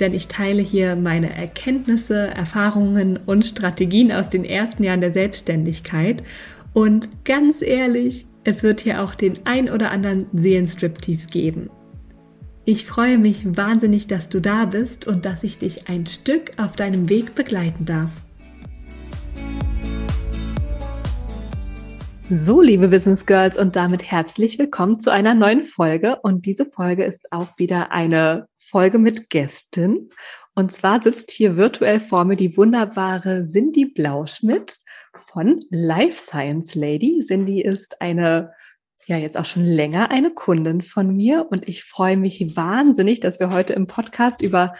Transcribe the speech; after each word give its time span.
Denn 0.00 0.12
ich 0.12 0.28
teile 0.28 0.62
hier 0.62 0.96
meine 0.96 1.34
Erkenntnisse, 1.34 2.28
Erfahrungen 2.28 3.18
und 3.26 3.44
Strategien 3.44 4.10
aus 4.10 4.28
den 4.28 4.44
ersten 4.44 4.82
Jahren 4.82 5.00
der 5.00 5.12
Selbstständigkeit. 5.12 6.22
Und 6.72 7.24
ganz 7.24 7.62
ehrlich, 7.62 8.26
es 8.42 8.62
wird 8.62 8.80
hier 8.80 9.02
auch 9.02 9.14
den 9.14 9.34
ein 9.44 9.70
oder 9.70 9.90
anderen 9.90 10.26
Seelenstriptease 10.32 11.28
geben. 11.28 11.70
Ich 12.66 12.86
freue 12.86 13.18
mich 13.18 13.56
wahnsinnig, 13.56 14.06
dass 14.06 14.28
du 14.28 14.40
da 14.40 14.64
bist 14.64 15.06
und 15.06 15.24
dass 15.24 15.44
ich 15.44 15.58
dich 15.58 15.88
ein 15.88 16.06
Stück 16.06 16.52
auf 16.56 16.72
deinem 16.72 17.08
Weg 17.08 17.34
begleiten 17.34 17.84
darf. 17.84 18.10
So, 22.30 22.62
liebe 22.62 22.88
Business 22.88 23.26
Girls, 23.26 23.58
und 23.58 23.76
damit 23.76 24.10
herzlich 24.10 24.58
willkommen 24.58 24.98
zu 24.98 25.12
einer 25.12 25.34
neuen 25.34 25.66
Folge. 25.66 26.16
Und 26.22 26.46
diese 26.46 26.64
Folge 26.64 27.04
ist 27.04 27.30
auch 27.30 27.58
wieder 27.58 27.92
eine 27.92 28.46
Folge 28.74 28.98
mit 28.98 29.30
Gästen. 29.30 30.10
Und 30.56 30.72
zwar 30.72 31.00
sitzt 31.00 31.30
hier 31.30 31.56
virtuell 31.56 32.00
vor 32.00 32.24
mir 32.24 32.34
die 32.34 32.56
wunderbare 32.56 33.44
Cindy 33.44 33.84
Blauschmidt 33.84 34.80
von 35.14 35.60
Life 35.70 36.18
Science 36.18 36.74
Lady. 36.74 37.20
Cindy 37.20 37.62
ist 37.62 38.02
eine 38.02 38.50
ja 39.06 39.16
jetzt 39.16 39.38
auch 39.38 39.44
schon 39.44 39.62
länger 39.62 40.10
eine 40.10 40.32
Kundin 40.32 40.82
von 40.82 41.14
mir 41.14 41.46
und 41.50 41.68
ich 41.68 41.84
freue 41.84 42.16
mich 42.16 42.56
wahnsinnig, 42.56 43.20
dass 43.20 43.38
wir 43.38 43.52
heute 43.52 43.74
im 43.74 43.86
Podcast 43.86 44.42
über 44.42 44.72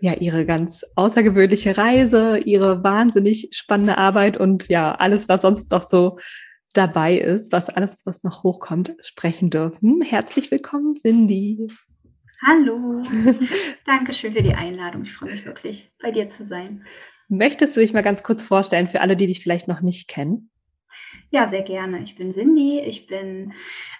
ja 0.00 0.14
ihre 0.14 0.46
ganz 0.46 0.86
außergewöhnliche 0.94 1.76
Reise, 1.76 2.38
ihre 2.38 2.82
wahnsinnig 2.82 3.50
spannende 3.52 3.98
Arbeit 3.98 4.38
und 4.38 4.68
ja 4.68 4.94
alles, 4.94 5.28
was 5.28 5.42
sonst 5.42 5.70
noch 5.70 5.82
so 5.82 6.18
dabei 6.72 7.18
ist, 7.18 7.52
was 7.52 7.68
alles, 7.68 8.00
was 8.06 8.22
noch 8.22 8.42
hochkommt, 8.42 8.94
sprechen 9.02 9.50
dürfen. 9.50 10.00
Herzlich 10.00 10.50
willkommen, 10.50 10.94
Cindy. 10.94 11.68
Hallo. 12.46 13.02
Dankeschön 13.84 14.32
für 14.32 14.42
die 14.42 14.54
Einladung. 14.54 15.04
Ich 15.04 15.12
freue 15.12 15.32
mich 15.32 15.44
wirklich, 15.44 15.90
bei 16.00 16.12
dir 16.12 16.30
zu 16.30 16.44
sein. 16.44 16.84
Möchtest 17.28 17.76
du 17.76 17.80
dich 17.80 17.92
mal 17.92 18.02
ganz 18.02 18.22
kurz 18.22 18.42
vorstellen 18.42 18.88
für 18.88 19.00
alle, 19.00 19.16
die 19.16 19.26
dich 19.26 19.40
vielleicht 19.40 19.68
noch 19.68 19.80
nicht 19.80 20.08
kennen? 20.08 20.50
Ja, 21.30 21.48
sehr 21.48 21.62
gerne. 21.62 22.02
Ich 22.02 22.16
bin 22.16 22.32
Cindy, 22.32 22.80
ich 22.80 23.06
bin 23.06 23.52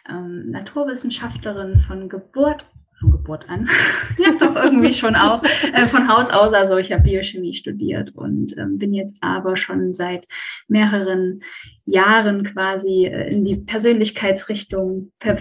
ähm, 0.09 0.51
Naturwissenschaftlerin 0.51 1.81
von 1.81 2.09
Geburt, 2.09 2.71
von 3.01 3.11
Geburt 3.11 3.49
an, 3.49 3.69
ja 4.19 4.33
doch 4.39 4.57
irgendwie 4.57 4.95
schon 4.95 5.15
auch, 5.15 5.43
äh, 5.75 5.87
von 5.87 6.09
Haus 6.09 6.31
aus. 6.31 6.55
Also 6.55 6.77
ich 6.79 6.93
habe 6.93 7.03
Biochemie 7.03 7.55
studiert 7.55 8.15
und 8.15 8.57
ähm, 8.57 8.79
bin 8.79 8.95
jetzt 8.95 9.19
aber 9.21 9.57
schon 9.57 9.93
seit 9.93 10.27
mehreren 10.69 11.43
Jahren 11.85 12.45
quasi 12.45 13.07
äh, 13.07 13.31
in 13.31 13.45
die 13.45 13.57
Persönlichkeitsrichtung, 13.57 15.13
per 15.19 15.37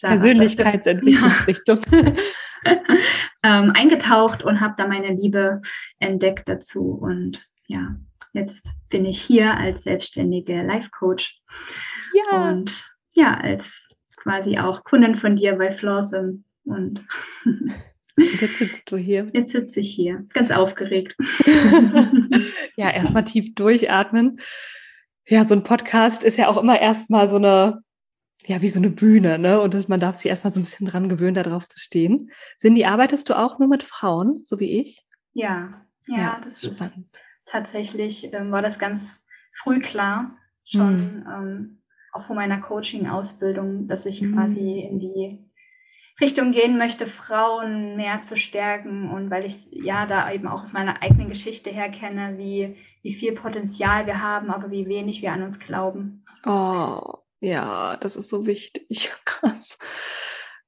Persönlichkeitsentwicklungsrichtung. 0.00 1.80
ähm, 3.42 3.72
eingetaucht 3.74 4.42
und 4.42 4.60
habe 4.60 4.74
da 4.76 4.86
meine 4.86 5.14
Liebe 5.14 5.62
entdeckt 5.98 6.46
dazu 6.46 6.90
und 6.92 7.46
ja, 7.68 7.96
Jetzt 8.32 8.68
bin 8.88 9.04
ich 9.04 9.20
hier 9.20 9.56
als 9.56 9.82
selbstständige 9.84 10.62
Life 10.62 10.90
Coach. 10.90 11.40
Ja. 12.14 12.48
Und 12.48 12.84
ja, 13.14 13.36
als 13.36 13.88
quasi 14.16 14.58
auch 14.58 14.84
Kundin 14.84 15.16
von 15.16 15.36
dir 15.36 15.56
bei 15.56 15.72
Flawsome. 15.72 16.44
Und 16.64 17.04
jetzt 18.16 18.58
sitzt 18.58 18.90
du 18.90 18.96
hier. 18.96 19.26
Jetzt 19.32 19.52
sitze 19.52 19.80
ich 19.80 19.92
hier, 19.92 20.26
ganz 20.32 20.50
aufgeregt. 20.50 21.16
ja, 22.76 22.90
erstmal 22.90 23.24
tief 23.24 23.54
durchatmen. 23.54 24.38
Ja, 25.26 25.44
so 25.44 25.54
ein 25.54 25.64
Podcast 25.64 26.22
ist 26.22 26.36
ja 26.36 26.48
auch 26.48 26.56
immer 26.56 26.80
erstmal 26.80 27.28
so 27.28 27.36
eine, 27.36 27.82
ja, 28.46 28.62
wie 28.62 28.70
so 28.70 28.80
eine 28.80 28.90
Bühne, 28.90 29.38
ne? 29.38 29.60
Und 29.60 29.88
man 29.88 30.00
darf 30.00 30.16
sich 30.16 30.26
erstmal 30.26 30.52
so 30.52 30.60
ein 30.60 30.62
bisschen 30.62 30.86
dran 30.86 31.08
gewöhnen, 31.08 31.34
da 31.34 31.42
drauf 31.42 31.68
zu 31.68 31.78
stehen. 31.78 32.30
Cindy, 32.58 32.84
arbeitest 32.84 33.28
du 33.28 33.38
auch 33.38 33.58
nur 33.58 33.68
mit 33.68 33.82
Frauen, 33.82 34.40
so 34.44 34.58
wie 34.60 34.80
ich? 34.80 35.04
Ja, 35.32 35.72
ja, 36.06 36.18
ja 36.18 36.40
das 36.44 36.62
spannend. 36.62 37.06
ist 37.12 37.20
tatsächlich 37.46 38.32
ähm, 38.32 38.50
war 38.50 38.62
das 38.62 38.78
ganz 38.78 39.24
früh 39.52 39.80
klar, 39.80 40.36
schon 40.64 41.16
mhm. 41.16 41.26
ähm, 41.26 41.82
auch 42.12 42.24
von 42.24 42.36
meiner 42.36 42.60
Coaching-Ausbildung, 42.60 43.86
dass 43.86 44.06
ich 44.06 44.22
mhm. 44.22 44.34
quasi 44.34 44.80
in 44.80 44.98
die 44.98 45.50
Richtung 46.20 46.52
gehen 46.52 46.76
möchte, 46.76 47.06
Frauen 47.06 47.96
mehr 47.96 48.22
zu 48.22 48.36
stärken 48.36 49.10
und 49.10 49.30
weil 49.30 49.46
ich 49.46 49.68
ja 49.70 50.06
da 50.06 50.30
eben 50.30 50.48
auch 50.48 50.64
aus 50.64 50.72
meiner 50.72 51.02
eigenen 51.02 51.28
Geschichte 51.28 51.70
her 51.70 51.88
kenne, 51.90 52.36
wie, 52.36 52.76
wie 53.02 53.14
viel 53.14 53.32
Potenzial 53.32 54.06
wir 54.06 54.22
haben, 54.22 54.50
aber 54.50 54.70
wie 54.70 54.86
wenig 54.86 55.22
wir 55.22 55.32
an 55.32 55.42
uns 55.42 55.58
glauben. 55.58 56.24
Oh, 56.44 57.19
ja, 57.40 57.96
das 57.96 58.16
ist 58.16 58.28
so 58.28 58.46
wichtig. 58.46 59.10
Krass. 59.24 59.78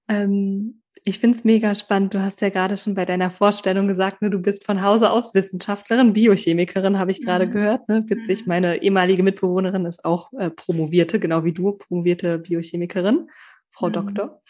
Ähm, 0.08 0.82
ich 1.04 1.18
finde 1.18 1.36
es 1.36 1.44
mega 1.44 1.74
spannend. 1.74 2.14
Du 2.14 2.22
hast 2.22 2.40
ja 2.40 2.48
gerade 2.48 2.76
schon 2.76 2.94
bei 2.94 3.04
deiner 3.04 3.30
Vorstellung 3.30 3.88
gesagt, 3.88 4.22
ne, 4.22 4.30
du 4.30 4.38
bist 4.38 4.64
von 4.64 4.82
Hause 4.82 5.10
aus 5.10 5.34
Wissenschaftlerin, 5.34 6.12
Biochemikerin, 6.12 6.98
habe 6.98 7.10
ich 7.10 7.24
gerade 7.24 7.46
mhm. 7.46 7.50
gehört. 7.52 7.88
Ne? 7.88 8.04
Witzig, 8.06 8.42
mhm. 8.42 8.48
meine 8.48 8.82
ehemalige 8.82 9.22
Mitbewohnerin 9.22 9.84
ist 9.84 10.04
auch 10.04 10.32
äh, 10.38 10.50
promovierte, 10.50 11.18
genau 11.18 11.44
wie 11.44 11.52
du, 11.52 11.72
promovierte 11.72 12.38
Biochemikerin, 12.38 13.28
Frau 13.70 13.88
mhm. 13.88 13.92
Doktor. 13.92 14.42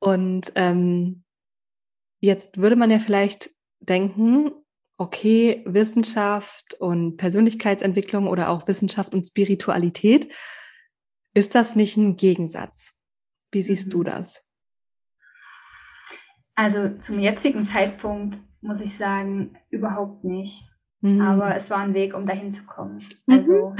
Und 0.00 0.52
ähm, 0.56 1.22
jetzt 2.20 2.58
würde 2.58 2.76
man 2.76 2.90
ja 2.90 2.98
vielleicht 2.98 3.50
denken, 3.80 4.50
okay, 4.96 5.62
Wissenschaft 5.64 6.74
und 6.80 7.18
Persönlichkeitsentwicklung 7.18 8.26
oder 8.26 8.48
auch 8.48 8.66
Wissenschaft 8.66 9.14
und 9.14 9.24
Spiritualität, 9.24 10.32
ist 11.34 11.54
das 11.54 11.76
nicht 11.76 11.96
ein 11.96 12.16
Gegensatz? 12.16 12.96
Wie 13.50 13.62
siehst 13.62 13.86
mhm. 13.86 13.90
du 13.90 14.02
das? 14.04 14.44
Also 16.54 16.88
zum 16.98 17.20
jetzigen 17.20 17.64
Zeitpunkt 17.64 18.38
muss 18.60 18.80
ich 18.80 18.96
sagen, 18.96 19.56
überhaupt 19.70 20.24
nicht. 20.24 20.64
Mhm. 21.00 21.20
Aber 21.20 21.54
es 21.54 21.70
war 21.70 21.78
ein 21.78 21.94
Weg, 21.94 22.14
um 22.14 22.26
dahin 22.26 22.52
zu 22.52 22.64
kommen. 22.64 23.00
Mhm. 23.26 23.34
Also 23.34 23.74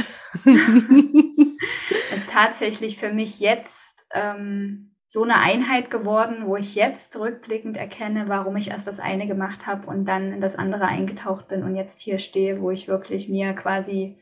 es 1.91 2.19
ist 2.19 2.31
tatsächlich 2.31 2.99
für 2.99 3.13
mich 3.13 3.41
jetzt 3.41 4.07
ähm, 4.13 4.95
so 5.09 5.23
eine 5.23 5.39
Einheit 5.39 5.91
geworden, 5.91 6.47
wo 6.47 6.57
ich 6.57 6.75
jetzt 6.75 7.17
rückblickend 7.17 7.77
erkenne, 7.77 8.29
warum 8.29 8.57
ich 8.57 8.69
erst 8.71 8.87
das 8.87 9.01
eine 9.01 9.27
gemacht 9.27 9.67
habe 9.67 9.87
und 9.87 10.05
dann 10.05 10.33
in 10.33 10.41
das 10.41 10.55
andere 10.55 10.85
eingetaucht 10.85 11.49
bin 11.49 11.63
und 11.63 11.75
jetzt 11.75 12.01
hier 12.01 12.19
stehe, 12.19 12.61
wo 12.61 12.71
ich 12.71 12.89
wirklich 12.89 13.29
mir 13.29 13.55
quasi 13.55 14.19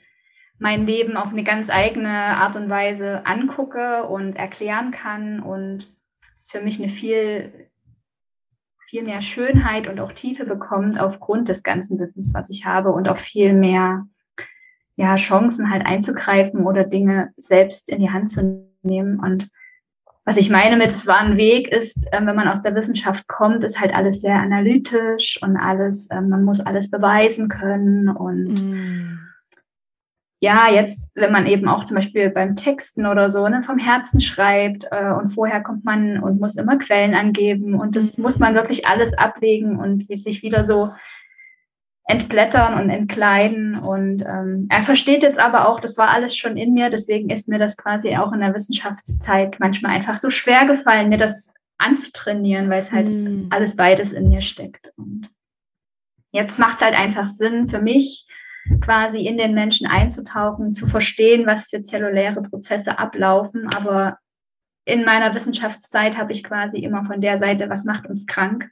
mein 0.58 0.86
Leben 0.86 1.16
auf 1.16 1.30
eine 1.30 1.44
ganz 1.44 1.70
eigene 1.70 2.08
Art 2.08 2.56
und 2.56 2.70
Weise 2.70 3.26
angucke 3.26 4.04
und 4.04 4.36
erklären 4.36 4.90
kann 4.90 5.40
und 5.40 5.92
für 6.48 6.60
mich 6.60 6.78
eine 6.78 6.88
viel 6.88 7.68
viel 8.88 9.02
mehr 9.02 9.20
Schönheit 9.20 9.88
und 9.88 9.98
auch 10.00 10.12
Tiefe 10.12 10.44
bekommt 10.44 10.98
aufgrund 11.00 11.48
des 11.48 11.62
ganzen 11.62 11.98
Wissens, 11.98 12.32
was 12.34 12.50
ich 12.50 12.64
habe 12.64 12.92
und 12.92 13.08
auch 13.08 13.18
viel 13.18 13.52
mehr 13.52 14.06
ja, 14.94 15.16
Chancen 15.16 15.70
halt 15.70 15.84
einzugreifen 15.84 16.64
oder 16.64 16.84
Dinge 16.84 17.32
selbst 17.36 17.88
in 17.88 18.00
die 18.00 18.10
Hand 18.10 18.30
zu 18.30 18.70
nehmen. 18.82 19.18
Und 19.18 19.50
was 20.24 20.36
ich 20.36 20.50
meine 20.50 20.76
mit, 20.76 20.88
es 20.88 21.06
war 21.06 21.20
ein 21.20 21.36
Weg, 21.36 21.68
ist, 21.68 22.06
äh, 22.12 22.24
wenn 22.24 22.36
man 22.36 22.48
aus 22.48 22.62
der 22.62 22.74
Wissenschaft 22.74 23.26
kommt, 23.26 23.64
ist 23.64 23.80
halt 23.80 23.92
alles 23.92 24.20
sehr 24.20 24.36
analytisch 24.36 25.40
und 25.42 25.56
alles, 25.56 26.06
äh, 26.10 26.20
man 26.20 26.44
muss 26.44 26.60
alles 26.60 26.90
beweisen 26.90 27.48
können 27.48 28.08
und 28.08 28.54
mm 28.54 29.25
ja, 30.40 30.70
jetzt, 30.70 31.10
wenn 31.14 31.32
man 31.32 31.46
eben 31.46 31.66
auch 31.66 31.84
zum 31.84 31.96
Beispiel 31.96 32.28
beim 32.30 32.56
Texten 32.56 33.06
oder 33.06 33.30
so 33.30 33.48
ne, 33.48 33.62
vom 33.62 33.78
Herzen 33.78 34.20
schreibt 34.20 34.86
äh, 34.90 35.10
und 35.12 35.30
vorher 35.30 35.62
kommt 35.62 35.84
man 35.84 36.22
und 36.22 36.40
muss 36.40 36.56
immer 36.56 36.76
Quellen 36.76 37.14
angeben 37.14 37.74
und 37.74 37.96
das 37.96 38.18
muss 38.18 38.38
man 38.38 38.54
wirklich 38.54 38.86
alles 38.86 39.16
ablegen 39.16 39.78
und 39.78 40.06
sich 40.20 40.42
wieder 40.42 40.64
so 40.64 40.88
entblättern 42.06 42.80
und 42.80 42.90
entkleiden. 42.90 43.76
Und 43.76 44.22
ähm, 44.22 44.66
er 44.70 44.82
versteht 44.82 45.22
jetzt 45.22 45.38
aber 45.38 45.68
auch, 45.68 45.80
das 45.80 45.96
war 45.96 46.10
alles 46.10 46.36
schon 46.36 46.56
in 46.56 46.72
mir, 46.72 46.90
deswegen 46.90 47.30
ist 47.30 47.48
mir 47.48 47.58
das 47.58 47.76
quasi 47.76 48.16
auch 48.16 48.32
in 48.32 48.40
der 48.40 48.54
Wissenschaftszeit 48.54 49.58
manchmal 49.58 49.92
einfach 49.92 50.16
so 50.16 50.30
schwer 50.30 50.66
gefallen, 50.66 51.08
mir 51.08 51.18
das 51.18 51.52
anzutrainieren, 51.78 52.70
weil 52.70 52.80
es 52.80 52.92
halt 52.92 53.06
mm. 53.06 53.48
alles 53.50 53.76
beides 53.76 54.12
in 54.12 54.28
mir 54.28 54.40
steckt. 54.40 54.92
Und 54.96 55.28
jetzt 56.30 56.58
macht 56.58 56.76
es 56.76 56.82
halt 56.82 56.94
einfach 56.94 57.28
Sinn 57.28 57.66
für 57.66 57.80
mich, 57.80 58.26
quasi 58.80 59.26
in 59.26 59.38
den 59.38 59.54
Menschen 59.54 59.86
einzutauchen, 59.86 60.74
zu 60.74 60.86
verstehen, 60.86 61.46
was 61.46 61.68
für 61.68 61.82
zelluläre 61.82 62.42
Prozesse 62.42 62.98
ablaufen. 62.98 63.68
Aber 63.76 64.18
in 64.84 65.04
meiner 65.04 65.34
Wissenschaftszeit 65.34 66.16
habe 66.16 66.32
ich 66.32 66.44
quasi 66.44 66.78
immer 66.78 67.04
von 67.04 67.20
der 67.20 67.38
Seite, 67.38 67.68
was 67.68 67.84
macht 67.84 68.06
uns 68.06 68.26
krank, 68.26 68.70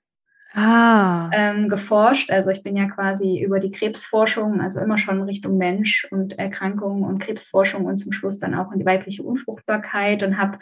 ah. 0.54 1.30
ähm, 1.32 1.68
geforscht. 1.68 2.30
Also 2.30 2.50
ich 2.50 2.62
bin 2.62 2.76
ja 2.76 2.86
quasi 2.88 3.40
über 3.40 3.60
die 3.60 3.70
Krebsforschung, 3.70 4.60
also 4.60 4.80
immer 4.80 4.98
schon 4.98 5.22
Richtung 5.22 5.58
Mensch 5.58 6.06
und 6.10 6.38
Erkrankungen 6.38 7.04
und 7.04 7.18
Krebsforschung 7.18 7.84
und 7.84 7.98
zum 7.98 8.12
Schluss 8.12 8.38
dann 8.38 8.54
auch 8.54 8.72
in 8.72 8.78
die 8.78 8.86
weibliche 8.86 9.22
Unfruchtbarkeit 9.22 10.22
und 10.22 10.38
habe 10.38 10.58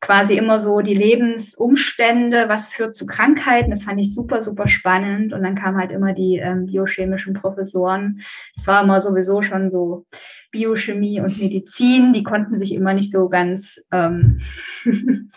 quasi 0.00 0.36
immer 0.36 0.60
so 0.60 0.80
die 0.80 0.94
Lebensumstände, 0.94 2.48
was 2.48 2.68
führt 2.68 2.94
zu 2.94 3.06
Krankheiten. 3.06 3.70
Das 3.70 3.84
fand 3.84 4.00
ich 4.00 4.14
super, 4.14 4.42
super 4.42 4.68
spannend. 4.68 5.32
Und 5.32 5.42
dann 5.42 5.54
kamen 5.54 5.78
halt 5.78 5.90
immer 5.90 6.12
die 6.12 6.38
ähm, 6.38 6.66
biochemischen 6.66 7.34
Professoren. 7.34 8.20
Es 8.56 8.66
war 8.66 8.82
immer 8.82 9.00
sowieso 9.00 9.42
schon 9.42 9.70
so 9.70 10.06
Biochemie 10.50 11.20
und 11.20 11.38
Medizin, 11.40 12.12
die 12.12 12.22
konnten 12.22 12.58
sich 12.58 12.72
immer 12.74 12.94
nicht 12.94 13.10
so 13.10 13.28
ganz, 13.28 13.84
ähm, 13.90 14.40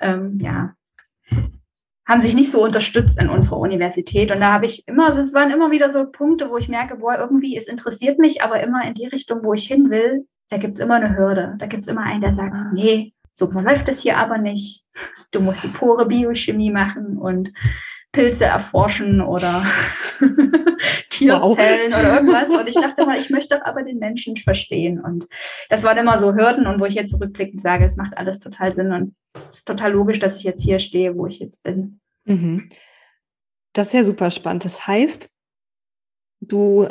ähm, 0.00 0.38
ja, 0.40 0.74
haben 2.06 2.22
sich 2.22 2.34
nicht 2.34 2.50
so 2.50 2.62
unterstützt 2.62 3.18
in 3.18 3.28
unserer 3.28 3.58
Universität. 3.58 4.32
Und 4.32 4.40
da 4.40 4.52
habe 4.52 4.66
ich 4.66 4.86
immer, 4.88 5.06
also 5.06 5.20
es 5.20 5.34
waren 5.34 5.50
immer 5.50 5.70
wieder 5.70 5.90
so 5.90 6.10
Punkte, 6.10 6.50
wo 6.50 6.56
ich 6.56 6.68
merke, 6.68 6.96
boah, 6.96 7.16
irgendwie, 7.18 7.56
es 7.56 7.68
interessiert 7.68 8.18
mich, 8.18 8.42
aber 8.42 8.60
immer 8.62 8.84
in 8.84 8.94
die 8.94 9.06
Richtung, 9.06 9.44
wo 9.44 9.54
ich 9.54 9.66
hin 9.66 9.90
will, 9.90 10.26
da 10.50 10.56
gibt 10.58 10.78
es 10.78 10.84
immer 10.84 10.96
eine 10.96 11.16
Hürde. 11.16 11.54
Da 11.58 11.66
gibt 11.66 11.84
es 11.84 11.88
immer 11.88 12.02
einen, 12.02 12.20
der 12.20 12.34
sagt, 12.34 12.54
nee, 12.74 13.14
so 13.34 13.50
läuft 13.50 13.88
es 13.88 14.02
hier 14.02 14.18
aber 14.18 14.38
nicht. 14.38 14.84
Du 15.30 15.40
musst 15.40 15.64
die 15.64 15.68
pure 15.68 16.06
Biochemie 16.06 16.70
machen 16.70 17.16
und 17.16 17.52
Pilze 18.12 18.44
erforschen 18.44 19.20
oder 19.22 19.64
Tierzellen 21.08 21.92
wow. 21.92 22.00
oder 22.00 22.14
irgendwas. 22.14 22.50
Und 22.60 22.68
ich 22.68 22.74
dachte 22.74 23.06
mal, 23.06 23.18
ich 23.18 23.30
möchte 23.30 23.56
doch 23.56 23.64
aber 23.64 23.82
den 23.82 23.98
Menschen 23.98 24.36
verstehen. 24.36 25.00
Und 25.00 25.26
das 25.70 25.82
waren 25.82 25.98
immer 25.98 26.18
so 26.18 26.34
Hürden 26.34 26.66
und 26.66 26.80
wo 26.80 26.84
ich 26.84 26.94
jetzt 26.94 27.18
rückblickend 27.18 27.60
sage, 27.60 27.84
es 27.84 27.96
macht 27.96 28.16
alles 28.16 28.38
total 28.38 28.74
Sinn 28.74 28.92
und 28.92 29.14
es 29.48 29.58
ist 29.58 29.68
total 29.68 29.92
logisch, 29.92 30.18
dass 30.18 30.36
ich 30.36 30.44
jetzt 30.44 30.62
hier 30.62 30.78
stehe, 30.78 31.16
wo 31.16 31.26
ich 31.26 31.38
jetzt 31.38 31.62
bin. 31.62 32.00
Mhm. 32.24 32.68
Das 33.72 33.88
ist 33.88 33.92
ja 33.94 34.04
super 34.04 34.30
spannend. 34.30 34.66
Das 34.66 34.86
heißt, 34.86 35.30
du 36.40 36.88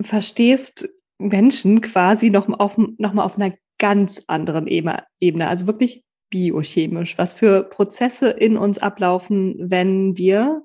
verstehst 0.00 0.88
Menschen 1.18 1.80
quasi 1.80 2.30
noch 2.30 2.48
auf, 2.58 2.76
noch 2.76 3.12
mal 3.12 3.24
auf 3.24 3.36
einer 3.36 3.54
ganz 3.78 4.22
anderen 4.26 4.66
Ebene. 4.66 5.48
Also 5.48 5.66
wirklich 5.66 6.05
biochemisch, 6.30 7.18
was 7.18 7.34
für 7.34 7.62
Prozesse 7.62 8.30
in 8.30 8.56
uns 8.56 8.78
ablaufen, 8.78 9.56
wenn 9.58 10.16
wir 10.16 10.62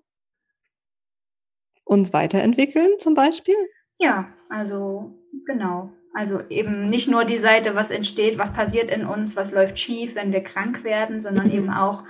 uns 1.83 2.13
weiterentwickeln 2.13 2.91
zum 2.97 3.13
Beispiel? 3.13 3.55
Ja, 3.99 4.27
also 4.49 5.13
genau. 5.45 5.91
Also 6.13 6.41
eben 6.49 6.89
nicht 6.89 7.09
nur 7.09 7.23
die 7.23 7.37
Seite, 7.37 7.75
was 7.75 7.91
entsteht, 7.91 8.37
was 8.37 8.53
passiert 8.53 8.91
in 8.91 9.05
uns, 9.05 9.35
was 9.35 9.51
läuft 9.51 9.79
schief, 9.79 10.15
wenn 10.15 10.33
wir 10.33 10.41
krank 10.41 10.83
werden, 10.83 11.21
sondern 11.21 11.47
mhm. 11.47 11.53
eben 11.53 11.69
auch, 11.69 12.03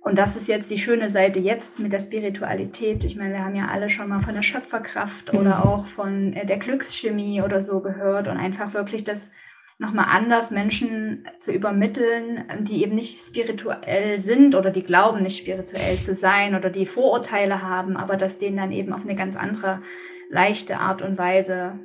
und 0.00 0.16
das 0.16 0.36
ist 0.36 0.48
jetzt 0.48 0.70
die 0.70 0.78
schöne 0.78 1.08
Seite 1.08 1.38
jetzt 1.38 1.78
mit 1.78 1.92
der 1.92 2.00
Spiritualität. 2.00 3.04
Ich 3.04 3.16
meine, 3.16 3.34
wir 3.34 3.44
haben 3.44 3.56
ja 3.56 3.68
alle 3.68 3.90
schon 3.90 4.08
mal 4.08 4.22
von 4.22 4.34
der 4.34 4.42
Schöpferkraft 4.42 5.32
mhm. 5.32 5.38
oder 5.38 5.64
auch 5.64 5.86
von 5.86 6.34
äh, 6.34 6.44
der 6.46 6.58
Glückschemie 6.58 7.40
oder 7.42 7.62
so 7.62 7.80
gehört 7.80 8.28
und 8.28 8.36
einfach 8.36 8.74
wirklich 8.74 9.04
das 9.04 9.30
nochmal 9.78 10.06
anders 10.08 10.50
Menschen 10.50 11.28
zu 11.38 11.52
übermitteln, 11.52 12.44
die 12.60 12.82
eben 12.82 12.94
nicht 12.94 13.20
spirituell 13.20 14.22
sind 14.22 14.54
oder 14.54 14.70
die 14.70 14.82
glauben 14.82 15.22
nicht 15.22 15.38
spirituell 15.38 15.98
zu 15.98 16.14
sein 16.14 16.54
oder 16.54 16.70
die 16.70 16.86
Vorurteile 16.86 17.62
haben, 17.62 17.96
aber 17.96 18.16
dass 18.16 18.38
denen 18.38 18.56
dann 18.56 18.72
eben 18.72 18.92
auf 18.92 19.02
eine 19.02 19.14
ganz 19.14 19.36
andere, 19.36 19.82
leichte 20.30 20.78
Art 20.78 21.02
und 21.02 21.18
Weise, 21.18 21.78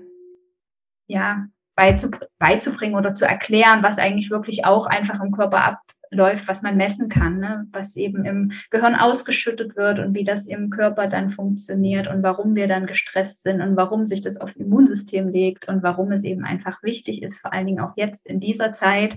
ja, 1.07 1.47
beizubringen 1.75 2.95
oder 2.95 3.13
zu 3.13 3.25
erklären, 3.25 3.83
was 3.83 3.97
eigentlich 3.97 4.29
wirklich 4.29 4.65
auch 4.65 4.87
einfach 4.87 5.21
im 5.21 5.31
Körper 5.31 5.63
ab, 5.63 5.79
läuft, 6.11 6.47
was 6.47 6.61
man 6.61 6.75
messen 6.75 7.07
kann, 7.07 7.39
ne? 7.39 7.67
was 7.71 7.95
eben 7.95 8.25
im 8.25 8.51
Gehirn 8.69 8.95
ausgeschüttet 8.95 9.77
wird 9.77 9.99
und 9.99 10.13
wie 10.13 10.25
das 10.25 10.45
im 10.45 10.69
Körper 10.69 11.07
dann 11.07 11.29
funktioniert 11.29 12.07
und 12.07 12.21
warum 12.21 12.53
wir 12.53 12.67
dann 12.67 12.85
gestresst 12.85 13.43
sind 13.43 13.61
und 13.61 13.77
warum 13.77 14.05
sich 14.05 14.21
das 14.21 14.37
aufs 14.37 14.57
Immunsystem 14.57 15.29
legt 15.29 15.69
und 15.69 15.83
warum 15.83 16.11
es 16.11 16.23
eben 16.23 16.43
einfach 16.43 16.83
wichtig 16.83 17.23
ist, 17.23 17.39
vor 17.39 17.53
allen 17.53 17.65
Dingen 17.65 17.79
auch 17.79 17.93
jetzt 17.95 18.27
in 18.27 18.41
dieser 18.41 18.73
Zeit, 18.73 19.15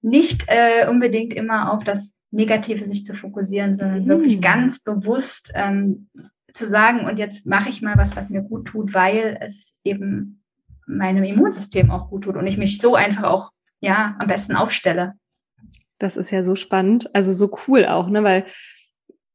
nicht 0.00 0.44
äh, 0.46 0.86
unbedingt 0.88 1.34
immer 1.34 1.72
auf 1.72 1.82
das 1.82 2.18
Negative 2.30 2.84
sich 2.84 3.04
zu 3.04 3.14
fokussieren, 3.14 3.74
sondern 3.74 4.04
mhm. 4.04 4.08
wirklich 4.08 4.40
ganz 4.40 4.82
bewusst 4.82 5.50
ähm, 5.54 6.08
zu 6.52 6.66
sagen, 6.66 7.06
und 7.06 7.16
jetzt 7.16 7.46
mache 7.46 7.70
ich 7.70 7.82
mal 7.82 7.96
was, 7.96 8.16
was 8.16 8.30
mir 8.30 8.42
gut 8.42 8.66
tut, 8.68 8.94
weil 8.94 9.38
es 9.40 9.80
eben 9.82 10.42
meinem 10.86 11.24
Immunsystem 11.24 11.90
auch 11.90 12.10
gut 12.10 12.24
tut 12.24 12.36
und 12.36 12.46
ich 12.46 12.58
mich 12.58 12.78
so 12.78 12.94
einfach 12.94 13.24
auch 13.24 13.50
ja 13.80 14.16
am 14.18 14.28
besten 14.28 14.56
aufstelle. 14.56 15.14
Das 15.98 16.16
ist 16.16 16.30
ja 16.30 16.44
so 16.44 16.54
spannend, 16.54 17.14
also 17.14 17.32
so 17.32 17.56
cool 17.66 17.86
auch, 17.86 18.08
ne, 18.08 18.22
weil 18.22 18.46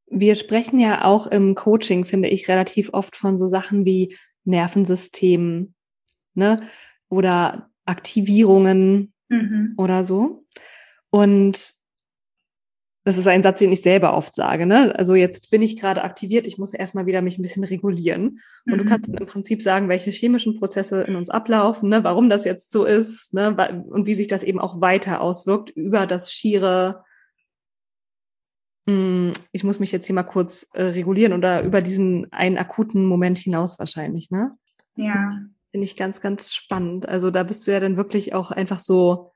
wir 0.07 0.35
sprechen 0.35 0.79
ja 0.79 1.03
auch 1.03 1.27
im 1.27 1.55
Coaching, 1.55 2.05
finde 2.05 2.29
ich, 2.29 2.47
relativ 2.47 2.93
oft 2.93 3.15
von 3.15 3.37
so 3.37 3.47
Sachen 3.47 3.85
wie 3.85 4.15
Nervensystemen, 4.45 5.75
ne, 6.35 6.59
oder 7.09 7.69
Aktivierungen 7.85 9.13
mhm. 9.29 9.73
oder 9.77 10.05
so. 10.05 10.45
Und 11.09 11.73
das 13.03 13.17
ist 13.17 13.27
ein 13.27 13.43
Satz, 13.43 13.59
den 13.59 13.71
ich 13.71 13.81
selber 13.81 14.15
oft 14.15 14.33
sage. 14.33 14.65
Ne? 14.65 14.97
Also 14.97 15.15
jetzt 15.15 15.51
bin 15.51 15.61
ich 15.61 15.79
gerade 15.79 16.03
aktiviert, 16.03 16.47
ich 16.47 16.57
muss 16.57 16.73
erstmal 16.73 17.05
wieder 17.05 17.21
mich 17.21 17.37
ein 17.37 17.41
bisschen 17.41 17.65
regulieren. 17.65 18.39
Und 18.65 18.73
mhm. 18.73 18.77
du 18.77 18.85
kannst 18.85 19.09
im 19.09 19.25
Prinzip 19.25 19.61
sagen, 19.61 19.89
welche 19.89 20.11
chemischen 20.11 20.57
Prozesse 20.57 21.01
in 21.03 21.15
uns 21.15 21.29
ablaufen, 21.29 21.89
ne? 21.89 22.03
warum 22.03 22.29
das 22.29 22.45
jetzt 22.45 22.71
so 22.71 22.85
ist 22.85 23.33
ne? 23.33 23.55
und 23.89 24.05
wie 24.05 24.15
sich 24.15 24.27
das 24.27 24.43
eben 24.43 24.59
auch 24.59 24.79
weiter 24.79 25.19
auswirkt 25.19 25.69
über 25.71 26.07
das 26.07 26.31
schiere, 26.31 27.03
mh, 28.85 28.93
hm, 28.93 29.33
ich 29.51 29.63
muss 29.65 29.79
mich 29.79 29.91
jetzt 29.91 30.05
hier 30.05 30.15
mal 30.15 30.23
kurz 30.23 30.67
äh, 30.73 30.83
regulieren 30.83 31.33
oder 31.33 31.61
über 31.63 31.81
diesen 31.81 32.31
einen 32.31 32.57
akuten 32.57 33.05
Moment 33.05 33.37
hinaus 33.37 33.79
wahrscheinlich. 33.79 34.31
Ne? 34.31 34.57
Ja. 34.95 35.41
Finde 35.71 35.85
ich 35.85 35.97
ganz, 35.97 36.21
ganz 36.21 36.53
spannend. 36.53 37.09
Also 37.09 37.31
da 37.31 37.43
bist 37.43 37.67
du 37.67 37.71
ja 37.71 37.79
dann 37.81 37.97
wirklich 37.97 38.33
auch 38.33 38.51
einfach 38.51 38.79
so 38.79 39.31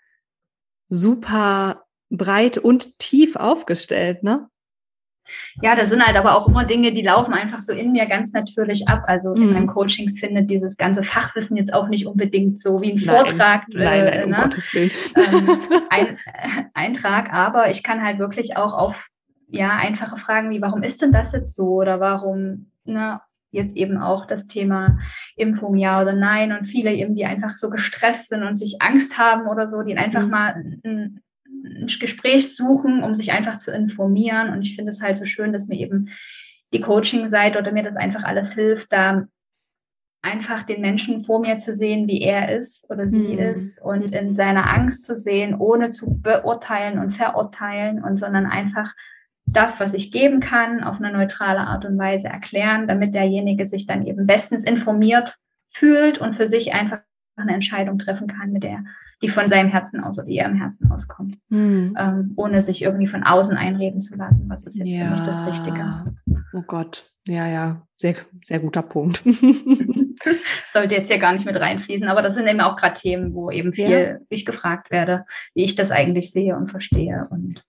super 0.87 1.86
breit 2.09 2.57
und 2.57 2.97
tief 2.99 3.35
aufgestellt, 3.35 4.23
ne? 4.23 4.49
Ja, 5.61 5.75
das 5.75 5.89
sind 5.89 6.05
halt 6.05 6.15
aber 6.15 6.35
auch 6.35 6.47
immer 6.47 6.63
Dinge, 6.63 6.93
die 6.93 7.01
laufen 7.01 7.33
einfach 7.33 7.61
so 7.61 7.73
in 7.73 7.91
mir 7.91 8.05
ganz 8.05 8.31
natürlich 8.31 8.87
ab. 8.87 9.03
Also 9.07 9.33
in 9.33 9.47
mhm. 9.47 9.53
meinen 9.53 9.67
Coachings 9.67 10.19
findet 10.19 10.49
dieses 10.49 10.77
ganze 10.77 11.03
Fachwissen 11.03 11.57
jetzt 11.57 11.73
auch 11.73 11.87
nicht 11.87 12.05
unbedingt 12.05 12.61
so 12.61 12.81
wie 12.81 12.93
ein 12.93 12.99
Vortrag. 12.99 13.63
Nein, 13.69 13.83
nein, 13.83 14.05
nein 14.05 14.23
um 14.25 14.31
ne? 14.31 14.37
Gottes 14.37 14.73
Willen. 14.73 14.91
Ähm, 15.15 15.49
ein, 15.89 16.17
Eintrag, 16.73 17.33
aber 17.33 17.69
ich 17.69 17.83
kann 17.83 18.03
halt 18.03 18.19
wirklich 18.19 18.57
auch 18.57 18.77
auf 18.77 19.09
ja, 19.49 19.71
einfache 19.71 20.17
Fragen 20.17 20.49
wie, 20.49 20.61
warum 20.61 20.83
ist 20.83 21.01
denn 21.01 21.11
das 21.11 21.31
jetzt 21.31 21.55
so? 21.55 21.67
Oder 21.75 21.99
warum, 21.99 22.71
ne, 22.83 23.21
jetzt 23.51 23.75
eben 23.77 23.97
auch 23.97 24.25
das 24.25 24.47
Thema 24.47 24.99
Impfung 25.35 25.77
ja 25.77 26.01
oder 26.01 26.13
nein 26.13 26.51
und 26.51 26.65
viele 26.65 26.93
eben, 26.93 27.15
die 27.15 27.25
einfach 27.25 27.57
so 27.57 27.69
gestresst 27.69 28.27
sind 28.29 28.43
und 28.43 28.57
sich 28.57 28.81
Angst 28.81 29.17
haben 29.17 29.47
oder 29.47 29.69
so, 29.69 29.83
die 29.83 29.97
einfach 29.97 30.23
mhm. 30.23 30.29
mal 30.29 30.63
ein 31.63 31.87
Gespräch 31.99 32.55
suchen, 32.55 33.03
um 33.03 33.13
sich 33.13 33.31
einfach 33.31 33.57
zu 33.57 33.71
informieren. 33.71 34.49
Und 34.49 34.61
ich 34.61 34.75
finde 34.75 34.91
es 34.91 35.01
halt 35.01 35.17
so 35.17 35.25
schön, 35.25 35.53
dass 35.53 35.67
mir 35.67 35.79
eben 35.79 36.09
die 36.73 36.81
Coaching-Seite 36.81 37.59
oder 37.59 37.71
mir 37.71 37.83
das 37.83 37.95
einfach 37.95 38.23
alles 38.23 38.53
hilft, 38.53 38.91
da 38.91 39.27
einfach 40.21 40.63
den 40.63 40.81
Menschen 40.81 41.21
vor 41.21 41.39
mir 41.39 41.57
zu 41.57 41.73
sehen, 41.73 42.07
wie 42.07 42.21
er 42.21 42.57
ist 42.57 42.89
oder 42.89 43.07
sie 43.07 43.33
mhm. 43.33 43.39
ist 43.39 43.81
und 43.81 44.13
in 44.13 44.33
seiner 44.33 44.69
Angst 44.69 45.05
zu 45.05 45.15
sehen, 45.15 45.55
ohne 45.55 45.91
zu 45.91 46.21
beurteilen 46.21 46.99
und 46.99 47.11
verurteilen 47.11 48.03
und 48.03 48.17
sondern 48.17 48.45
einfach 48.45 48.93
das, 49.45 49.79
was 49.79 49.93
ich 49.93 50.11
geben 50.11 50.41
kann, 50.41 50.83
auf 50.83 50.97
eine 50.97 51.11
neutrale 51.13 51.61
Art 51.61 51.85
und 51.85 51.97
Weise 51.97 52.27
erklären, 52.27 52.87
damit 52.87 53.15
derjenige 53.15 53.65
sich 53.65 53.87
dann 53.87 54.05
eben 54.05 54.27
bestens 54.27 54.65
informiert 54.65 55.37
fühlt 55.69 56.19
und 56.19 56.35
für 56.35 56.47
sich 56.47 56.73
einfach 56.73 56.99
eine 57.37 57.53
Entscheidung 57.53 57.97
treffen 57.97 58.27
kann, 58.27 58.51
mit 58.51 58.63
der 58.63 58.83
die 59.21 59.29
von 59.29 59.49
seinem 59.49 59.69
Herzen 59.69 60.03
aus 60.03 60.19
oder 60.19 60.27
ihrem 60.27 60.55
Herzen 60.55 60.91
auskommt, 60.91 61.37
mhm. 61.49 61.95
ähm, 61.97 62.33
ohne 62.35 62.61
sich 62.61 62.81
irgendwie 62.81 63.07
von 63.07 63.23
außen 63.23 63.57
einreden 63.57 64.01
zu 64.01 64.15
lassen, 64.15 64.45
was 64.47 64.63
ist 64.63 64.77
jetzt 64.77 64.87
ja. 64.87 65.05
für 65.05 65.11
mich 65.11 65.21
das 65.21 65.45
Richtige. 65.47 66.05
Oh 66.53 66.61
Gott, 66.61 67.11
ja, 67.27 67.47
ja, 67.47 67.87
sehr, 67.95 68.15
sehr 68.43 68.59
guter 68.59 68.83
Punkt. 68.83 69.23
Sollte 70.71 70.95
jetzt 70.95 71.11
hier 71.11 71.19
gar 71.19 71.33
nicht 71.33 71.45
mit 71.45 71.59
reinfließen, 71.59 72.07
aber 72.07 72.21
das 72.21 72.35
sind 72.35 72.47
eben 72.47 72.61
auch 72.61 72.75
gerade 72.75 72.99
Themen, 72.99 73.33
wo 73.33 73.49
eben 73.49 73.73
viel 73.73 73.89
ja. 73.89 74.17
ich 74.29 74.45
gefragt 74.45 74.91
werde, 74.91 75.25
wie 75.53 75.63
ich 75.63 75.75
das 75.75 75.91
eigentlich 75.91 76.31
sehe 76.31 76.55
und 76.55 76.67
verstehe 76.67 77.23
und 77.31 77.63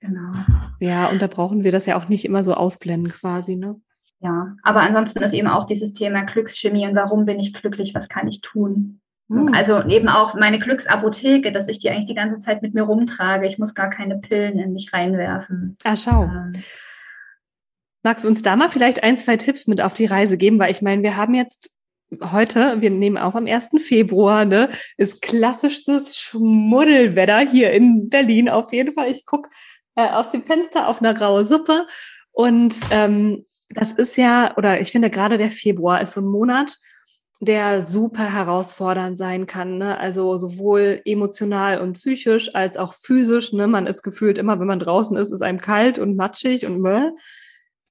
genau. 0.00 0.32
Ja, 0.80 1.10
und 1.10 1.20
da 1.20 1.26
brauchen 1.26 1.64
wir 1.64 1.72
das 1.72 1.86
ja 1.86 1.98
auch 1.98 2.08
nicht 2.08 2.24
immer 2.24 2.42
so 2.44 2.54
ausblenden 2.54 3.12
quasi, 3.12 3.56
ne? 3.56 3.76
Ja, 4.20 4.52
aber 4.64 4.80
ansonsten 4.80 5.22
ist 5.22 5.32
eben 5.32 5.46
auch 5.46 5.64
dieses 5.64 5.92
Thema 5.92 6.24
Glückschemie 6.24 6.88
und 6.88 6.96
warum 6.96 7.24
bin 7.24 7.38
ich 7.38 7.54
glücklich, 7.54 7.94
was 7.94 8.08
kann 8.08 8.26
ich 8.26 8.40
tun? 8.40 9.00
Hm. 9.28 9.52
Also 9.54 9.84
eben 9.84 10.08
auch 10.08 10.34
meine 10.34 10.58
Glücksapotheke, 10.58 11.52
dass 11.52 11.68
ich 11.68 11.78
die 11.80 11.90
eigentlich 11.90 12.06
die 12.06 12.14
ganze 12.14 12.40
Zeit 12.40 12.62
mit 12.62 12.74
mir 12.74 12.82
rumtrage. 12.82 13.46
Ich 13.46 13.58
muss 13.58 13.74
gar 13.74 13.90
keine 13.90 14.18
Pillen 14.18 14.58
in 14.58 14.72
mich 14.72 14.92
reinwerfen. 14.92 15.76
Ah, 15.84 15.96
schau. 15.96 16.24
Ähm. 16.24 16.52
Magst 18.02 18.24
du 18.24 18.28
uns 18.28 18.42
da 18.42 18.56
mal 18.56 18.68
vielleicht 18.68 19.02
ein, 19.02 19.18
zwei 19.18 19.36
Tipps 19.36 19.66
mit 19.66 19.80
auf 19.80 19.92
die 19.92 20.06
Reise 20.06 20.38
geben? 20.38 20.58
Weil 20.58 20.70
ich 20.70 20.82
meine, 20.82 21.02
wir 21.02 21.16
haben 21.16 21.34
jetzt 21.34 21.74
heute, 22.32 22.80
wir 22.80 22.90
nehmen 22.90 23.18
auch 23.18 23.34
am 23.34 23.46
1. 23.46 23.70
Februar, 23.78 24.44
ne, 24.44 24.70
ist 24.96 25.20
klassisches 25.20 26.16
Schmuddelwetter 26.16 27.40
hier 27.40 27.72
in 27.72 28.08
Berlin 28.08 28.48
auf 28.48 28.72
jeden 28.72 28.94
Fall. 28.94 29.10
Ich 29.10 29.26
gucke 29.26 29.50
äh, 29.94 30.08
aus 30.08 30.30
dem 30.30 30.44
Fenster 30.44 30.88
auf 30.88 31.02
eine 31.02 31.12
graue 31.12 31.44
Suppe. 31.44 31.86
Und 32.32 32.76
ähm, 32.90 33.44
das 33.70 33.92
ist 33.92 34.16
ja, 34.16 34.56
oder 34.56 34.80
ich 34.80 34.92
finde 34.92 35.10
gerade 35.10 35.36
der 35.36 35.50
Februar 35.50 36.00
ist 36.00 36.12
so 36.12 36.20
ein 36.20 36.26
Monat, 36.28 36.78
der 37.40 37.86
super 37.86 38.32
herausfordernd 38.32 39.16
sein 39.16 39.46
kann. 39.46 39.78
Ne? 39.78 39.98
Also 39.98 40.36
sowohl 40.36 41.00
emotional 41.04 41.80
und 41.80 41.92
psychisch 41.94 42.54
als 42.54 42.76
auch 42.76 42.94
physisch. 42.94 43.52
Ne? 43.52 43.68
Man 43.68 43.86
ist 43.86 44.02
gefühlt 44.02 44.38
immer, 44.38 44.58
wenn 44.58 44.66
man 44.66 44.80
draußen 44.80 45.16
ist, 45.16 45.30
ist 45.30 45.42
einem 45.42 45.60
kalt 45.60 45.98
und 45.98 46.16
matschig 46.16 46.66
und 46.66 46.80
meh. 46.80 47.10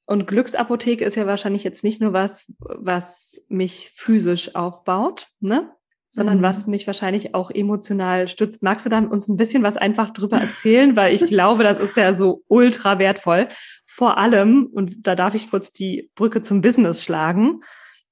Und 0.06 0.28
Glücksapotheke 0.28 1.04
ist 1.04 1.16
ja 1.16 1.28
wahrscheinlich 1.28 1.64
jetzt 1.64 1.84
nicht 1.84 2.02
nur 2.02 2.14
was, 2.14 2.46
was 2.60 3.42
mich 3.48 3.92
physisch 3.94 4.56
aufbaut, 4.56 5.28
ne? 5.40 5.70
sondern 6.10 6.40
mhm. 6.40 6.44
was 6.44 6.68
mich 6.68 6.88
wahrscheinlich 6.88 7.36
auch 7.36 7.52
emotional 7.52 8.28
stützt. 8.28 8.64
Magst 8.64 8.86
du 8.86 8.90
da 8.90 9.00
uns 9.00 9.28
ein 9.28 9.38
bisschen 9.38 9.64
was 9.64 9.78
einfach 9.78 10.12
drüber 10.12 10.38
erzählen? 10.38 10.96
Weil 10.96 11.14
ich 11.14 11.26
glaube, 11.26 11.64
das 11.64 11.80
ist 11.80 11.96
ja 11.98 12.16
so 12.16 12.44
ultra 12.48 13.00
wertvoll. 13.00 13.48
Vor 13.86 14.18
allem, 14.18 14.68
und 14.72 15.08
da 15.08 15.16
darf 15.16 15.36
ich 15.36 15.50
kurz 15.50 15.72
die 15.72 16.10
Brücke 16.16 16.42
zum 16.42 16.62
Business 16.62 17.04
schlagen, 17.04 17.62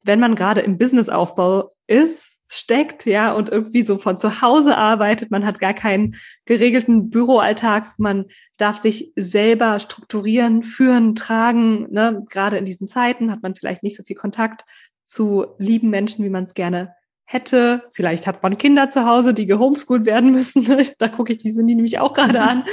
wenn 0.05 0.19
man 0.19 0.35
gerade 0.35 0.61
im 0.61 0.77
Businessaufbau 0.77 1.69
ist, 1.87 2.35
steckt, 2.47 3.05
ja, 3.05 3.33
und 3.33 3.49
irgendwie 3.49 3.85
so 3.85 3.97
von 3.97 4.17
zu 4.17 4.41
Hause 4.41 4.77
arbeitet, 4.77 5.31
man 5.31 5.45
hat 5.45 5.59
gar 5.59 5.73
keinen 5.73 6.15
geregelten 6.45 7.09
Büroalltag, 7.09 7.93
man 7.97 8.25
darf 8.57 8.77
sich 8.77 9.11
selber 9.15 9.79
strukturieren, 9.79 10.61
führen, 10.63 11.15
tragen, 11.15 11.91
ne? 11.91 12.23
Gerade 12.29 12.57
in 12.57 12.65
diesen 12.65 12.87
Zeiten 12.87 13.31
hat 13.31 13.41
man 13.41 13.55
vielleicht 13.55 13.83
nicht 13.83 13.97
so 13.97 14.03
viel 14.03 14.15
Kontakt 14.15 14.63
zu 15.05 15.47
lieben 15.57 15.89
Menschen, 15.89 16.23
wie 16.23 16.29
man 16.29 16.43
es 16.43 16.53
gerne 16.53 16.93
hätte. 17.25 17.83
Vielleicht 17.91 18.27
hat 18.27 18.43
man 18.43 18.57
Kinder 18.57 18.91
zu 18.91 19.05
Hause, 19.05 19.33
die 19.33 19.47
gehomeschoolt 19.47 20.05
werden 20.05 20.31
müssen. 20.31 20.63
da 20.99 21.07
gucke 21.07 21.33
ich 21.33 21.39
die 21.39 21.53
die 21.53 21.63
nämlich 21.63 21.99
auch 21.99 22.13
gerade 22.13 22.41
an. 22.41 22.63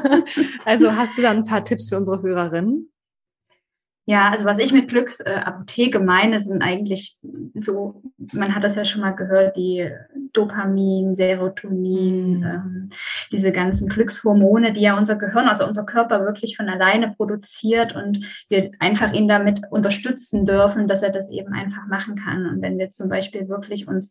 also 0.64 0.94
hast 0.94 1.18
du 1.18 1.22
da 1.22 1.30
ein 1.30 1.44
paar 1.44 1.64
Tipps 1.64 1.88
für 1.88 1.96
unsere 1.96 2.22
Hörerinnen? 2.22 2.90
Ja, 4.10 4.30
also 4.30 4.46
was 4.46 4.58
ich 4.58 4.72
mit 4.72 4.88
Glücksapotheke 4.88 6.00
meine, 6.00 6.40
sind 6.40 6.62
eigentlich 6.62 7.18
so, 7.54 8.00
man 8.32 8.54
hat 8.54 8.64
das 8.64 8.74
ja 8.74 8.86
schon 8.86 9.02
mal 9.02 9.10
gehört, 9.10 9.54
die 9.54 9.86
Dopamin, 10.32 11.14
Serotonin, 11.14 12.38
mhm. 12.38 12.42
ähm, 12.42 12.90
diese 13.30 13.52
ganzen 13.52 13.86
Glückshormone, 13.86 14.72
die 14.72 14.80
ja 14.80 14.96
unser 14.96 15.16
Gehirn, 15.16 15.46
also 15.46 15.66
unser 15.66 15.84
Körper 15.84 16.24
wirklich 16.24 16.56
von 16.56 16.70
alleine 16.70 17.12
produziert 17.18 17.94
und 17.94 18.24
wir 18.48 18.70
einfach 18.78 19.12
ihn 19.12 19.28
damit 19.28 19.60
unterstützen 19.70 20.46
dürfen, 20.46 20.88
dass 20.88 21.02
er 21.02 21.10
das 21.10 21.30
eben 21.30 21.52
einfach 21.52 21.86
machen 21.86 22.16
kann. 22.16 22.46
Und 22.46 22.62
wenn 22.62 22.78
wir 22.78 22.90
zum 22.90 23.10
Beispiel 23.10 23.46
wirklich 23.50 23.88
uns 23.88 24.10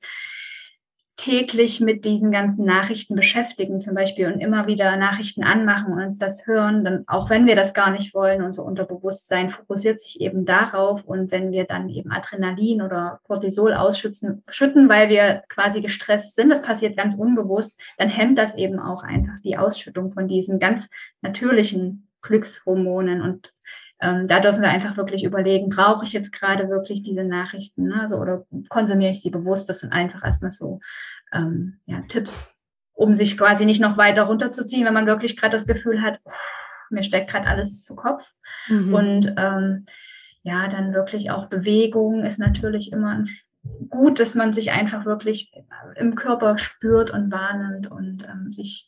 täglich 1.17 1.81
mit 1.81 2.05
diesen 2.05 2.31
ganzen 2.31 2.63
Nachrichten 2.63 3.15
beschäftigen, 3.15 3.81
zum 3.81 3.95
Beispiel, 3.95 4.27
und 4.27 4.39
immer 4.39 4.67
wieder 4.67 4.95
Nachrichten 4.97 5.43
anmachen 5.43 5.91
und 5.93 6.01
uns 6.01 6.19
das 6.19 6.45
hören, 6.45 6.86
dann, 6.86 7.03
auch 7.07 7.31
wenn 7.31 7.47
wir 7.47 7.55
das 7.55 7.74
gar 7.74 7.89
nicht 7.89 8.13
wollen, 8.13 8.43
unser 8.43 8.63
Unterbewusstsein 8.63 9.50
fokussiert 9.50 10.00
sich 10.00 10.21
eben 10.21 10.45
darauf. 10.45 11.03
Und 11.05 11.31
wenn 11.31 11.51
wir 11.51 11.65
dann 11.65 11.89
eben 11.89 12.12
Adrenalin 12.12 12.83
oder 12.83 13.19
Cortisol 13.24 13.74
ausschütten, 13.74 14.43
schütten, 14.47 14.89
weil 14.89 15.09
wir 15.09 15.43
quasi 15.50 15.81
gestresst 15.81 16.36
sind, 16.36 16.51
das 16.51 16.62
passiert 16.62 16.95
ganz 16.95 17.15
unbewusst, 17.15 17.81
dann 17.97 18.09
hemmt 18.09 18.38
das 18.38 18.55
eben 18.55 18.79
auch 18.79 19.01
einfach 19.01 19.41
die 19.43 19.57
Ausschüttung 19.57 20.13
von 20.13 20.27
diesen 20.27 20.59
ganz 20.59 20.88
natürlichen 21.21 22.07
Glückshormonen 22.21 23.21
und 23.21 23.53
ähm, 24.00 24.27
da 24.27 24.39
dürfen 24.39 24.62
wir 24.62 24.70
einfach 24.70 24.96
wirklich 24.98 25.24
überlegen, 25.24 25.70
brauche 25.70 26.06
ich 26.06 26.13
jetzt 26.13 26.32
gerade 26.32 26.70
wirklich 26.70 27.04
diese 27.04 27.24
Nachrichten, 27.24 27.88
ne? 27.88 28.01
also, 28.01 28.18
oder 28.18 28.46
konsumiere 28.70 29.12
ich 29.12 29.22
sie 29.22 29.32
bewusst? 29.32 29.68
Das 29.70 29.80
sind 29.80 29.92
einfach 29.92 30.24
erstmal 30.24 30.51
so 30.51 30.80
ähm, 31.34 31.80
ja, 31.86 32.01
Tipps, 32.08 32.54
um 32.94 33.13
sich 33.13 33.38
quasi 33.38 33.66
nicht 33.66 33.82
noch 33.82 33.98
weiter 33.98 34.24
runterzuziehen, 34.24 34.86
wenn 34.86 34.94
man 34.94 35.08
wirklich 35.08 35.36
gerade 35.38 35.54
das 35.54 35.68
Gefühl 35.68 36.01
hat, 36.01 36.20
oh, 36.25 36.32
mir 36.89 37.04
steckt 37.04 37.30
gerade 37.30 37.48
alles 37.48 37.84
zu 37.84 37.96
Kopf. 37.96 38.34
Mhm. 38.68 38.94
Und 38.94 39.34
ähm, 39.38 39.86
ja, 40.44 40.68
dann 40.68 40.94
wirklich 40.94 41.32
auch 41.32 41.48
Bewegung 41.48 42.24
ist 42.24 42.39
natürlich 42.39 42.92
immer 42.94 43.24
gut, 43.89 44.20
dass 44.20 44.36
man 44.36 44.54
sich 44.54 44.72
einfach 44.72 45.06
wirklich 45.06 45.51
im 45.96 46.16
Körper 46.16 46.58
spürt 46.58 47.12
und 47.12 47.32
wahrnimmt 47.32 47.92
und 47.92 48.24
ähm, 48.24 48.51
sich 48.51 48.88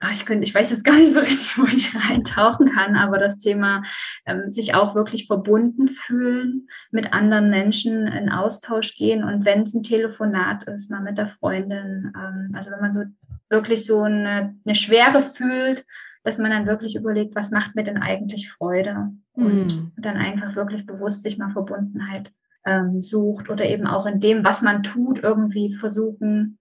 ach, 0.00 0.12
ich 0.12 0.26
könnte, 0.26 0.44
ich 0.44 0.54
weiß 0.54 0.70
jetzt 0.70 0.84
gar 0.84 0.96
nicht 0.96 1.12
so 1.12 1.20
richtig, 1.20 1.58
wo 1.58 1.64
ich 1.64 1.94
reintauchen 1.94 2.70
kann, 2.72 2.96
aber 2.96 3.18
das 3.18 3.38
Thema 3.38 3.82
ähm, 4.26 4.50
sich 4.50 4.74
auch 4.74 4.94
wirklich 4.94 5.26
verbunden 5.26 5.88
fühlen, 5.88 6.68
mit 6.90 7.12
anderen 7.12 7.50
Menschen 7.50 8.06
in 8.06 8.30
Austausch 8.30 8.96
gehen 8.96 9.24
und 9.24 9.44
wenn 9.44 9.62
es 9.62 9.74
ein 9.74 9.82
Telefonat 9.82 10.64
ist, 10.64 10.90
mal 10.90 11.00
mit 11.00 11.18
der 11.18 11.28
Freundin, 11.28 12.12
ähm, 12.16 12.52
also 12.54 12.70
wenn 12.70 12.80
man 12.80 12.92
so 12.92 13.02
wirklich 13.48 13.86
so 13.86 14.02
eine, 14.02 14.54
eine 14.64 14.74
Schwere 14.74 15.22
fühlt, 15.22 15.84
dass 16.22 16.38
man 16.38 16.50
dann 16.50 16.66
wirklich 16.66 16.94
überlegt, 16.94 17.34
was 17.34 17.50
macht 17.50 17.74
mir 17.74 17.84
denn 17.84 17.96
eigentlich 17.96 18.50
Freude 18.50 19.12
und 19.32 19.66
mm. 19.66 19.92
dann 19.96 20.16
einfach 20.16 20.56
wirklich 20.56 20.84
bewusst 20.84 21.22
sich 21.22 21.38
mal 21.38 21.50
Verbundenheit 21.50 22.30
ähm, 22.66 23.00
sucht 23.00 23.48
oder 23.48 23.64
eben 23.64 23.86
auch 23.86 24.04
in 24.04 24.20
dem, 24.20 24.44
was 24.44 24.60
man 24.60 24.82
tut, 24.82 25.22
irgendwie 25.22 25.74
versuchen, 25.74 26.58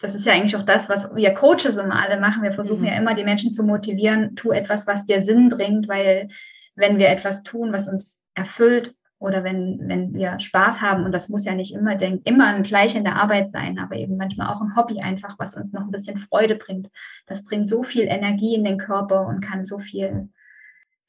das 0.00 0.14
ist 0.14 0.24
ja 0.24 0.32
eigentlich 0.32 0.56
auch 0.56 0.64
das, 0.64 0.88
was 0.88 1.14
wir 1.14 1.34
Coaches 1.34 1.76
immer 1.76 2.02
alle 2.02 2.18
machen. 2.18 2.42
Wir 2.42 2.52
versuchen 2.52 2.80
mhm. 2.80 2.86
ja 2.86 2.96
immer, 2.96 3.14
die 3.14 3.24
Menschen 3.24 3.52
zu 3.52 3.62
motivieren, 3.62 4.34
tu 4.34 4.50
etwas, 4.50 4.86
was 4.86 5.06
dir 5.06 5.20
Sinn 5.20 5.50
bringt, 5.50 5.88
weil 5.88 6.28
wenn 6.74 6.98
wir 6.98 7.10
etwas 7.10 7.42
tun, 7.42 7.72
was 7.72 7.86
uns 7.86 8.22
erfüllt 8.34 8.94
oder 9.18 9.44
wenn, 9.44 9.78
wenn 9.82 10.14
wir 10.14 10.40
Spaß 10.40 10.80
haben, 10.80 11.04
und 11.04 11.12
das 11.12 11.28
muss 11.28 11.44
ja 11.44 11.54
nicht 11.54 11.74
immer, 11.74 11.94
denk, 11.96 12.22
immer 12.24 12.58
gleich 12.62 12.96
in 12.96 13.04
der 13.04 13.16
Arbeit 13.16 13.50
sein, 13.50 13.78
aber 13.78 13.96
eben 13.96 14.16
manchmal 14.16 14.48
auch 14.48 14.62
ein 14.62 14.74
Hobby 14.74 15.00
einfach, 15.00 15.38
was 15.38 15.54
uns 15.54 15.74
noch 15.74 15.82
ein 15.82 15.90
bisschen 15.90 16.16
Freude 16.16 16.56
bringt. 16.56 16.88
Das 17.26 17.44
bringt 17.44 17.68
so 17.68 17.82
viel 17.82 18.04
Energie 18.04 18.54
in 18.54 18.64
den 18.64 18.78
Körper 18.78 19.26
und 19.26 19.42
kann 19.42 19.66
so 19.66 19.78
viel 19.78 20.30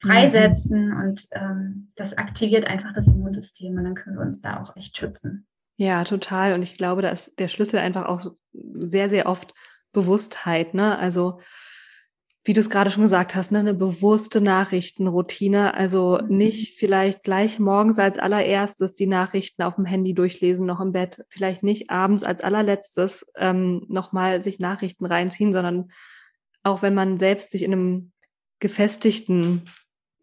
freisetzen 0.00 0.88
mhm. 0.88 1.00
und 1.00 1.28
ähm, 1.30 1.88
das 1.96 2.18
aktiviert 2.18 2.66
einfach 2.66 2.92
das 2.92 3.06
Immunsystem 3.06 3.78
und 3.78 3.84
dann 3.84 3.94
können 3.94 4.16
wir 4.16 4.26
uns 4.26 4.42
da 4.42 4.60
auch 4.60 4.76
echt 4.76 4.98
schützen. 4.98 5.46
Ja, 5.76 6.04
total. 6.04 6.54
Und 6.54 6.62
ich 6.62 6.76
glaube, 6.76 7.02
da 7.02 7.10
ist 7.10 7.38
der 7.38 7.48
Schlüssel 7.48 7.78
einfach 7.78 8.06
auch 8.06 8.32
sehr, 8.52 9.08
sehr 9.08 9.26
oft 9.26 9.54
Bewusstheit. 9.92 10.74
Ne? 10.74 10.98
Also, 10.98 11.40
wie 12.44 12.54
du 12.54 12.60
es 12.60 12.70
gerade 12.70 12.90
schon 12.90 13.02
gesagt 13.02 13.34
hast, 13.34 13.52
ne, 13.52 13.60
eine 13.60 13.74
bewusste 13.74 14.40
Nachrichtenroutine. 14.40 15.74
Also 15.74 16.18
mhm. 16.20 16.36
nicht 16.36 16.78
vielleicht 16.78 17.22
gleich 17.22 17.58
morgens 17.58 17.98
als 17.98 18.18
allererstes 18.18 18.94
die 18.94 19.06
Nachrichten 19.06 19.62
auf 19.62 19.76
dem 19.76 19.84
Handy 19.84 20.12
durchlesen, 20.12 20.66
noch 20.66 20.80
im 20.80 20.92
Bett, 20.92 21.24
vielleicht 21.28 21.62
nicht 21.62 21.90
abends 21.90 22.24
als 22.24 22.42
allerletztes 22.42 23.26
ähm, 23.36 23.86
nochmal 23.88 24.42
sich 24.42 24.58
Nachrichten 24.58 25.06
reinziehen, 25.06 25.52
sondern 25.52 25.90
auch 26.64 26.82
wenn 26.82 26.94
man 26.94 27.18
selbst 27.18 27.52
sich 27.52 27.62
in 27.62 27.72
einem 27.72 28.12
gefestigten 28.58 29.68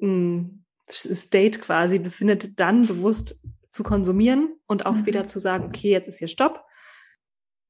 ähm, 0.02 0.64
State 0.90 1.60
quasi 1.60 2.00
befindet, 2.00 2.60
dann 2.60 2.86
bewusst 2.86 3.42
zu 3.70 3.84
konsumieren 3.84 4.59
und 4.70 4.86
auch 4.86 4.96
mhm. 4.96 5.06
wieder 5.06 5.28
zu 5.28 5.40
sagen, 5.40 5.66
okay, 5.66 5.90
jetzt 5.90 6.08
ist 6.08 6.20
hier 6.20 6.30
Stopp. 6.30 6.64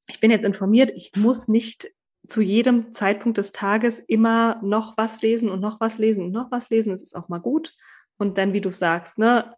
Ich 0.07 0.19
bin 0.19 0.29
jetzt 0.29 0.45
informiert, 0.45 0.91
ich 0.95 1.13
muss 1.15 1.47
nicht 1.47 1.91
zu 2.27 2.41
jedem 2.41 2.93
Zeitpunkt 2.93 3.37
des 3.37 3.51
Tages 3.51 3.99
immer 3.99 4.61
noch 4.61 4.97
was 4.97 5.21
lesen 5.21 5.49
und 5.49 5.61
noch 5.61 5.79
was 5.79 5.97
lesen 5.97 6.25
und 6.25 6.31
noch 6.31 6.51
was 6.51 6.69
lesen. 6.69 6.93
Es 6.93 7.01
ist 7.01 7.15
auch 7.15 7.29
mal 7.29 7.39
gut. 7.39 7.73
Und 8.17 8.37
dann, 8.37 8.53
wie 8.53 8.61
du 8.61 8.69
sagst, 8.69 9.17
ne, 9.17 9.55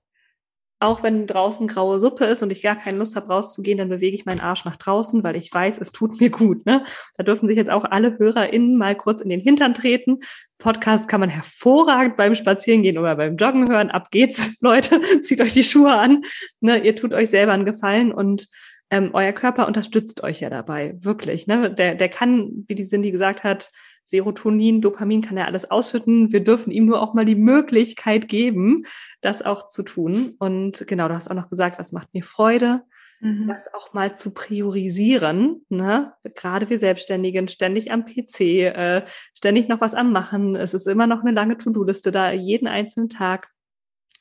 auch 0.82 1.04
wenn 1.04 1.28
draußen 1.28 1.68
graue 1.68 2.00
Suppe 2.00 2.26
ist 2.26 2.42
und 2.42 2.52
ich 2.52 2.64
gar 2.64 2.76
keine 2.76 2.98
Lust 2.98 3.16
habe, 3.16 3.28
rauszugehen, 3.28 3.78
dann 3.78 3.90
bewege 3.90 4.16
ich 4.16 4.26
meinen 4.26 4.40
Arsch 4.40 4.66
nach 4.66 4.78
draußen, 4.78 5.24
weil 5.24 5.36
ich 5.36 5.54
weiß, 5.54 5.78
es 5.78 5.92
tut 5.92 6.20
mir 6.20 6.32
gut. 6.32 6.66
Ne? 6.66 6.84
Da 7.16 7.24
dürfen 7.24 7.48
sich 7.48 7.56
jetzt 7.56 7.70
auch 7.70 7.86
alle 7.86 8.18
HörerInnen 8.18 8.78
mal 8.78 8.96
kurz 8.96 9.22
in 9.22 9.30
den 9.30 9.40
Hintern 9.40 9.76
treten. 9.76 10.20
Podcast 10.58 11.08
kann 11.08 11.20
man 11.20 11.30
hervorragend 11.30 12.16
beim 12.16 12.34
Spazierengehen 12.34 12.98
oder 12.98 13.16
beim 13.16 13.38
Joggen 13.38 13.70
hören. 13.70 13.92
Ab 13.92 14.10
geht's, 14.10 14.58
Leute. 14.62 15.00
Zieht 15.22 15.40
euch 15.42 15.54
die 15.54 15.64
Schuhe 15.64 15.94
an. 15.94 16.24
Ne? 16.62 16.80
Ihr 16.80 16.96
tut 16.96 17.14
euch 17.14 17.30
selber 17.30 17.52
einen 17.52 17.66
Gefallen 17.66 18.12
und 18.12 18.48
ähm, 18.90 19.12
euer 19.14 19.34
Körper 19.34 19.68
unterstützt 19.68 20.24
euch 20.24 20.40
ja 20.40 20.50
dabei. 20.50 20.96
Wirklich. 21.00 21.46
Ne? 21.46 21.72
Der, 21.74 21.94
der 21.94 22.10
kann, 22.10 22.66
wie 22.68 22.76
die 22.76 22.86
Cindy 22.86 23.12
gesagt 23.12 23.44
hat, 23.44 23.70
Serotonin, 24.12 24.82
Dopamin 24.82 25.22
kann 25.22 25.38
er 25.38 25.48
alles 25.48 25.72
ausschütten. 25.72 26.32
Wir 26.32 26.44
dürfen 26.44 26.70
ihm 26.70 26.86
nur 26.86 27.02
auch 27.02 27.14
mal 27.14 27.26
die 27.26 27.36
Möglichkeit 27.36 28.28
geben, 28.28 28.84
das 29.22 29.42
auch 29.42 29.70
zu 29.70 29.84
tun. 29.84 30.36
Und 30.38 30.86
genau, 30.86 31.08
du 31.08 31.16
hast 31.16 31.32
auch 31.32 31.36
noch 31.36 31.50
gesagt, 31.50 31.80
was 31.80 31.94
macht 31.94 32.14
mir 32.14 32.24
Freude, 32.24 32.82
mhm. 33.22 33.48
das 33.48 33.74
auch 33.74 33.94
mal 33.94 34.14
zu 34.14 34.34
priorisieren. 34.34 35.66
Ne? 35.70 36.14
Gerade 36.36 36.70
wir 36.70 36.78
Selbstständigen, 36.78 37.48
ständig 37.48 37.92
am 37.94 38.06
PC, 38.06 38.42
äh, 38.42 39.06
ständig 39.34 39.70
noch 39.70 39.80
was 39.80 39.96
am 39.96 40.12
Machen. 40.12 40.58
Es 40.58 40.74
ist 40.74 40.88
immer 40.88 41.08
noch 41.08 41.22
eine 41.22 41.32
lange 41.32 41.58
To-Do-Liste 41.58 42.12
da, 42.12 42.32
jeden 42.32 42.68
einzelnen 42.68 43.08
Tag. 43.08 43.50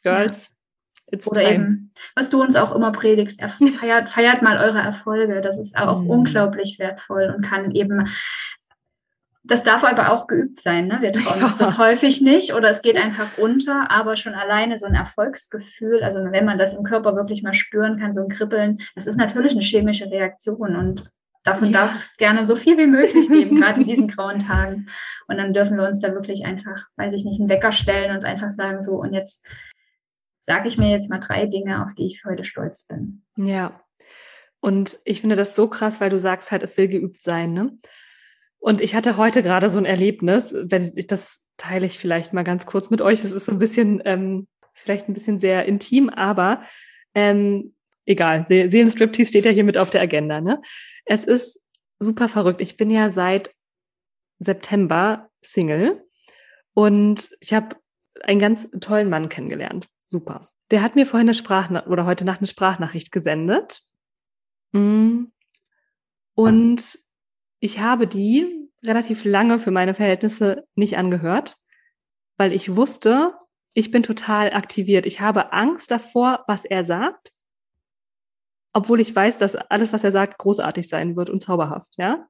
Girls, 0.05 0.49
ja. 0.49 0.55
It's 1.13 1.27
Oder 1.27 1.43
time. 1.43 1.55
eben, 1.55 1.93
was 2.15 2.31
du 2.31 2.41
uns 2.41 2.55
auch 2.55 2.73
immer 2.73 2.93
predigst, 2.93 3.41
feiert, 3.81 4.09
feiert 4.09 4.43
mal 4.43 4.59
eure 4.59 4.79
Erfolge. 4.79 5.41
Das 5.41 5.59
ist 5.59 5.77
auch 5.77 6.03
mm. 6.03 6.11
unglaublich 6.11 6.79
wertvoll 6.79 7.35
und 7.35 7.43
kann 7.43 7.73
eben 7.73 8.09
das 9.43 9.65
darf 9.65 9.85
aber 9.85 10.13
auch 10.13 10.27
geübt 10.27 10.61
sein. 10.61 10.87
Ne? 10.87 10.99
Wir 11.01 11.13
trauen 11.13 11.43
uns 11.43 11.59
das 11.59 11.79
häufig 11.79 12.21
nicht 12.21 12.53
oder 12.53 12.71
es 12.71 12.83
geht 12.83 12.97
einfach 12.97 13.39
unter, 13.39 13.91
aber 13.91 14.17
schon 14.17 14.35
alleine 14.35 14.79
so 14.79 14.87
ein 14.87 14.95
Erfolgsgefühl, 14.95 16.03
also 16.03 16.21
wenn 16.31 16.45
man 16.45 16.59
das 16.59 16.75
im 16.75 16.85
Körper 16.85 17.17
wirklich 17.17 17.43
mal 17.43 17.55
spüren 17.55 17.99
kann, 17.99 18.13
so 18.13 18.21
ein 18.21 18.29
Kribbeln, 18.29 18.81
das 18.95 19.07
ist 19.07 19.17
natürlich 19.17 19.53
eine 19.53 19.63
chemische 19.63 20.11
Reaktion 20.11 20.77
und 20.77 21.11
Davon 21.43 21.71
ja. 21.71 21.87
darf 21.87 22.03
es 22.03 22.17
gerne 22.17 22.45
so 22.45 22.55
viel 22.55 22.77
wie 22.77 22.87
möglich 22.87 23.29
geben, 23.29 23.61
gerade 23.61 23.81
in 23.81 23.87
diesen 23.87 24.09
grauen 24.09 24.41
Tagen. 24.41 24.89
Und 25.27 25.39
dann 25.39 25.55
dürfen 25.55 25.77
wir 25.79 25.89
uns 25.89 26.01
da 26.01 26.13
wirklich 26.13 26.45
einfach, 26.45 26.87
weiß 26.97 27.15
ich 27.15 27.25
nicht, 27.25 27.41
einen 27.41 27.49
Wecker 27.49 27.73
stellen 27.73 28.11
und 28.11 28.17
uns 28.17 28.25
einfach 28.25 28.51
sagen, 28.51 28.83
so, 28.83 28.97
und 28.97 29.15
jetzt 29.15 29.47
sage 30.43 30.69
ich 30.69 30.77
mir 30.77 30.91
jetzt 30.91 31.09
mal 31.09 31.19
drei 31.19 31.47
Dinge, 31.47 31.85
auf 31.85 31.95
die 31.95 32.07
ich 32.07 32.25
heute 32.27 32.45
stolz 32.45 32.87
bin. 32.87 33.23
Ja. 33.37 33.81
Und 34.61 34.99
ich 35.05 35.23
finde 35.23 35.37
das 35.37 35.57
so 35.57 35.69
krass, 35.69 36.01
weil 36.01 36.11
du 36.11 36.19
sagst 36.19 36.51
halt, 36.51 36.63
es 36.63 36.77
will 36.77 36.89
geübt 36.89 37.23
sein, 37.23 37.55
ne? 37.55 37.79
Und 38.61 38.83
ich 38.83 38.95
hatte 38.95 39.17
heute 39.17 39.43
gerade 39.43 39.71
so 39.71 39.79
ein 39.79 39.87
Erlebnis, 39.87 40.55
wenn 40.55 40.93
ich 40.95 41.07
das 41.07 41.43
teile 41.57 41.87
ich 41.87 41.99
vielleicht 41.99 42.33
mal 42.33 42.45
ganz 42.45 42.67
kurz 42.67 42.91
mit 42.91 43.01
euch. 43.01 43.23
Das 43.23 43.33
ist 43.33 43.47
so 43.47 43.53
ein 43.53 43.59
bisschen, 43.59 44.03
ähm, 44.05 44.47
ist 44.75 44.83
vielleicht 44.83 45.09
ein 45.09 45.15
bisschen 45.15 45.41
sehr 45.41 45.65
intim, 45.65 46.11
aber 46.11 46.63
ähm, 47.15 47.75
egal. 48.05 48.45
Se 48.47 48.71
Seelenstriptease 48.71 49.29
steht 49.29 49.47
ja 49.47 49.51
hier 49.51 49.65
mit 49.65 49.79
auf 49.79 49.91
der 49.91 50.03
Agenda. 50.03 50.41
Ne? 50.41 50.61
Es 51.07 51.25
ist 51.25 51.61
super 51.99 52.29
verrückt. 52.29 52.61
Ich 52.61 52.77
bin 52.77 52.91
ja 52.91 53.11
seit 53.11 53.55
September 54.39 55.31
Single 55.43 56.05
und 56.75 57.31
ich 57.41 57.55
habe 57.55 57.77
einen 58.23 58.41
ganz 58.41 58.69
tollen 58.81 59.09
Mann 59.09 59.31
kennengelernt. 59.31 59.89
Super. 60.05 60.47
Der 60.71 60.83
hat 60.83 60.97
mir 60.97 61.07
vorhin 61.07 61.29
eine 61.29 61.35
Sprachnachricht 61.35 61.91
oder 61.91 62.05
heute 62.05 62.25
Nacht 62.25 62.41
eine 62.41 62.47
Sprachnachricht 62.47 63.11
gesendet. 63.11 63.83
Mm. 64.73 65.25
Und 66.35 66.99
ich 67.61 67.81
habe 67.81 68.07
die 68.07 68.69
relativ 68.85 69.25
lange 69.25 69.59
für 69.59 69.71
meine 69.71 69.95
Verhältnisse 69.95 70.67
nicht 70.75 70.97
angehört, 70.97 71.57
weil 72.39 72.53
ich 72.53 72.75
wusste, 72.77 73.35
ich 73.75 73.91
bin 73.91 74.03
total 74.03 74.53
aktiviert. 74.53 75.07
Ich 75.07 75.21
habe 75.21 75.53
Angst 75.53 75.91
davor, 75.91 76.45
was 76.49 76.65
er 76.65 76.85
sagt, 76.85 77.33
obwohl 78.73 79.01
ich 79.01 79.15
weiß, 79.15 79.39
dass 79.39 79.57
alles, 79.57 79.93
was 79.93 80.05
er 80.05 80.13
sagt, 80.13 80.39
großartig 80.39 80.89
sein 80.89 81.17
wird 81.17 81.31
und 81.31 81.43
zauberhaft, 81.43 81.95
ja. 81.99 82.27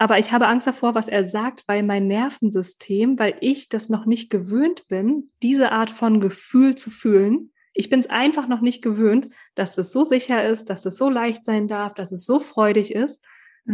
Aber 0.00 0.18
ich 0.18 0.30
habe 0.30 0.46
Angst 0.46 0.66
davor, 0.66 0.94
was 0.94 1.08
er 1.08 1.24
sagt, 1.24 1.64
weil 1.66 1.82
mein 1.82 2.06
Nervensystem, 2.06 3.18
weil 3.18 3.36
ich 3.40 3.68
das 3.68 3.88
noch 3.88 4.06
nicht 4.06 4.30
gewöhnt 4.30 4.86
bin, 4.86 5.32
diese 5.42 5.72
Art 5.72 5.90
von 5.90 6.20
Gefühl 6.20 6.76
zu 6.76 6.88
fühlen. 6.88 7.52
Ich 7.74 7.90
bin 7.90 7.98
es 7.98 8.06
einfach 8.06 8.46
noch 8.46 8.60
nicht 8.60 8.80
gewöhnt, 8.80 9.28
dass 9.56 9.76
es 9.76 9.90
so 9.90 10.04
sicher 10.04 10.46
ist, 10.46 10.70
dass 10.70 10.86
es 10.86 10.96
so 10.96 11.10
leicht 11.10 11.44
sein 11.44 11.66
darf, 11.66 11.94
dass 11.94 12.12
es 12.12 12.24
so 12.24 12.38
freudig 12.38 12.94
ist. 12.94 13.20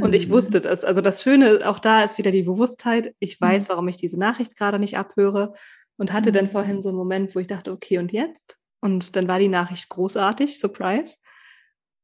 Und 0.01 0.13
ich 0.15 0.29
mhm. 0.29 0.33
wusste 0.33 0.61
das. 0.61 0.85
Also 0.85 1.01
das 1.01 1.23
Schöne 1.23 1.61
auch 1.65 1.79
da 1.79 2.03
ist 2.03 2.19
wieder 2.19 2.31
die 2.31 2.43
Bewusstheit. 2.43 3.15
Ich 3.21 3.41
weiß, 3.41 3.65
mhm. 3.65 3.69
warum 3.71 3.89
ich 3.89 3.97
diese 3.97 4.19
Nachricht 4.19 4.57
gerade 4.57 4.79
nicht 4.79 4.97
abhöre 4.97 5.55
und 5.97 6.13
hatte 6.13 6.33
dann 6.33 6.47
mhm. 6.47 6.51
vorhin 6.51 6.83
so 6.83 6.89
einen 6.89 6.99
Moment, 6.99 7.35
wo 7.35 7.39
ich 7.39 7.47
dachte, 7.47 7.71
okay, 7.71 7.99
und 7.99 8.13
jetzt? 8.13 8.59
Und 8.81 9.17
dann 9.17 9.29
war 9.29 9.39
die 9.39 9.49
Nachricht 9.49 9.89
großartig, 9.89 10.59
Surprise. 10.59 11.17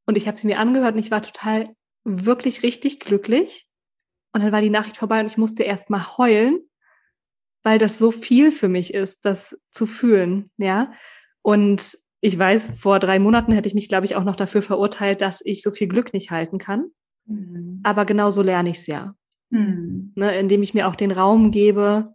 Und 0.06 0.16
ich 0.16 0.28
habe 0.28 0.38
sie 0.38 0.46
mir 0.46 0.58
angehört 0.58 0.94
und 0.94 1.00
ich 1.00 1.10
war 1.10 1.22
total 1.22 1.74
wirklich 2.04 2.62
richtig 2.62 3.00
glücklich. 3.00 3.66
Und 4.32 4.42
dann 4.42 4.52
war 4.52 4.60
die 4.60 4.70
Nachricht 4.70 4.96
vorbei 4.96 5.20
und 5.20 5.26
ich 5.26 5.36
musste 5.36 5.64
erst 5.64 5.90
mal 5.90 6.16
heulen, 6.16 6.60
weil 7.62 7.78
das 7.78 7.98
so 7.98 8.10
viel 8.10 8.52
für 8.52 8.68
mich 8.68 8.94
ist, 8.94 9.24
das 9.24 9.58
zu 9.72 9.86
fühlen, 9.86 10.50
ja. 10.56 10.92
Und 11.42 11.98
ich 12.20 12.38
weiß, 12.38 12.78
vor 12.78 13.00
drei 13.00 13.18
Monaten 13.18 13.52
hätte 13.52 13.68
ich 13.68 13.74
mich, 13.74 13.88
glaube 13.88 14.06
ich, 14.06 14.14
auch 14.14 14.24
noch 14.24 14.36
dafür 14.36 14.62
verurteilt, 14.62 15.20
dass 15.22 15.40
ich 15.44 15.62
so 15.62 15.70
viel 15.70 15.88
Glück 15.88 16.12
nicht 16.12 16.30
halten 16.30 16.58
kann. 16.58 16.90
Mhm. 17.26 17.80
Aber 17.82 18.04
genau 18.04 18.30
so 18.30 18.42
lerne 18.42 18.70
ich 18.70 18.78
es 18.78 18.86
ja. 18.86 19.14
Mhm. 19.50 20.12
Ne, 20.14 20.38
indem 20.38 20.62
ich 20.62 20.74
mir 20.74 20.88
auch 20.88 20.96
den 20.96 21.10
Raum 21.10 21.50
gebe, 21.50 22.14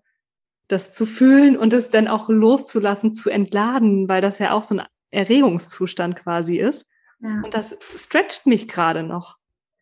das 0.68 0.94
zu 0.94 1.06
fühlen 1.06 1.58
und 1.58 1.74
es 1.74 1.90
dann 1.90 2.08
auch 2.08 2.30
loszulassen, 2.30 3.14
zu 3.14 3.30
entladen, 3.30 4.10
weil 4.10 4.22
das 4.22 4.40
ja 4.40 4.52
auch 4.52 4.64
so 4.64 4.76
ein 4.78 4.86
Erregungszustand 5.12 6.16
quasi 6.16 6.58
ist. 6.58 6.88
Ja. 7.20 7.42
Und 7.44 7.54
das 7.54 7.78
stretcht 7.96 8.46
mich 8.46 8.68
gerade 8.68 9.04
noch. 9.04 9.38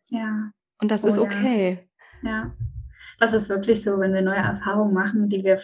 Ja. 0.08 0.50
Und 0.80 0.90
das 0.90 1.04
oh, 1.04 1.08
ist 1.08 1.18
okay. 1.18 1.88
Ja. 2.22 2.30
ja. 2.30 2.56
Das 3.18 3.32
ist 3.32 3.48
wirklich 3.48 3.82
so, 3.82 3.98
wenn 4.00 4.12
wir 4.12 4.22
neue 4.22 4.36
Erfahrungen 4.36 4.92
machen, 4.92 5.28
die 5.28 5.44
wir 5.44 5.60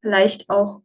vielleicht 0.00 0.48
auch 0.48 0.82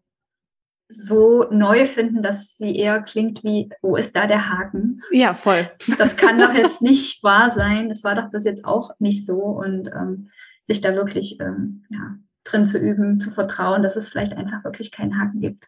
so 0.90 1.46
neu 1.50 1.86
finden, 1.86 2.22
dass 2.22 2.58
sie 2.58 2.76
eher 2.76 3.02
klingt 3.02 3.44
wie, 3.44 3.70
wo 3.82 3.96
ist 3.96 4.16
da 4.16 4.28
der 4.28 4.50
Haken? 4.50 5.02
Ja, 5.12 5.34
voll. 5.34 5.70
Das 5.98 6.18
kann 6.18 6.38
doch 6.40 6.54
jetzt 6.54 6.82
nicht 6.84 7.24
wahr 7.24 7.52
sein. 7.52 7.90
Das 7.90 8.04
war 8.04 8.16
doch 8.16 8.30
bis 8.30 8.44
jetzt 8.46 8.66
auch 8.66 8.92
nicht 9.00 9.26
so. 9.26 9.38
Und 9.38 9.88
ähm, 9.88 10.30
sich 10.66 10.82
da 10.82 10.96
wirklich 10.96 11.40
ähm, 11.40 11.86
ja, 11.90 12.16
drin 12.44 12.66
zu 12.66 12.78
üben, 12.78 13.20
zu 13.20 13.32
vertrauen, 13.32 13.84
dass 13.84 13.96
es 13.96 14.08
vielleicht 14.08 14.34
einfach 14.34 14.64
wirklich 14.64 14.92
keinen 14.92 15.20
Haken 15.20 15.42
gibt. 15.42 15.66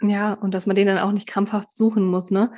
Ja, 0.00 0.32
und 0.34 0.52
dass 0.52 0.66
man 0.66 0.76
den 0.76 0.88
dann 0.88 0.98
auch 0.98 1.12
nicht 1.12 1.26
krampfhaft 1.26 1.76
suchen 1.76 2.06
muss, 2.06 2.30
ne? 2.30 2.50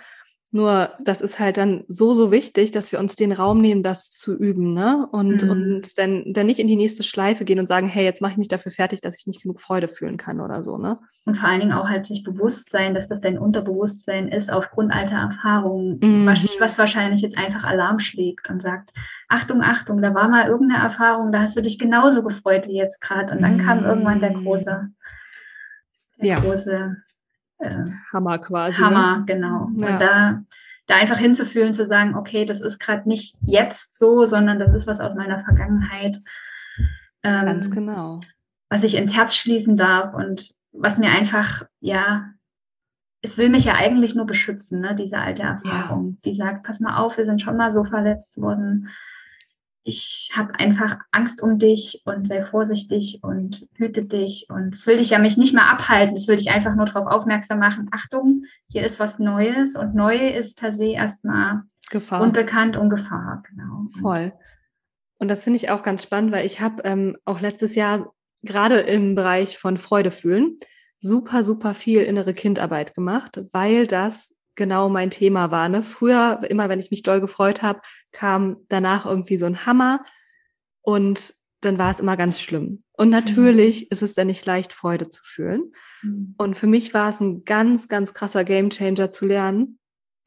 Nur 0.55 0.93
das 1.03 1.21
ist 1.21 1.41
halt 1.41 1.57
dann 1.57 1.83
so, 1.89 2.13
so 2.13 2.31
wichtig, 2.31 2.71
dass 2.71 2.93
wir 2.93 3.01
uns 3.01 3.17
den 3.17 3.33
Raum 3.33 3.61
nehmen, 3.61 3.83
das 3.83 4.09
zu 4.11 4.39
üben, 4.39 4.73
ne? 4.73 5.09
Und, 5.11 5.43
mhm. 5.43 5.51
und 5.51 5.99
dann, 5.99 6.33
dann 6.33 6.47
nicht 6.47 6.61
in 6.61 6.69
die 6.69 6.77
nächste 6.77 7.03
Schleife 7.03 7.45
gehen 7.45 7.59
und 7.59 7.67
sagen, 7.67 7.89
hey, 7.89 8.05
jetzt 8.05 8.23
mache 8.23 8.31
ich 8.31 8.39
mich 8.39 8.47
dafür 8.47 8.71
fertig, 8.71 9.01
dass 9.01 9.19
ich 9.19 9.27
nicht 9.27 9.43
genug 9.43 9.61
Freude 9.61 9.89
fühlen 9.89 10.17
kann 10.17 10.41
oder 10.41 10.63
so, 10.63 10.79
ne? 10.79 10.95
Und 11.25 11.35
vor 11.35 11.49
allen 11.49 11.59
Dingen 11.59 11.73
auch 11.73 11.89
halt 11.89 12.07
sich 12.07 12.23
bewusst 12.23 12.71
sein, 12.71 12.95
dass 12.95 13.09
das 13.09 13.21
dein 13.21 13.37
Unterbewusstsein 13.37 14.29
ist, 14.29 14.49
aufgrund 14.49 14.93
alter 14.93 15.17
Erfahrungen, 15.17 15.99
mhm. 16.01 16.27
was, 16.27 16.45
was 16.61 16.79
wahrscheinlich 16.79 17.23
jetzt 17.23 17.37
einfach 17.37 17.65
Alarm 17.65 17.99
schlägt 17.99 18.49
und 18.49 18.63
sagt, 18.63 18.91
Achtung, 19.29 19.61
Achtung, 19.61 20.03
da 20.03 20.15
war 20.15 20.29
mal 20.29 20.47
irgendeine 20.47 20.85
Erfahrung, 20.85 21.33
da 21.33 21.41
hast 21.41 21.57
du 21.57 21.63
dich 21.63 21.81
genauso 21.81 22.23
gefreut 22.23 22.69
wie 22.69 22.77
jetzt 22.77 23.01
gerade. 23.01 23.35
Und 23.35 23.43
dann 23.43 23.59
kam 23.59 23.85
irgendwann 23.85 24.21
der 24.21 24.37
mhm. 24.37 24.45
große, 24.45 24.89
der 26.19 26.29
ja. 26.29 26.39
große 26.39 26.97
äh, 27.59 27.85
Hammer 28.13 28.39
quasi. 28.39 28.81
Hammer, 28.81 29.19
ne? 29.19 29.25
genau. 29.27 29.71
Ja. 29.77 29.89
Und 29.89 30.01
da, 30.01 30.43
da 30.87 30.95
einfach 30.97 31.19
hinzufühlen, 31.19 31.75
zu 31.75 31.87
sagen, 31.87 32.15
okay, 32.15 32.45
das 32.45 32.61
ist 32.61 32.79
gerade 32.79 33.09
nicht 33.09 33.37
jetzt 33.47 33.99
so, 33.99 34.25
sondern 34.25 34.59
das 34.59 34.75
ist 34.75 34.87
was 34.87 35.01
aus 35.01 35.15
meiner 35.15 35.41
Vergangenheit. 35.41 36.23
Ähm, 37.23 37.47
Ganz 37.47 37.71
genau. 37.71 38.21
Was 38.69 38.83
ich 38.83 38.97
ins 38.97 39.15
Herz 39.15 39.35
schließen 39.35 39.77
darf 39.77 40.15
und 40.15 40.53
was 40.73 40.99
mir 40.99 41.11
einfach, 41.11 41.63
ja, 41.81 42.31
es 43.23 43.39
will 43.39 43.49
mich 43.49 43.65
ja 43.65 43.75
eigentlich 43.75 44.15
nur 44.15 44.27
beschützen, 44.27 44.81
ne, 44.81 44.95
diese 44.95 45.19
alte 45.19 45.43
Erfahrung, 45.43 46.11
ja. 46.11 46.17
die 46.25 46.35
sagt, 46.35 46.65
pass 46.65 46.81
mal 46.81 46.99
auf, 46.99 47.17
wir 47.17 47.25
sind 47.25 47.41
schon 47.41 47.57
mal 47.57 47.73
so 47.73 47.85
verletzt 47.85 48.41
worden 48.41 48.91
ich 49.85 50.31
habe 50.35 50.55
einfach 50.59 50.99
Angst 51.13 51.43
um 51.43 51.59
dich 51.59 52.03
und 52.07 52.27
sei 52.27 52.43
vorsichtig 52.43 53.21
und 53.23 53.69
hüte 53.75 54.01
dich. 54.01 54.47
Und 54.49 54.75
es 54.75 54.87
will 54.87 54.97
dich 54.97 55.11
ja 55.11 55.19
mich 55.19 55.37
nicht 55.37 55.55
mehr 55.55 55.71
abhalten. 55.71 56.17
Es 56.17 56.27
will 56.27 56.37
dich 56.39 56.51
einfach 56.51 56.75
nur 56.75 56.87
darauf 56.87 57.07
aufmerksam 57.07 57.59
machen. 57.59 57.89
Achtung, 57.93 58.45
hier 58.69 58.85
ist 58.85 58.99
was 58.99 59.19
Neues 59.19 59.77
und 59.77 59.95
neu 59.95 60.17
ist 60.17 60.59
per 60.59 60.75
se 60.75 60.93
erstmal 60.93 61.63
Gefahr. 61.91 62.23
unbekannt 62.23 62.77
und 62.77 62.89
Gefahr. 62.89 63.43
Genau. 63.49 63.87
Voll. 64.01 64.33
Und 65.19 65.29
das 65.29 65.45
finde 65.45 65.59
ich 65.59 65.71
auch 65.71 65.83
ganz 65.83 66.03
spannend, 66.03 66.33
weil 66.33 66.47
ich 66.47 66.61
habe 66.61 66.83
ähm, 66.85 67.17
auch 67.25 67.41
letztes 67.41 67.75
Jahr 67.75 68.13
gerade 68.43 68.81
im 68.81 69.15
Bereich 69.15 69.59
von 69.59 69.77
Freude 69.77 70.11
fühlen 70.11 70.59
super, 71.05 71.45
super 71.45 71.75
viel 71.75 72.03
innere 72.03 72.33
Kindarbeit 72.33 72.95
gemacht, 72.95 73.43
weil 73.53 73.87
das 73.87 74.34
genau 74.55 74.89
mein 74.89 75.11
Thema 75.11 75.51
war. 75.51 75.69
Ne? 75.69 75.83
Früher, 75.83 76.41
immer 76.49 76.69
wenn 76.69 76.81
ich 76.81 76.91
mich 76.91 77.03
doll 77.03 77.21
gefreut 77.21 77.63
habe, 77.63 77.81
kam 78.13 78.55
danach 78.69 79.07
irgendwie 79.07 79.37
so 79.37 79.47
ein 79.47 79.67
Hammer 79.67 80.05
und 80.83 81.35
dann 81.61 81.79
war 81.79 81.91
es 81.91 82.01
immer 82.01 82.17
ganz 82.17 82.41
schlimm. 82.41 82.81
Und 82.93 83.11
natürlich 83.11 83.83
mhm. 83.83 83.87
ist 83.91 84.03
es 84.03 84.15
dann 84.15 84.27
nicht 84.27 84.45
leicht, 84.47 84.73
Freude 84.73 85.09
zu 85.09 85.23
fühlen. 85.25 85.73
Mhm. 86.03 86.35
Und 86.37 86.57
für 86.57 86.67
mich 86.67 86.95
war 86.95 87.11
es 87.11 87.21
ein 87.21 87.45
ganz, 87.45 87.89
ganz 87.89 88.13
krasser 88.13 88.45
Gamechanger 88.45 89.11
zu 89.11 89.27
lernen, 89.27 89.79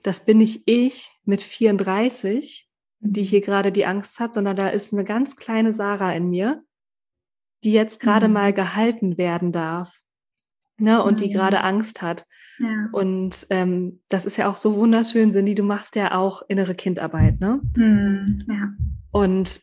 das 0.03 0.23
bin 0.23 0.37
nicht 0.37 0.63
ich 0.65 1.11
mit 1.25 1.41
34, 1.41 2.69
die 2.99 3.21
mhm. 3.21 3.25
hier 3.25 3.41
gerade 3.41 3.71
die 3.71 3.85
Angst 3.85 4.19
hat, 4.19 4.33
sondern 4.33 4.55
da 4.55 4.69
ist 4.69 4.93
eine 4.93 5.03
ganz 5.03 5.35
kleine 5.35 5.73
Sarah 5.73 6.13
in 6.13 6.29
mir, 6.29 6.63
die 7.63 7.71
jetzt 7.71 7.99
gerade 7.99 8.27
mhm. 8.27 8.33
mal 8.33 8.53
gehalten 8.53 9.17
werden 9.17 9.51
darf 9.51 10.01
ne, 10.77 11.03
und 11.03 11.19
die 11.19 11.29
gerade 11.29 11.61
Angst 11.61 12.01
hat. 12.01 12.25
Ja. 12.59 12.89
Und 12.91 13.47
ähm, 13.49 14.01
das 14.09 14.25
ist 14.25 14.37
ja 14.37 14.49
auch 14.49 14.57
so 14.57 14.75
wunderschön, 14.75 15.31
Cindy, 15.31 15.55
du 15.55 15.63
machst 15.63 15.95
ja 15.95 16.15
auch 16.15 16.41
innere 16.47 16.73
Kindarbeit, 16.73 17.39
ne? 17.39 17.59
Mhm. 17.75 18.45
Ja. 18.47 18.69
Und 19.11 19.61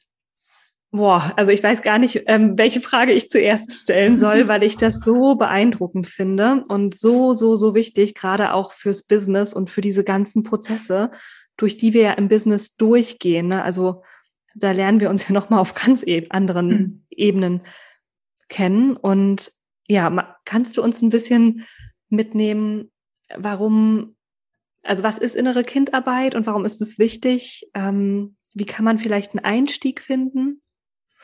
boah, 0.90 1.32
also 1.36 1.50
ich 1.50 1.62
weiß 1.62 1.82
gar 1.82 1.98
nicht, 1.98 2.22
ähm, 2.26 2.56
welche 2.56 2.80
Frage 2.80 3.12
ich 3.12 3.28
zuerst 3.28 3.72
stellen 3.72 4.18
soll, 4.18 4.48
weil 4.48 4.62
ich 4.62 4.76
das 4.76 5.00
so 5.00 5.34
beeindruckend 5.34 6.06
finde 6.06 6.64
und 6.68 6.96
so, 6.96 7.32
so, 7.32 7.56
so 7.56 7.74
wichtig, 7.74 8.14
gerade 8.14 8.52
auch 8.52 8.72
fürs 8.72 9.02
Business 9.02 9.52
und 9.52 9.70
für 9.70 9.80
diese 9.80 10.04
ganzen 10.04 10.42
Prozesse, 10.44 11.10
durch 11.56 11.76
die 11.76 11.94
wir 11.94 12.02
ja 12.02 12.12
im 12.12 12.28
Business 12.28 12.76
durchgehen. 12.76 13.48
Ne? 13.48 13.62
Also 13.62 14.02
da 14.54 14.70
lernen 14.70 15.00
wir 15.00 15.10
uns 15.10 15.26
ja 15.28 15.34
nochmal 15.34 15.60
auf 15.60 15.74
ganz 15.74 16.04
e 16.06 16.28
anderen 16.30 16.68
mhm. 16.68 17.04
Ebenen 17.10 17.62
kennen. 18.48 18.96
Und 18.96 19.52
ja, 19.86 20.36
kannst 20.44 20.76
du 20.76 20.82
uns 20.82 21.02
ein 21.02 21.10
bisschen 21.10 21.64
mitnehmen, 22.08 22.90
warum, 23.34 24.16
also 24.82 25.02
was 25.02 25.18
ist 25.18 25.36
innere 25.36 25.64
Kindarbeit 25.64 26.34
und 26.34 26.46
warum 26.46 26.64
ist 26.64 26.80
es 26.80 26.98
wichtig? 26.98 27.68
Ähm, 27.74 28.36
wie 28.54 28.66
kann 28.66 28.84
man 28.84 28.98
vielleicht 28.98 29.32
einen 29.32 29.44
Einstieg 29.44 30.00
finden? 30.00 30.62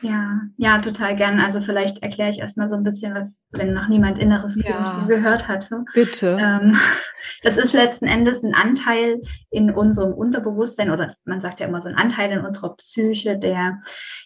Ja, 0.01 0.41
ja, 0.57 0.79
total 0.79 1.15
gern. 1.15 1.39
Also 1.39 1.61
vielleicht 1.61 2.01
erkläre 2.01 2.29
ich 2.29 2.39
erstmal 2.39 2.67
so 2.67 2.75
ein 2.75 2.83
bisschen, 2.83 3.13
was, 3.13 3.41
wenn 3.51 3.73
noch 3.73 3.87
niemand 3.87 4.17
inneres 4.17 4.55
ja, 4.55 5.05
gehört 5.07 5.47
hatte. 5.47 5.85
Bitte. 5.93 6.37
Ähm, 6.39 6.77
das 7.43 7.57
ist 7.57 7.73
letzten 7.73 8.05
Endes 8.05 8.43
ein 8.43 8.55
Anteil 8.55 9.21
in 9.49 9.69
unserem 9.71 10.13
Unterbewusstsein 10.13 10.89
oder 10.89 11.15
man 11.23 11.39
sagt 11.39 11.59
ja 11.59 11.67
immer 11.67 11.81
so 11.81 11.89
ein 11.89 11.95
Anteil 11.95 12.31
in 12.31 12.45
unserer 12.45 12.75
Psyche, 12.75 13.37
der, 13.37 13.79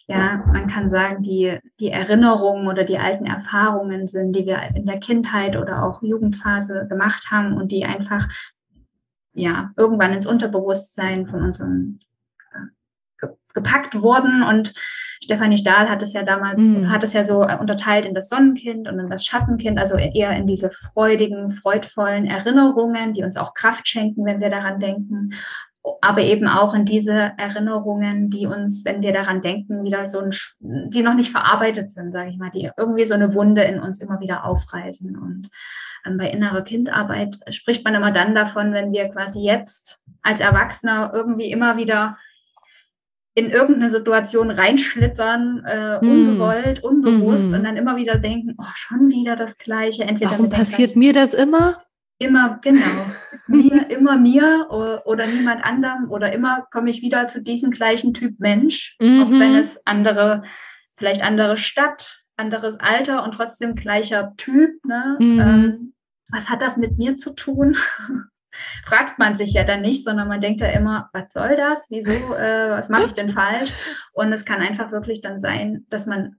ja, 0.06 0.42
man 0.46 0.66
kann 0.66 0.88
sagen, 0.88 1.22
die, 1.22 1.58
die 1.78 1.90
Erinnerungen 1.90 2.68
oder 2.68 2.84
die 2.84 2.98
alten 2.98 3.26
Erfahrungen 3.26 4.06
sind, 4.06 4.34
die 4.34 4.46
wir 4.46 4.60
in 4.74 4.86
der 4.86 4.98
Kindheit 4.98 5.56
oder 5.56 5.82
auch 5.82 6.02
Jugendphase 6.02 6.86
gemacht 6.88 7.26
haben 7.30 7.54
und 7.54 7.70
die 7.70 7.84
einfach, 7.84 8.26
ja, 9.34 9.70
irgendwann 9.76 10.14
ins 10.14 10.26
Unterbewusstsein 10.26 11.26
von 11.26 11.42
unserem 11.42 11.98
gepackt 13.56 14.00
wurden. 14.00 14.44
Und 14.44 14.72
Stefanie 15.26 15.58
Stahl 15.58 15.90
hat 15.90 16.04
es 16.04 16.12
ja 16.12 16.22
damals, 16.22 16.62
mhm. 16.62 16.88
hat 16.88 17.02
es 17.02 17.12
ja 17.12 17.24
so 17.24 17.40
unterteilt 17.40 18.06
in 18.06 18.14
das 18.14 18.28
Sonnenkind 18.28 18.88
und 18.88 19.00
in 19.00 19.10
das 19.10 19.26
Schattenkind, 19.26 19.76
also 19.76 19.96
eher 19.96 20.36
in 20.36 20.46
diese 20.46 20.70
freudigen, 20.70 21.50
freudvollen 21.50 22.26
Erinnerungen, 22.26 23.12
die 23.12 23.24
uns 23.24 23.36
auch 23.36 23.52
Kraft 23.52 23.88
schenken, 23.88 24.24
wenn 24.24 24.40
wir 24.40 24.50
daran 24.50 24.78
denken. 24.78 25.32
Aber 26.00 26.20
eben 26.20 26.46
auch 26.46 26.74
in 26.74 26.84
diese 26.84 27.32
Erinnerungen, 27.36 28.30
die 28.30 28.46
uns, 28.46 28.84
wenn 28.84 29.02
wir 29.02 29.12
daran 29.12 29.42
denken, 29.42 29.82
wieder 29.82 30.06
so 30.06 30.20
ein, 30.20 30.30
die 30.60 31.02
noch 31.02 31.14
nicht 31.14 31.32
verarbeitet 31.32 31.90
sind, 31.90 32.12
sage 32.12 32.30
ich 32.30 32.38
mal, 32.38 32.50
die 32.50 32.70
irgendwie 32.76 33.04
so 33.04 33.14
eine 33.14 33.34
Wunde 33.34 33.62
in 33.62 33.80
uns 33.80 34.00
immer 34.00 34.20
wieder 34.20 34.44
aufreißen. 34.44 35.16
Und 35.16 35.48
ähm, 36.06 36.18
bei 36.18 36.30
innerer 36.30 36.62
Kindarbeit 36.62 37.36
spricht 37.50 37.84
man 37.84 37.96
immer 37.96 38.12
dann 38.12 38.36
davon, 38.36 38.72
wenn 38.72 38.92
wir 38.92 39.08
quasi 39.08 39.40
jetzt 39.40 40.04
als 40.22 40.38
Erwachsener 40.38 41.10
irgendwie 41.12 41.50
immer 41.50 41.76
wieder 41.76 42.16
in 43.36 43.50
irgendeine 43.50 43.90
Situation 43.90 44.50
reinschlittern, 44.50 45.62
äh, 45.66 46.00
hm. 46.00 46.10
ungewollt, 46.10 46.82
unbewusst 46.82 47.48
mhm. 47.48 47.54
und 47.54 47.64
dann 47.64 47.76
immer 47.76 47.96
wieder 47.96 48.16
denken, 48.16 48.54
oh, 48.56 48.64
schon 48.74 49.10
wieder 49.10 49.36
das 49.36 49.58
Gleiche. 49.58 50.04
Entweder 50.04 50.30
Warum 50.30 50.48
passiert 50.48 50.96
mir 50.96 51.12
das 51.12 51.34
immer? 51.34 51.78
Immer, 52.18 52.58
genau. 52.62 52.80
mir, 53.48 53.90
immer 53.90 54.16
mir 54.16 54.68
oder, 54.70 55.06
oder, 55.06 55.26
niemand 55.26 55.62
anderem 55.62 56.10
oder 56.10 56.32
immer 56.32 56.66
komme 56.72 56.88
ich 56.88 57.02
wieder 57.02 57.28
zu 57.28 57.42
diesem 57.42 57.70
gleichen 57.70 58.14
Typ 58.14 58.40
Mensch, 58.40 58.96
mhm. 59.00 59.22
auch 59.22 59.30
wenn 59.30 59.54
es 59.54 59.78
andere, 59.84 60.42
vielleicht 60.96 61.22
andere 61.22 61.58
Stadt, 61.58 62.24
anderes 62.38 62.80
Alter 62.80 63.22
und 63.22 63.32
trotzdem 63.32 63.74
gleicher 63.74 64.32
Typ. 64.38 64.82
Ne? 64.86 65.16
Mhm. 65.20 65.40
Ähm, 65.40 65.92
was 66.30 66.48
hat 66.48 66.62
das 66.62 66.78
mit 66.78 66.96
mir 66.96 67.16
zu 67.16 67.34
tun? 67.34 67.76
fragt 68.84 69.18
man 69.18 69.36
sich 69.36 69.52
ja 69.52 69.64
dann 69.64 69.82
nicht, 69.82 70.04
sondern 70.04 70.28
man 70.28 70.40
denkt 70.40 70.60
ja 70.60 70.68
immer, 70.68 71.10
was 71.12 71.32
soll 71.32 71.56
das? 71.56 71.86
Wieso? 71.90 72.34
Äh, 72.34 72.70
was 72.70 72.88
mache 72.88 73.06
ich 73.06 73.12
denn 73.12 73.30
falsch? 73.30 73.72
Und 74.12 74.32
es 74.32 74.44
kann 74.44 74.60
einfach 74.60 74.90
wirklich 74.92 75.20
dann 75.20 75.40
sein, 75.40 75.86
dass 75.88 76.06
man 76.06 76.36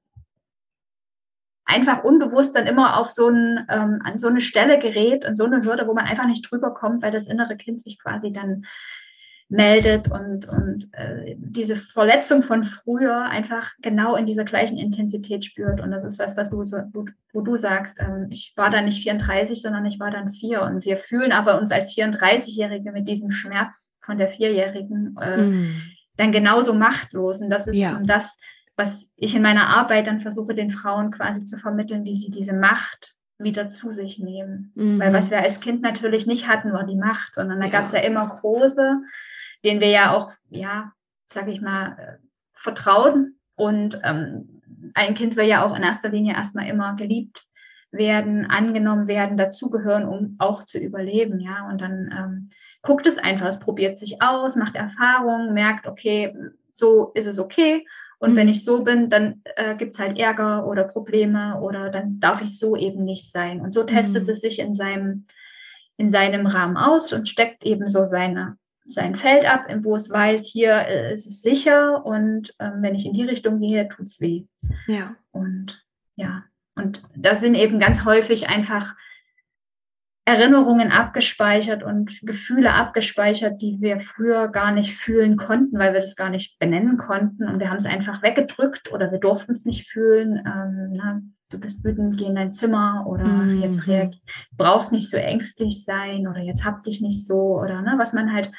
einfach 1.68 2.04
unbewusst 2.04 2.56
dann 2.56 2.66
immer 2.66 2.98
auf 2.98 3.10
so, 3.10 3.28
ein, 3.28 3.66
ähm, 3.70 4.02
an 4.04 4.20
so 4.20 4.28
eine 4.28 4.42
Stelle 4.42 4.80
gerät, 4.80 5.26
an 5.26 5.36
so 5.36 5.46
eine 5.46 5.64
Hürde, 5.64 5.86
wo 5.88 5.94
man 5.94 6.06
einfach 6.06 6.26
nicht 6.26 6.50
drüber 6.50 6.74
kommt, 6.74 7.04
weil 7.04 7.12
das 7.12 7.28
innere 7.28 7.58
Kind 7.58 7.82
sich 7.82 8.00
quasi 8.00 8.32
dann 8.32 8.66
meldet 9.50 10.12
und, 10.12 10.48
und 10.50 10.90
äh, 10.94 11.36
diese 11.38 11.78
Verletzung 11.78 12.44
von 12.44 12.66
früher 12.66 13.24
einfach 13.24 13.72
genau 13.82 14.16
in 14.16 14.26
dieser 14.26 14.44
gleichen 14.44 14.78
Intensität 14.78 15.46
spürt. 15.46 15.80
Und 15.80 15.92
das 15.92 16.04
ist 16.04 16.20
was, 16.20 16.36
was 16.36 16.50
du 16.50 16.66
so, 16.66 16.78
wo, 16.92 17.06
wo 17.32 17.42
du 17.42 17.56
sagst, 17.56 17.98
ähm, 18.00 18.28
ich 18.30 18.54
war 18.58 18.70
dann 18.70 18.86
nicht 18.86 19.02
34, 19.02 19.62
sondern 19.62 19.86
ich 19.86 20.00
war 20.00 20.12
dann 20.12 20.32
vier. 20.32 20.64
Und 20.64 20.84
wir 20.84 20.98
fühlen 20.98 21.32
aber 21.32 21.60
uns 21.60 21.72
als 21.72 21.96
34-Jährige 21.96 22.92
mit 22.92 23.08
diesem 23.08 23.32
Schmerz 23.32 23.96
von 24.04 24.18
der 24.18 24.28
Vierjährigen 24.28 25.16
äh, 25.22 25.38
mm. 25.38 25.82
dann 26.18 26.34
genauso 26.34 26.74
machtlos. 26.74 27.42
Und 27.42 27.50
das 27.50 27.68
ist 27.68 27.78
ja. 27.78 28.02
das, 28.04 28.36
was 28.76 29.14
ich 29.16 29.34
in 29.34 29.42
meiner 29.42 29.68
Arbeit 29.68 30.08
dann 30.08 30.20
versuche, 30.20 30.56
den 30.56 30.72
Frauen 30.72 31.10
quasi 31.10 31.46
zu 31.46 31.58
vermitteln, 31.58 32.04
wie 32.04 32.18
sie 32.18 32.32
diese 32.32 32.54
Macht 32.54 33.16
wieder 33.40 33.70
zu 33.70 33.94
sich 33.94 34.20
nehmen. 34.20 34.72
Mhm. 34.76 35.00
Weil 35.00 35.14
was 35.14 35.32
wir 35.32 35.40
als 35.40 35.60
Kind 35.60 35.82
natürlich 35.82 36.28
nicht 36.28 36.48
hatten, 36.48 36.74
war 36.74 36.86
die 36.86 36.96
Macht, 36.96 37.36
sondern 37.36 37.60
da 37.60 37.68
ja. 37.68 37.72
gab 37.72 37.86
es 37.86 37.92
ja 37.92 38.00
immer 38.00 38.28
große, 38.28 39.02
den 39.68 39.82
wir 39.82 39.90
ja 39.90 40.16
auch, 40.16 40.32
ja, 40.50 40.94
sag 41.28 41.50
ich 41.50 41.60
mal, 41.60 41.98
äh, 42.00 42.28
vertrauen. 42.54 43.38
Und 43.56 44.00
ähm, 44.04 44.62
ein 44.94 45.14
Kind 45.14 45.36
will 45.36 45.46
ja 45.46 45.66
auch 45.66 45.76
in 45.76 45.84
erster 45.84 46.10
Linie 46.10 46.36
erstmal 46.36 46.68
immer 46.68 46.96
geliebt 46.96 47.44
werden, 47.92 48.46
angenommen 48.46 49.08
werden, 49.08 49.38
dazugehören, 49.38 50.06
um 50.06 50.36
auch 50.40 50.64
zu 50.64 50.80
überleben, 50.80 51.40
ja. 51.40 51.68
Und 51.70 51.82
dann 51.82 52.14
ähm, 52.18 52.50
guckt 52.82 53.08
es 53.08 53.18
einfach, 53.18 53.48
es 53.48 53.60
probiert 53.60 54.00
sich 54.00 54.22
aus, 54.22 54.56
macht 54.56 54.76
Erfahrungen, 54.76 55.54
merkt, 55.54 55.86
okay, 55.86 56.34
so 56.74 57.12
ist 57.14 57.28
es 57.28 57.40
okay. 57.40 57.86
Und 58.20 58.32
mhm. 58.32 58.36
wenn 58.38 58.50
ich 58.50 58.64
so 58.64 58.84
bin, 58.84 59.10
dann 59.10 59.42
äh, 59.56 59.76
gibt 59.76 59.96
es 59.96 60.00
halt 60.00 60.18
Ärger 60.18 60.66
oder 60.66 60.86
Probleme 60.86 61.60
oder 61.60 61.90
dann 61.90 62.20
darf 62.20 62.42
ich 62.42 62.58
so 62.58 62.78
eben 62.78 63.04
nicht 63.04 63.32
sein. 63.32 63.60
Und 63.60 63.74
so 63.74 63.84
testet 63.84 64.24
mhm. 64.24 64.30
es 64.30 64.42
sich 64.42 64.60
in 64.60 64.76
seinem, 64.76 65.26
in 65.98 66.12
seinem 66.12 66.48
Rahmen 66.48 66.78
aus 66.78 67.12
und 67.12 67.28
steckt 67.28 67.66
eben 67.66 67.90
so 67.90 68.06
seine 68.06 68.58
sein 68.88 69.16
Feld 69.16 69.46
ab, 69.46 69.68
wo 69.82 69.96
es 69.96 70.10
weiß, 70.10 70.48
hier 70.48 70.74
äh, 70.74 71.14
ist 71.14 71.28
es 71.28 71.42
sicher 71.42 72.06
und 72.06 72.54
ähm, 72.60 72.82
wenn 72.82 72.96
ich 72.96 73.06
in 73.06 73.14
die 73.14 73.24
Richtung 73.24 73.60
gehe, 73.60 73.88
tut 73.88 74.08
es 74.08 74.22
weh. 74.22 74.46
Ja. 74.88 75.16
Und 75.32 75.86
ja, 76.16 76.44
und 76.76 77.04
da 77.16 77.36
sind 77.36 77.56
eben 77.56 77.80
ganz 77.80 78.06
häufig 78.06 78.50
einfach 78.50 78.96
Erinnerungen 80.26 80.92
abgespeichert 80.92 81.84
und 81.84 82.20
Gefühle 82.22 82.74
abgespeichert, 82.74 83.62
die 83.62 83.78
wir 83.80 84.02
früher 84.02 84.50
gar 84.50 84.72
nicht 84.74 84.94
fühlen 84.94 85.38
konnten, 85.38 85.80
weil 85.80 85.94
wir 85.94 86.02
das 86.02 86.18
gar 86.18 86.30
nicht 86.30 86.60
benennen 86.60 86.98
konnten. 86.98 87.48
Und 87.48 87.60
wir 87.62 87.70
haben 87.70 87.78
es 87.78 87.86
einfach 87.86 88.22
weggedrückt 88.22 88.92
oder 88.92 89.10
wir 89.12 89.20
durften 89.20 89.54
es 89.54 89.64
nicht 89.64 89.88
fühlen. 89.88 90.36
Ähm, 90.46 90.90
na, 90.92 91.22
du 91.50 91.60
bist 91.60 91.84
wütend, 91.84 92.18
geh 92.18 92.26
in 92.26 92.36
dein 92.36 92.54
Zimmer 92.54 93.06
oder 93.08 93.26
mhm. 93.26 93.62
jetzt 93.62 93.84
brauchst 94.58 94.92
nicht 94.92 95.10
so 95.10 95.18
ängstlich 95.18 95.84
sein 95.84 96.28
oder 96.28 96.40
jetzt 96.40 96.66
hab 96.66 96.84
dich 96.84 97.02
nicht 97.02 97.26
so 97.26 97.60
oder 97.60 97.82
ne, 97.82 97.96
was 97.98 98.14
man 98.14 98.34
halt 98.34 98.52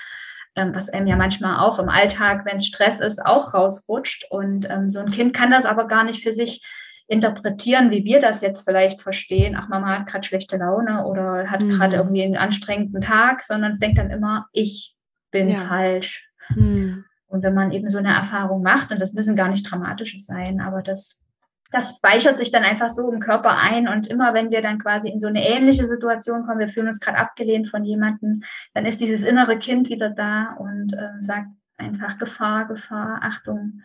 ähm, 0.58 0.74
was 0.74 0.90
einem 0.90 1.06
ja 1.06 1.16
manchmal 1.16 1.60
auch 1.60 1.78
im 1.78 1.88
Alltag, 1.88 2.44
wenn 2.44 2.56
es 2.56 2.66
Stress 2.66 3.00
ist, 3.00 3.24
auch 3.24 3.54
rausrutscht. 3.54 4.26
Und 4.30 4.68
ähm, 4.68 4.90
so 4.90 4.98
ein 4.98 5.10
Kind 5.10 5.34
kann 5.34 5.50
das 5.50 5.64
aber 5.64 5.86
gar 5.86 6.04
nicht 6.04 6.22
für 6.22 6.32
sich 6.32 6.64
interpretieren, 7.06 7.90
wie 7.90 8.04
wir 8.04 8.20
das 8.20 8.42
jetzt 8.42 8.62
vielleicht 8.62 9.00
verstehen. 9.00 9.56
Ach, 9.58 9.68
Mama 9.68 9.98
hat 9.98 10.06
gerade 10.06 10.26
schlechte 10.26 10.56
Laune 10.56 11.06
oder 11.06 11.50
hat 11.50 11.62
mhm. 11.62 11.70
gerade 11.70 11.96
irgendwie 11.96 12.22
einen 12.22 12.36
anstrengenden 12.36 13.00
Tag, 13.00 13.42
sondern 13.42 13.72
es 13.72 13.78
denkt 13.78 13.98
dann 13.98 14.10
immer, 14.10 14.46
ich 14.52 14.96
bin 15.30 15.48
ja. 15.48 15.58
falsch. 15.58 16.28
Mhm. 16.54 17.04
Und 17.26 17.42
wenn 17.42 17.54
man 17.54 17.72
eben 17.72 17.88
so 17.88 17.98
eine 17.98 18.14
Erfahrung 18.14 18.62
macht, 18.62 18.90
und 18.90 19.00
das 19.00 19.12
müssen 19.12 19.36
gar 19.36 19.48
nicht 19.48 19.70
dramatisches 19.70 20.26
sein, 20.26 20.60
aber 20.60 20.82
das 20.82 21.24
das 21.70 21.96
speichert 21.96 22.38
sich 22.38 22.50
dann 22.50 22.64
einfach 22.64 22.88
so 22.88 23.10
im 23.12 23.20
Körper 23.20 23.58
ein 23.58 23.88
und 23.88 24.06
immer 24.06 24.32
wenn 24.32 24.50
wir 24.50 24.62
dann 24.62 24.78
quasi 24.78 25.08
in 25.08 25.20
so 25.20 25.26
eine 25.26 25.46
ähnliche 25.46 25.86
Situation 25.86 26.44
kommen, 26.44 26.60
wir 26.60 26.68
fühlen 26.68 26.88
uns 26.88 27.00
gerade 27.00 27.18
abgelehnt 27.18 27.68
von 27.68 27.84
jemandem, 27.84 28.42
dann 28.74 28.86
ist 28.86 29.00
dieses 29.00 29.22
innere 29.22 29.58
Kind 29.58 29.88
wieder 29.90 30.10
da 30.10 30.54
und 30.58 30.94
äh, 30.94 31.20
sagt 31.20 31.48
einfach 31.76 32.18
Gefahr, 32.18 32.66
Gefahr, 32.66 33.20
Achtung, 33.22 33.82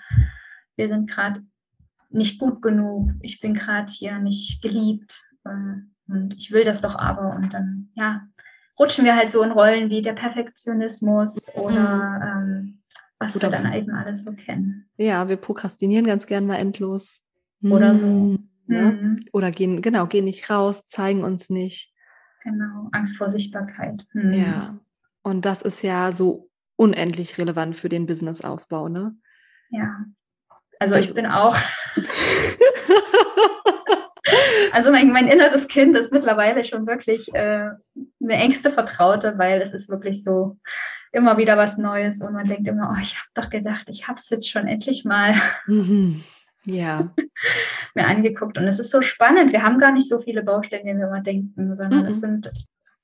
wir 0.75 0.87
sind 0.87 1.09
gerade 1.09 1.43
nicht 2.09 2.39
gut 2.39 2.61
genug, 2.61 3.11
ich 3.21 3.41
bin 3.41 3.53
gerade 3.53 3.91
hier 3.91 4.17
nicht 4.19 4.61
geliebt 4.61 5.21
äh, 5.45 6.11
und 6.11 6.35
ich 6.37 6.51
will 6.51 6.63
das 6.63 6.79
doch 6.79 6.95
aber 6.97 7.35
und 7.35 7.53
dann 7.53 7.89
ja 7.95 8.21
rutschen 8.79 9.03
wir 9.03 9.15
halt 9.15 9.29
so 9.29 9.43
in 9.43 9.51
Rollen 9.51 9.89
wie 9.89 10.01
der 10.01 10.13
Perfektionismus 10.13 11.47
mhm. 11.53 11.61
oder 11.61 12.21
ähm, 12.23 12.79
was 13.19 13.35
oder 13.35 13.51
wir 13.51 13.59
dann 13.59 13.73
eben 13.73 13.91
alles 13.91 14.23
so 14.23 14.33
kennen. 14.33 14.89
Ja, 14.97 15.27
wir 15.27 15.37
prokrastinieren 15.37 16.05
ganz 16.05 16.27
gern 16.27 16.47
mal 16.47 16.57
endlos 16.57 17.22
oder 17.71 17.95
so. 17.95 18.08
Mhm. 18.08 18.49
Ne? 18.67 19.15
Oder 19.32 19.52
gehen, 19.52 19.82
genau, 19.82 20.08
gehen 20.08 20.26
nicht 20.26 20.49
raus, 20.49 20.86
zeigen 20.86 21.23
uns 21.23 21.49
nicht. 21.49 21.93
Genau, 22.43 22.89
Angst 22.91 23.17
vor 23.17 23.30
Sichtbarkeit. 23.30 24.06
Mhm. 24.13 24.34
Ja. 24.34 24.80
Und 25.21 25.45
das 25.45 25.62
ist 25.62 25.82
ja 25.82 26.12
so 26.12 26.49
unendlich 26.76 27.38
relevant 27.38 27.78
für 27.78 27.89
den 27.89 28.06
Businessaufbau, 28.06 28.89
ne? 28.89 29.15
Ja. 29.69 30.06
Also, 30.80 30.95
also 30.95 31.10
ich 31.10 31.13
bin 31.15 31.26
auch. 31.26 31.56
also 34.73 34.91
mein, 34.91 35.12
mein 35.12 35.28
inneres 35.28 35.67
Kind 35.67 35.95
ist 35.95 36.12
mittlerweile 36.12 36.63
schon 36.63 36.86
wirklich 36.88 37.34
äh, 37.34 37.69
eine 38.21 38.34
engste 38.34 38.69
Vertraute, 38.71 39.38
weil 39.38 39.62
es 39.62 39.73
ist 39.73 39.89
wirklich 39.89 40.23
so 40.23 40.58
immer 41.13 41.38
wieder 41.38 41.58
was 41.58 41.78
Neues 41.78 42.21
und 42.21 42.34
man 42.34 42.47
denkt 42.47 42.67
immer, 42.67 42.93
oh, 42.93 42.99
ich 43.02 43.15
habe 43.15 43.30
doch 43.36 43.49
gedacht, 43.49 43.86
ich 43.88 44.08
habe 44.08 44.19
es 44.19 44.30
jetzt 44.30 44.49
schon 44.49 44.67
endlich 44.67 45.06
mal. 45.06 45.36
Mhm. 45.67 46.23
Ja. 46.65 47.13
mir 47.95 48.08
angeguckt. 48.08 48.58
Und 48.58 48.67
es 48.67 48.80
ist 48.80 48.91
so 48.91 49.02
spannend. 49.02 49.52
Wir 49.52 49.63
haben 49.63 49.80
gar 49.80 49.91
nicht 49.91 50.10
so 50.10 50.19
viele 50.19 50.43
Baustellen, 50.43 50.86
wie 50.86 50.97
wir 50.97 51.08
immer 51.08 51.21
denken, 51.21 51.76
sondern 51.76 52.04
mhm. 52.04 52.08
es 52.08 52.19
sind 52.19 52.52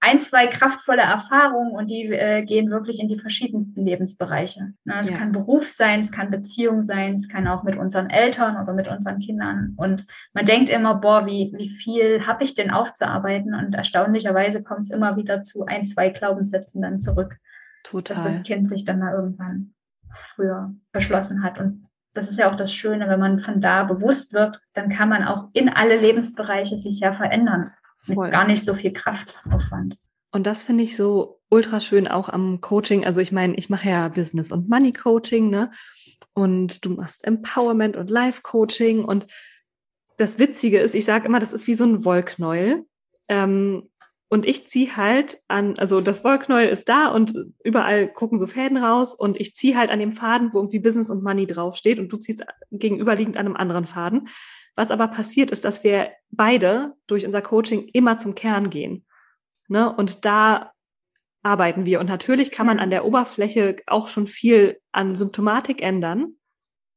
ein, 0.01 0.21
zwei 0.21 0.47
kraftvolle 0.47 1.01
Erfahrungen 1.01 1.73
und 1.73 1.87
die 1.87 2.05
äh, 2.05 2.43
gehen 2.43 2.69
wirklich 2.69 3.01
in 3.01 3.09
die 3.09 3.19
verschiedensten 3.19 3.85
Lebensbereiche. 3.85 4.73
Na, 4.85 5.01
es 5.01 5.09
ja. 5.09 5.17
kann 5.17 5.33
Beruf 5.33 5.67
sein, 5.67 5.99
es 5.99 6.11
kann 6.11 6.31
Beziehung 6.31 6.85
sein, 6.85 7.15
es 7.15 7.27
kann 7.27 7.47
auch 7.47 7.63
mit 7.63 7.75
unseren 7.75 8.09
Eltern 8.09 8.61
oder 8.61 8.73
mit 8.73 8.87
unseren 8.87 9.19
Kindern. 9.19 9.73
Und 9.75 10.05
man 10.33 10.45
denkt 10.45 10.69
immer, 10.69 10.95
boah, 10.95 11.25
wie, 11.25 11.51
wie 11.57 11.69
viel 11.69 12.25
habe 12.25 12.45
ich 12.45 12.55
denn 12.55 12.71
aufzuarbeiten? 12.71 13.53
Und 13.53 13.75
erstaunlicherweise 13.75 14.63
kommt 14.63 14.81
es 14.81 14.91
immer 14.91 15.17
wieder 15.17 15.41
zu 15.41 15.65
ein, 15.65 15.85
zwei 15.85 16.09
Glaubenssätzen 16.09 16.81
dann 16.81 17.01
zurück. 17.01 17.37
Total. 17.83 18.15
Dass 18.15 18.25
das 18.25 18.43
Kind 18.43 18.69
sich 18.69 18.85
dann 18.85 18.99
mal 18.99 19.13
irgendwann 19.13 19.73
früher 20.33 20.73
beschlossen 20.93 21.43
hat. 21.43 21.59
Und 21.59 21.88
das 22.19 22.29
ist 22.29 22.37
ja 22.37 22.51
auch 22.51 22.57
das 22.57 22.73
Schöne, 22.73 23.07
wenn 23.07 23.19
man 23.19 23.39
von 23.39 23.61
da 23.61 23.85
bewusst 23.85 24.33
wird, 24.33 24.59
dann 24.73 24.89
kann 24.89 25.07
man 25.07 25.23
auch 25.23 25.47
in 25.53 25.69
alle 25.69 25.97
Lebensbereiche 25.97 26.77
sich 26.77 26.99
ja 26.99 27.13
verändern. 27.13 27.71
Voll. 27.99 28.25
Mit 28.25 28.33
gar 28.33 28.45
nicht 28.45 28.65
so 28.65 28.73
viel 28.73 28.91
Kraftaufwand. 28.91 29.97
Und 30.31 30.45
das 30.45 30.65
finde 30.65 30.83
ich 30.83 30.97
so 30.97 31.39
ultra 31.49 31.79
schön 31.79 32.09
auch 32.09 32.27
am 32.27 32.59
Coaching. 32.59 33.05
Also 33.05 33.21
ich 33.21 33.31
meine, 33.31 33.55
ich 33.55 33.69
mache 33.69 33.89
ja 33.89 34.09
Business 34.09 34.51
und 34.51 34.67
Money 34.67 34.91
Coaching, 34.91 35.49
ne? 35.49 35.71
Und 36.33 36.83
du 36.83 36.89
machst 36.91 37.23
Empowerment 37.23 37.95
und 37.95 38.09
Life 38.09 38.41
Coaching. 38.41 39.05
Und 39.05 39.25
das 40.17 40.37
Witzige 40.37 40.79
ist, 40.79 40.93
ich 40.93 41.05
sage 41.05 41.25
immer, 41.25 41.39
das 41.39 41.53
ist 41.53 41.67
wie 41.67 41.75
so 41.75 41.85
ein 41.85 42.03
Wollknäuel. 42.03 42.83
Ähm, 43.29 43.89
und 44.31 44.45
ich 44.45 44.69
ziehe 44.69 44.95
halt 44.95 45.41
an, 45.47 45.73
also 45.79 46.01
das 46.01 46.23
Wollknäuel 46.23 46.69
ist 46.69 46.87
da 46.87 47.07
und 47.07 47.33
überall 47.63 48.07
gucken 48.07 48.37
so 48.37 48.45
Fäden 48.45 48.77
raus 48.77 49.15
und 49.15 49.39
ich 49.39 49.55
ziehe 49.55 49.75
halt 49.75 49.89
an 49.89 49.99
dem 49.99 50.11
Faden, 50.11 50.53
wo 50.53 50.59
irgendwie 50.59 50.77
Business 50.77 51.09
und 51.09 51.23
Money 51.23 51.47
draufsteht 51.47 51.99
und 51.99 52.13
du 52.13 52.17
ziehst 52.17 52.45
gegenüberliegend 52.71 53.37
an 53.37 53.47
einem 53.47 53.55
anderen 53.55 53.87
Faden. 53.87 54.27
Was 54.75 54.91
aber 54.91 55.07
passiert 55.07 55.49
ist, 55.49 55.65
dass 55.65 55.83
wir 55.83 56.11
beide 56.29 56.93
durch 57.07 57.25
unser 57.25 57.41
Coaching 57.41 57.89
immer 57.91 58.19
zum 58.19 58.35
Kern 58.35 58.69
gehen. 58.69 59.03
Ne? 59.67 59.91
Und 59.91 60.25
da 60.25 60.73
arbeiten 61.41 61.87
wir. 61.87 61.99
Und 61.99 62.07
natürlich 62.07 62.51
kann 62.51 62.67
man 62.67 62.79
an 62.79 62.91
der 62.91 63.05
Oberfläche 63.05 63.77
auch 63.87 64.09
schon 64.09 64.27
viel 64.27 64.79
an 64.91 65.15
Symptomatik 65.15 65.81
ändern. 65.81 66.35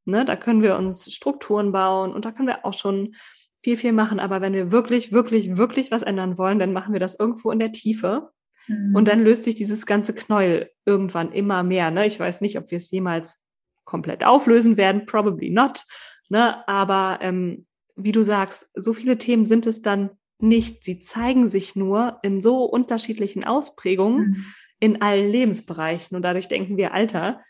Ne? 0.04 0.26
Da 0.26 0.36
können 0.36 0.62
wir 0.62 0.76
uns 0.76 1.10
Strukturen 1.10 1.72
bauen 1.72 2.12
und 2.12 2.26
da 2.26 2.30
können 2.30 2.48
wir 2.48 2.66
auch 2.66 2.74
schon 2.74 3.14
viel, 3.62 3.76
viel 3.76 3.92
machen. 3.92 4.20
Aber 4.20 4.40
wenn 4.40 4.52
wir 4.52 4.72
wirklich, 4.72 5.12
wirklich, 5.12 5.56
wirklich 5.56 5.90
was 5.90 6.02
ändern 6.02 6.38
wollen, 6.38 6.58
dann 6.58 6.72
machen 6.72 6.92
wir 6.92 7.00
das 7.00 7.18
irgendwo 7.18 7.50
in 7.50 7.58
der 7.58 7.72
Tiefe. 7.72 8.30
Mhm. 8.66 8.94
Und 8.94 9.08
dann 9.08 9.22
löst 9.22 9.44
sich 9.44 9.54
dieses 9.54 9.86
ganze 9.86 10.14
Knäuel 10.14 10.70
irgendwann 10.84 11.32
immer 11.32 11.62
mehr. 11.62 11.90
Ne? 11.90 12.06
Ich 12.06 12.18
weiß 12.18 12.40
nicht, 12.40 12.58
ob 12.58 12.70
wir 12.70 12.78
es 12.78 12.90
jemals 12.90 13.42
komplett 13.84 14.24
auflösen 14.24 14.76
werden, 14.76 15.06
probably 15.06 15.50
not. 15.50 15.84
Ne? 16.28 16.66
Aber 16.68 17.18
ähm, 17.20 17.66
wie 17.96 18.12
du 18.12 18.22
sagst, 18.22 18.68
so 18.74 18.92
viele 18.92 19.18
Themen 19.18 19.44
sind 19.44 19.66
es 19.66 19.82
dann 19.82 20.10
nicht. 20.38 20.84
Sie 20.84 20.98
zeigen 20.98 21.48
sich 21.48 21.76
nur 21.76 22.18
in 22.22 22.40
so 22.40 22.64
unterschiedlichen 22.64 23.44
Ausprägungen 23.44 24.28
mhm. 24.28 24.46
in 24.80 25.02
allen 25.02 25.30
Lebensbereichen. 25.30 26.16
Und 26.16 26.22
dadurch 26.22 26.48
denken 26.48 26.76
wir, 26.76 26.94
Alter, 26.94 27.40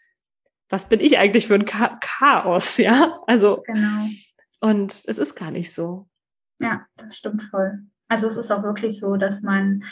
was 0.69 0.89
bin 0.89 1.01
ich 1.01 1.19
eigentlich 1.19 1.47
für 1.47 1.55
ein 1.55 1.67
Chaos, 1.67 2.79
ja? 2.79 3.21
Also, 3.27 3.63
genau. 3.67 4.09
Und 4.63 5.03
es 5.07 5.19
ist 5.19 5.35
gar 5.35 5.51
nicht 5.51 5.75
so. 5.75 6.09
Ja, 6.61 6.87
das 6.97 7.17
stimmt 7.17 7.43
voll. 7.43 7.81
Also 8.09 8.29
es 8.29 8.37
ist 8.37 8.53
auch 8.53 8.63
wirklich 8.63 9.01
so, 9.01 9.17
dass 9.17 9.43
man 9.43 9.83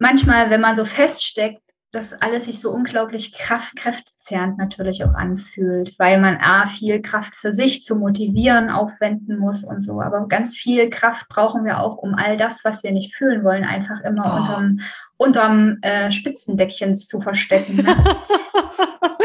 manchmal, 0.00 0.50
wenn 0.50 0.60
man 0.60 0.74
so 0.74 0.84
feststeckt, 0.84 1.62
dass 1.92 2.12
alles 2.12 2.46
sich 2.46 2.60
so 2.60 2.70
unglaublich 2.70 3.32
kraft, 3.32 3.76
kräftzerrend 3.76 4.58
natürlich 4.58 5.04
auch 5.04 5.14
anfühlt, 5.14 5.96
weil 5.98 6.20
man 6.20 6.38
A, 6.38 6.66
viel 6.66 7.00
Kraft 7.00 7.34
für 7.36 7.52
sich 7.52 7.84
zu 7.84 7.96
motivieren 7.96 8.68
aufwenden 8.68 9.38
muss 9.38 9.62
und 9.62 9.80
so. 9.80 10.02
Aber 10.02 10.26
ganz 10.26 10.56
viel 10.56 10.90
Kraft 10.90 11.28
brauchen 11.28 11.64
wir 11.64 11.80
auch, 11.80 11.96
um 11.98 12.14
all 12.14 12.36
das, 12.36 12.64
was 12.64 12.82
wir 12.82 12.90
nicht 12.90 13.14
fühlen 13.14 13.44
wollen, 13.44 13.64
einfach 13.64 14.00
immer 14.00 14.24
oh. 14.26 14.40
unterm, 14.40 14.80
unterm 15.16 15.78
äh, 15.82 16.10
Spitzendeckchen 16.10 16.96
zu 16.96 17.20
verstecken. 17.20 17.76
Ne? 17.76 17.96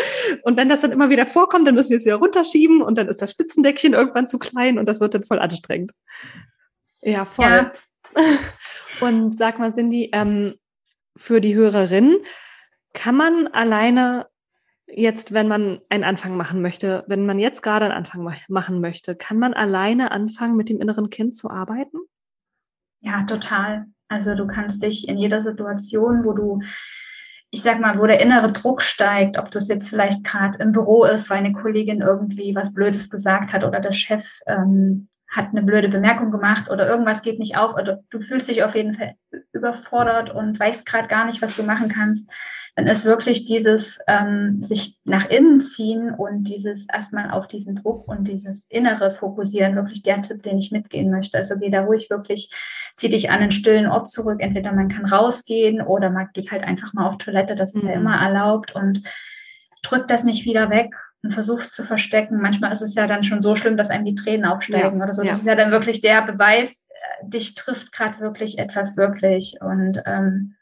Und 0.43 0.57
wenn 0.57 0.69
das 0.69 0.81
dann 0.81 0.91
immer 0.91 1.09
wieder 1.09 1.25
vorkommt, 1.25 1.67
dann 1.67 1.75
müssen 1.75 1.91
wir 1.91 1.97
es 1.97 2.05
wieder 2.05 2.15
runterschieben 2.15 2.81
und 2.81 2.97
dann 2.97 3.07
ist 3.07 3.21
das 3.21 3.31
Spitzendeckchen 3.31 3.93
irgendwann 3.93 4.27
zu 4.27 4.39
klein 4.39 4.77
und 4.77 4.87
das 4.87 4.99
wird 4.99 5.13
dann 5.13 5.23
voll 5.23 5.39
anstrengend. 5.39 5.91
Ja, 7.01 7.25
voll. 7.25 7.45
Ja. 7.45 7.73
Und 9.01 9.37
sag 9.37 9.59
mal, 9.59 9.71
Cindy, 9.71 10.09
ähm, 10.13 10.53
für 11.17 11.41
die 11.41 11.55
Hörerin, 11.55 12.17
kann 12.93 13.15
man 13.15 13.47
alleine 13.47 14.27
jetzt, 14.87 15.33
wenn 15.33 15.47
man 15.47 15.81
einen 15.89 16.03
Anfang 16.03 16.37
machen 16.37 16.61
möchte, 16.61 17.03
wenn 17.07 17.25
man 17.25 17.39
jetzt 17.39 17.63
gerade 17.63 17.85
einen 17.85 17.93
Anfang 17.93 18.27
machen 18.47 18.81
möchte, 18.81 19.15
kann 19.15 19.39
man 19.39 19.53
alleine 19.53 20.11
anfangen, 20.11 20.55
mit 20.55 20.69
dem 20.69 20.79
inneren 20.79 21.09
Kind 21.09 21.35
zu 21.35 21.49
arbeiten? 21.49 21.97
Ja, 23.01 23.23
total. 23.23 23.85
Also 24.07 24.35
du 24.35 24.45
kannst 24.45 24.83
dich 24.83 25.07
in 25.07 25.17
jeder 25.17 25.41
Situation, 25.41 26.23
wo 26.23 26.33
du 26.33 26.61
ich 27.53 27.61
sag 27.61 27.79
mal, 27.79 27.99
wo 27.99 28.07
der 28.07 28.19
innere 28.19 28.51
Druck 28.51 28.81
steigt, 28.81 29.37
ob 29.37 29.51
das 29.51 29.67
jetzt 29.67 29.87
vielleicht 29.87 30.23
gerade 30.23 30.57
im 30.57 30.71
Büro 30.71 31.05
ist, 31.05 31.29
weil 31.29 31.37
eine 31.37 31.53
Kollegin 31.53 32.01
irgendwie 32.01 32.55
was 32.55 32.73
Blödes 32.73 33.11
gesagt 33.11 33.53
hat 33.53 33.63
oder 33.63 33.79
der 33.79 33.91
Chef 33.91 34.39
ähm, 34.47 35.07
hat 35.29 35.49
eine 35.51 35.61
blöde 35.61 35.87
Bemerkung 35.87 36.31
gemacht 36.31 36.71
oder 36.71 36.87
irgendwas 36.87 37.21
geht 37.21 37.37
nicht 37.37 37.55
auf 37.55 37.75
oder 37.75 37.99
du 38.09 38.21
fühlst 38.21 38.49
dich 38.49 38.63
auf 38.63 38.73
jeden 38.73 38.95
Fall 38.95 39.13
überfordert 39.51 40.31
und 40.31 40.59
weißt 40.59 40.83
gerade 40.87 41.07
gar 41.07 41.25
nicht, 41.25 41.43
was 41.43 41.55
du 41.55 41.61
machen 41.61 41.89
kannst, 41.89 42.27
dann 42.75 42.87
ist 42.87 43.05
wirklich 43.05 43.45
dieses 43.45 43.99
ähm, 44.07 44.63
sich 44.63 44.97
nach 45.03 45.29
innen 45.29 45.61
ziehen 45.61 46.11
und 46.11 46.45
dieses 46.45 46.87
erstmal 46.91 47.29
auf 47.29 47.47
diesen 47.47 47.75
Druck 47.75 48.07
und 48.07 48.27
dieses 48.27 48.65
innere 48.67 49.11
Fokussieren 49.11 49.75
wirklich 49.75 50.01
der 50.01 50.23
Tipp, 50.23 50.41
den 50.41 50.57
ich 50.57 50.71
mitgehen 50.71 51.11
möchte. 51.11 51.37
Also 51.37 51.57
geh 51.59 51.69
da 51.69 51.81
ruhig 51.81 52.09
wirklich, 52.09 52.49
zieh 52.95 53.09
dich 53.09 53.29
an 53.29 53.41
einen 53.41 53.51
stillen 53.51 53.85
Ort 53.85 54.09
zurück. 54.09 54.37
Entweder 54.39 54.71
man 54.71 54.87
kann 54.87 55.05
rausgehen 55.05 55.81
oder 55.81 56.09
man 56.09 56.29
geht 56.33 56.51
halt 56.51 56.63
einfach 56.63 56.93
mal 56.93 57.07
auf 57.07 57.19
Toilette, 57.19 57.55
das 57.55 57.75
ist 57.75 57.83
mhm. 57.83 57.89
ja 57.89 57.95
immer 57.95 58.15
erlaubt 58.15 58.73
und 58.75 59.03
drück 59.83 60.07
das 60.07 60.23
nicht 60.23 60.45
wieder 60.45 60.71
weg 60.71 60.95
und 61.21 61.33
versuchst 61.33 61.75
zu 61.75 61.83
verstecken. 61.83 62.41
Manchmal 62.41 62.71
ist 62.71 62.81
es 62.81 62.95
ja 62.95 63.05
dann 63.05 63.23
schon 63.23 63.43
so 63.43 63.55
schlimm, 63.55 63.77
dass 63.77 63.91
einem 63.91 64.05
die 64.05 64.15
Tränen 64.15 64.45
aufsteigen 64.45 64.97
ja, 64.97 65.03
oder 65.03 65.13
so. 65.13 65.21
Das 65.21 65.27
ja. 65.27 65.37
ist 65.37 65.45
ja 65.45 65.55
dann 65.55 65.71
wirklich 65.71 66.01
der 66.01 66.23
Beweis, 66.23 66.87
äh, 66.89 67.29
dich 67.29 67.53
trifft 67.53 67.91
gerade 67.91 68.19
wirklich 68.19 68.57
etwas 68.57 68.97
wirklich. 68.97 69.57
Und 69.61 70.01
ähm, 70.05 70.55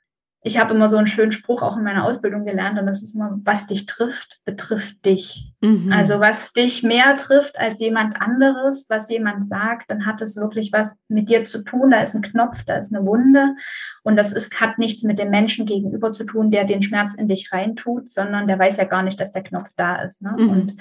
ich 0.43 0.57
habe 0.57 0.73
immer 0.73 0.89
so 0.89 0.97
einen 0.97 1.07
schönen 1.07 1.31
Spruch 1.31 1.61
auch 1.61 1.77
in 1.77 1.83
meiner 1.83 2.03
Ausbildung 2.03 2.45
gelernt 2.45 2.79
und 2.79 2.87
das 2.87 3.03
ist 3.03 3.13
immer, 3.13 3.39
was 3.43 3.67
dich 3.67 3.85
trifft, 3.85 4.41
betrifft 4.43 5.05
dich. 5.05 5.53
Mhm. 5.61 5.93
Also 5.93 6.19
was 6.19 6.51
dich 6.51 6.81
mehr 6.81 7.15
trifft 7.17 7.59
als 7.59 7.79
jemand 7.79 8.19
anderes, 8.19 8.87
was 8.89 9.07
jemand 9.11 9.45
sagt, 9.45 9.91
dann 9.91 10.07
hat 10.07 10.19
es 10.21 10.35
wirklich 10.37 10.71
was 10.73 10.97
mit 11.07 11.29
dir 11.29 11.45
zu 11.45 11.63
tun. 11.63 11.91
Da 11.91 12.01
ist 12.01 12.15
ein 12.15 12.23
Knopf, 12.23 12.63
da 12.65 12.77
ist 12.77 12.93
eine 12.93 13.05
Wunde 13.05 13.55
und 14.01 14.15
das 14.15 14.33
ist, 14.33 14.59
hat 14.59 14.79
nichts 14.79 15.03
mit 15.03 15.19
dem 15.19 15.29
Menschen 15.29 15.67
gegenüber 15.67 16.11
zu 16.11 16.23
tun, 16.23 16.49
der 16.49 16.65
den 16.65 16.81
Schmerz 16.81 17.13
in 17.13 17.27
dich 17.27 17.51
reintut, 17.51 18.09
sondern 18.09 18.47
der 18.47 18.57
weiß 18.57 18.77
ja 18.77 18.85
gar 18.85 19.03
nicht, 19.03 19.19
dass 19.19 19.33
der 19.33 19.43
Knopf 19.43 19.69
da 19.75 20.01
ist. 20.01 20.23
Ne? 20.23 20.33
Mhm. 20.35 20.49
Und 20.49 20.75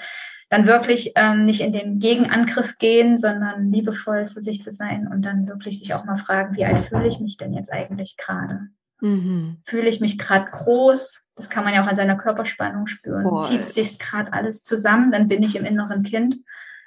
dann 0.49 0.67
wirklich 0.67 1.13
ähm, 1.17 1.45
nicht 1.45 1.61
in 1.61 1.75
den 1.75 1.99
Gegenangriff 1.99 2.79
gehen, 2.79 3.19
sondern 3.19 3.71
liebevoll 3.71 4.27
zu 4.27 4.41
sich 4.41 4.63
zu 4.63 4.73
sein 4.73 5.07
und 5.07 5.23
dann 5.23 5.47
wirklich 5.47 5.81
sich 5.81 5.93
auch 5.93 6.05
mal 6.05 6.17
fragen, 6.17 6.57
wie 6.57 6.65
alt 6.65 6.81
fühle 6.81 7.07
ich 7.07 7.21
mich 7.21 7.37
denn 7.37 7.53
jetzt 7.53 7.71
eigentlich 7.71 8.17
gerade? 8.17 8.71
Mhm. 9.01 9.59
Fühle 9.65 9.89
ich 9.89 10.01
mich 10.01 10.19
gerade 10.19 10.51
groß? 10.51 11.27
Das 11.37 11.51
kann 11.51 11.65
man 11.65 11.75
ja 11.75 11.83
auch 11.83 11.89
an 11.89 11.97
seiner 11.97 12.17
Körperspannung 12.17 12.87
spüren. 12.87 13.23
Voll. 13.23 13.43
Zieht 13.43 13.65
sich 13.67 13.99
gerade 13.99 14.33
alles 14.33 14.63
zusammen, 14.63 15.11
dann 15.11 15.29
bin 15.29 15.43
ich 15.43 15.57
im 15.57 15.65
inneren 15.65 16.03
Kind, 16.03 16.37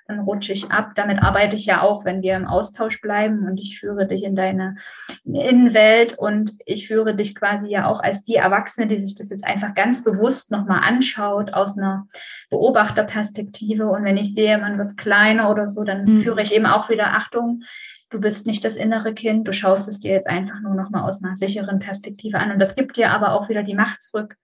dann 0.08 0.20
rutsche 0.20 0.54
ich 0.54 0.70
ab. 0.72 0.92
Damit 0.96 1.24
arbeite 1.24 1.56
ich 1.56 1.66
ja 1.66 1.82
auch, 1.82 2.06
wenn 2.06 2.22
wir 2.22 2.36
im 2.36 2.46
Austausch 2.46 3.02
bleiben 3.02 3.48
und 3.48 3.58
ich 3.58 3.80
führe 3.80 4.06
dich 4.06 4.24
in 4.24 4.36
deine 4.36 4.76
Innenwelt 5.26 6.18
und 6.18 6.52
ich 6.66 6.88
führe 6.88 7.16
dich 7.16 7.36
quasi 7.36 7.70
ja 7.70 7.88
auch 7.88 8.02
als 8.02 8.24
die 8.24 8.36
Erwachsene, 8.36 8.88
die 8.88 9.00
sich 9.00 9.16
das 9.16 9.30
jetzt 9.30 9.46
einfach 9.46 9.74
ganz 9.74 10.04
bewusst 10.04 10.52
nochmal 10.52 10.82
anschaut 10.84 11.54
aus 11.54 11.78
einer 11.78 12.08
Beobachterperspektive. 12.50 13.88
Und 13.88 14.04
wenn 14.04 14.18
ich 14.18 14.34
sehe, 14.34 14.58
man 14.58 14.78
wird 14.78 14.98
kleiner 14.98 15.50
oder 15.50 15.68
so, 15.68 15.84
dann 15.84 16.06
mhm. 16.06 16.22
führe 16.22 16.42
ich 16.42 16.54
eben 16.54 16.66
auch 16.66 16.90
wieder 16.90 17.16
Achtung 17.16 17.64
du 18.14 18.20
bist 18.20 18.46
nicht 18.46 18.64
das 18.64 18.76
innere 18.76 19.14
Kind, 19.14 19.48
du 19.48 19.54
schaust 19.54 19.88
es 19.88 20.00
dir 20.00 20.12
jetzt 20.12 20.28
einfach 20.28 20.62
nur 20.62 20.76
noch 20.76 20.92
mal 20.92 21.04
aus 21.04 21.24
einer 21.24 21.36
sicheren 21.36 21.80
Perspektive 21.80 22.40
an. 22.40 22.52
Und 22.52 22.60
das 22.60 22.76
gibt 22.76 22.96
dir 22.96 23.12
aber 23.12 23.34
auch 23.34 23.50
wieder 23.50 23.64
die 23.64 23.74
Macht 23.74 24.02
zurück, 24.02 24.38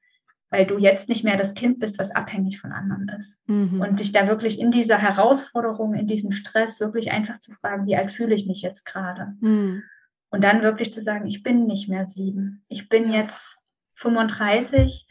weil 0.50 0.66
du 0.66 0.80
jetzt 0.80 1.08
nicht 1.08 1.24
mehr 1.24 1.38
das 1.38 1.54
Kind 1.54 1.80
bist, 1.80 2.00
was 2.00 2.10
abhängig 2.12 2.60
von 2.60 2.72
anderen 2.72 3.08
ist. 3.18 3.40
Mhm. 3.46 3.82
Und 3.82 4.00
dich 4.00 4.12
da 4.12 4.28
wirklich 4.28 4.60
in 4.60 4.72
dieser 4.72 4.98
Herausforderung, 4.98 5.94
in 5.94 6.08
diesem 6.08 6.32
Stress 6.32 6.80
wirklich 6.80 7.12
einfach 7.12 7.40
zu 7.40 7.54
fragen, 7.54 7.86
wie 7.86 7.96
alt 7.96 8.12
fühle 8.12 8.34
ich 8.34 8.48
mich 8.48 8.64
jetzt 8.64 8.86
gerade? 8.86 9.34
Mhm. 9.40 9.84
Und 10.32 10.44
dann 10.44 10.64
wirklich 10.64 10.92
zu 10.92 11.02
sagen, 11.02 11.28
ich 11.28 11.44
bin 11.44 11.66
nicht 11.66 11.90
mehr 11.90 12.08
sieben, 12.08 12.64
ich 12.68 12.90
bin 12.90 13.12
jetzt 13.12 13.60
35 13.96 15.08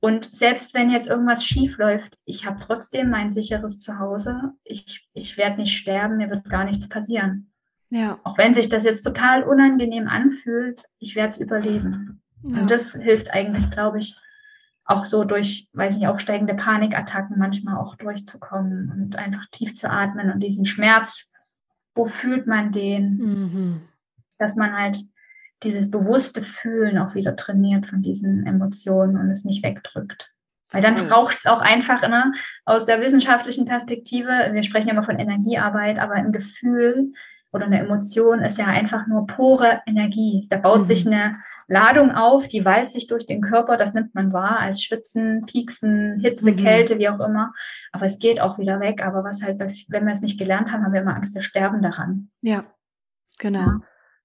und 0.00 0.34
selbst 0.34 0.74
wenn 0.74 0.90
jetzt 0.90 1.08
irgendwas 1.08 1.44
schief 1.44 1.76
läuft, 1.76 2.16
ich 2.24 2.46
habe 2.46 2.58
trotzdem 2.60 3.10
mein 3.10 3.32
sicheres 3.32 3.80
Zuhause. 3.80 4.52
Ich, 4.64 5.08
ich 5.12 5.36
werde 5.36 5.60
nicht 5.60 5.76
sterben, 5.76 6.16
mir 6.16 6.30
wird 6.30 6.48
gar 6.48 6.64
nichts 6.64 6.88
passieren. 6.88 7.49
Ja. 7.90 8.18
Auch 8.24 8.38
wenn 8.38 8.54
sich 8.54 8.68
das 8.68 8.84
jetzt 8.84 9.02
total 9.02 9.42
unangenehm 9.42 10.08
anfühlt, 10.08 10.82
ich 10.98 11.16
werde 11.16 11.32
es 11.32 11.40
überleben. 11.40 12.22
Ja. 12.42 12.60
Und 12.60 12.70
das 12.70 12.92
hilft 12.92 13.30
eigentlich, 13.30 13.70
glaube 13.70 13.98
ich, 13.98 14.16
auch 14.84 15.04
so 15.04 15.24
durch, 15.24 15.68
weiß 15.72 15.96
nicht, 15.96 16.08
aufsteigende 16.08 16.54
Panikattacken 16.54 17.38
manchmal 17.38 17.76
auch 17.76 17.96
durchzukommen 17.96 18.90
und 18.90 19.16
einfach 19.16 19.46
tief 19.52 19.74
zu 19.74 19.90
atmen 19.90 20.32
und 20.32 20.40
diesen 20.40 20.64
Schmerz, 20.64 21.30
wo 21.94 22.06
fühlt 22.06 22.46
man 22.46 22.72
den, 22.72 23.16
mhm. 23.16 23.82
dass 24.38 24.56
man 24.56 24.72
halt 24.76 24.98
dieses 25.62 25.90
bewusste 25.90 26.42
Fühlen 26.42 26.98
auch 26.98 27.14
wieder 27.14 27.36
trainiert 27.36 27.86
von 27.86 28.02
diesen 28.02 28.46
Emotionen 28.46 29.16
und 29.16 29.30
es 29.30 29.44
nicht 29.44 29.62
wegdrückt. 29.62 30.32
Weil 30.72 30.82
dann 30.82 30.96
braucht 31.08 31.38
es 31.38 31.46
auch 31.46 31.60
einfach 31.60 32.00
ne, 32.08 32.32
aus 32.64 32.86
der 32.86 33.00
wissenschaftlichen 33.00 33.66
Perspektive, 33.66 34.50
wir 34.52 34.62
sprechen 34.62 34.86
ja 34.86 34.92
immer 34.92 35.02
von 35.02 35.18
Energiearbeit, 35.18 35.98
aber 35.98 36.14
ein 36.14 36.32
Gefühl 36.32 37.12
oder 37.52 37.66
eine 37.66 37.80
Emotion 37.80 38.40
ist 38.40 38.58
ja 38.58 38.66
einfach 38.66 39.06
nur 39.06 39.26
pure 39.26 39.82
Energie. 39.86 40.46
Da 40.50 40.58
baut 40.58 40.80
mhm. 40.80 40.84
sich 40.84 41.06
eine 41.06 41.36
Ladung 41.66 42.12
auf, 42.12 42.48
die 42.48 42.64
walzt 42.64 42.94
sich 42.94 43.06
durch 43.06 43.26
den 43.26 43.40
Körper, 43.40 43.76
das 43.76 43.94
nimmt 43.94 44.14
man 44.14 44.32
wahr 44.32 44.58
als 44.58 44.82
Schwitzen, 44.82 45.46
Pieksen, 45.46 46.18
Hitze, 46.20 46.52
mhm. 46.52 46.56
Kälte, 46.56 46.98
wie 46.98 47.08
auch 47.08 47.20
immer. 47.20 47.52
Aber 47.92 48.06
es 48.06 48.18
geht 48.18 48.40
auch 48.40 48.58
wieder 48.58 48.80
weg. 48.80 49.04
Aber 49.04 49.24
was 49.24 49.42
halt, 49.42 49.60
wenn 49.60 50.06
wir 50.06 50.12
es 50.12 50.20
nicht 50.20 50.38
gelernt 50.38 50.72
haben, 50.72 50.84
haben 50.84 50.92
wir 50.92 51.00
immer 51.00 51.14
Angst, 51.14 51.34
wir 51.34 51.42
sterben 51.42 51.80
daran. 51.80 52.30
Ja, 52.40 52.64
genau. 53.38 53.60
Ja. 53.60 53.80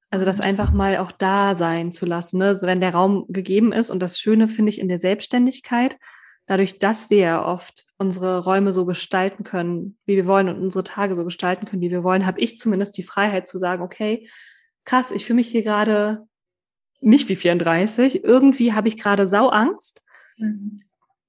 Also 0.10 0.26
das 0.26 0.40
einfach 0.40 0.72
mal 0.72 0.98
auch 0.98 1.12
da 1.12 1.56
sein 1.56 1.92
zu 1.92 2.06
lassen, 2.06 2.38
ne? 2.38 2.46
also 2.46 2.68
wenn 2.68 2.80
der 2.80 2.94
Raum 2.94 3.26
gegeben 3.28 3.74
ist. 3.74 3.90
Und 3.90 4.00
das 4.00 4.18
Schöne 4.18 4.48
finde 4.48 4.70
ich 4.70 4.80
in 4.80 4.88
der 4.88 5.00
Selbstständigkeit, 5.00 5.98
dadurch, 6.46 6.80
dass 6.80 7.10
wir 7.10 7.18
ja 7.18 7.46
oft 7.46 7.86
unsere 7.98 8.44
Räume 8.44 8.72
so 8.72 8.86
gestalten 8.86 9.44
können, 9.44 9.98
wie 10.06 10.16
wir 10.16 10.26
wollen 10.26 10.50
und 10.50 10.62
unsere 10.62 10.84
Tage 10.84 11.16
so 11.16 11.24
gestalten 11.24 11.66
können, 11.66 11.82
wie 11.82 11.92
wir 11.92 12.04
wollen, 12.04 12.26
habe 12.26 12.40
ich 12.40 12.58
zumindest 12.58 12.98
die 12.98 13.04
Freiheit 13.04 13.48
zu 13.48 13.58
sagen, 13.58 13.84
okay, 13.84 14.30
krass, 14.86 15.12
ich 15.12 15.26
fühle 15.26 15.38
mich 15.38 15.48
hier 15.48 15.64
gerade 15.64 16.28
nicht 17.02 17.30
wie 17.30 17.36
34, 17.36 18.24
irgendwie 18.24 18.74
habe 18.74 18.88
ich 18.88 18.98
gerade 18.98 19.28
Sauangst. 19.28 20.02
Mhm. 20.38 20.78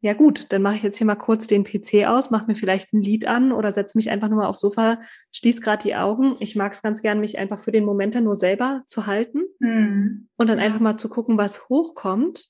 Ja 0.02 0.12
gut, 0.12 0.52
dann 0.52 0.62
mache 0.62 0.76
ich 0.76 0.82
jetzt 0.82 0.98
hier 0.98 1.06
mal 1.06 1.16
kurz 1.16 1.46
den 1.46 1.64
PC 1.64 2.06
aus, 2.06 2.30
mache 2.30 2.46
mir 2.46 2.54
vielleicht 2.54 2.92
ein 2.92 3.02
Lied 3.02 3.26
an 3.26 3.50
oder 3.50 3.72
setze 3.72 3.98
mich 3.98 4.10
einfach 4.10 4.28
nur 4.28 4.38
mal 4.38 4.46
aufs 4.46 4.60
Sofa, 4.60 5.00
schließe 5.32 5.60
gerade 5.60 5.82
die 5.82 5.96
Augen. 5.96 6.36
Ich 6.38 6.54
mag 6.54 6.72
es 6.72 6.82
ganz 6.82 7.02
gern, 7.02 7.18
mich 7.18 7.38
einfach 7.38 7.58
für 7.58 7.72
den 7.72 7.84
Moment 7.84 8.14
dann 8.14 8.24
nur 8.24 8.36
selber 8.36 8.82
zu 8.86 9.06
halten 9.06 9.42
mhm. 9.58 10.28
und 10.36 10.48
dann 10.48 10.58
einfach 10.58 10.80
mal 10.80 10.98
zu 10.98 11.08
gucken, 11.08 11.38
was 11.38 11.68
hochkommt. 11.68 12.46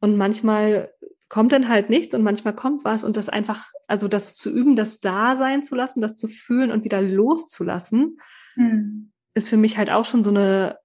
Und 0.00 0.16
manchmal 0.16 0.92
kommt 1.30 1.52
dann 1.52 1.68
halt 1.68 1.88
nichts 1.88 2.12
und 2.12 2.22
manchmal 2.22 2.54
kommt 2.54 2.84
was 2.84 3.04
und 3.04 3.16
das 3.16 3.28
einfach, 3.28 3.64
also 3.86 4.08
das 4.08 4.34
zu 4.34 4.50
üben, 4.50 4.74
das 4.74 5.00
da 5.00 5.36
sein 5.36 5.62
zu 5.62 5.76
lassen, 5.76 6.00
das 6.00 6.18
zu 6.18 6.26
fühlen 6.28 6.72
und 6.72 6.84
wieder 6.84 7.00
loszulassen, 7.00 8.18
mhm. 8.56 9.12
ist 9.32 9.48
für 9.48 9.56
mich 9.56 9.78
halt 9.78 9.90
auch 9.90 10.04
schon 10.04 10.24
so 10.24 10.30
eine, 10.30 10.78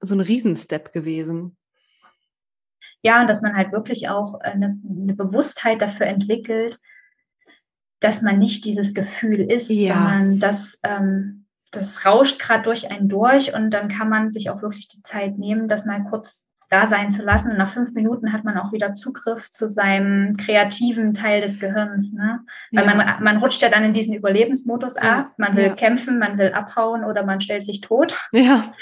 so 0.00 0.14
ein 0.14 0.20
Riesenstep 0.20 0.92
gewesen. 0.92 1.56
Ja, 3.02 3.22
und 3.22 3.28
dass 3.28 3.40
man 3.40 3.56
halt 3.56 3.72
wirklich 3.72 4.10
auch 4.10 4.38
eine, 4.40 4.78
eine 4.86 5.14
Bewusstheit 5.14 5.80
dafür 5.80 6.06
entwickelt, 6.06 6.78
dass 8.00 8.20
man 8.20 8.38
nicht 8.38 8.66
dieses 8.66 8.92
Gefühl 8.92 9.50
ist, 9.50 9.70
ja. 9.70 9.94
sondern 9.94 10.40
dass 10.40 10.78
ähm, 10.82 11.46
das 11.70 12.04
rauscht 12.04 12.38
gerade 12.38 12.64
durch 12.64 12.90
einen 12.90 13.08
durch 13.08 13.54
und 13.54 13.70
dann 13.70 13.88
kann 13.88 14.10
man 14.10 14.30
sich 14.30 14.50
auch 14.50 14.60
wirklich 14.60 14.88
die 14.88 15.02
Zeit 15.02 15.38
nehmen, 15.38 15.68
das 15.68 15.86
mal 15.86 16.04
kurz 16.04 16.49
da 16.70 16.86
sein 16.86 17.10
zu 17.10 17.22
lassen. 17.22 17.50
Und 17.50 17.58
nach 17.58 17.68
fünf 17.68 17.92
Minuten 17.94 18.32
hat 18.32 18.44
man 18.44 18.56
auch 18.56 18.72
wieder 18.72 18.94
Zugriff 18.94 19.50
zu 19.50 19.68
seinem 19.68 20.36
kreativen 20.36 21.12
Teil 21.12 21.40
des 21.40 21.58
Gehirns. 21.58 22.12
Ne? 22.12 22.40
Weil 22.70 22.86
ja. 22.86 22.94
man, 22.94 23.22
man 23.22 23.36
rutscht 23.38 23.60
ja 23.60 23.68
dann 23.68 23.84
in 23.84 23.92
diesen 23.92 24.14
Überlebensmodus 24.14 24.94
ja. 24.94 25.20
ab. 25.20 25.32
Man 25.36 25.56
will 25.56 25.66
ja. 25.66 25.74
kämpfen, 25.74 26.20
man 26.20 26.38
will 26.38 26.52
abhauen 26.52 27.04
oder 27.04 27.24
man 27.24 27.40
stellt 27.40 27.66
sich 27.66 27.80
tot. 27.80 28.14
Ja. 28.32 28.72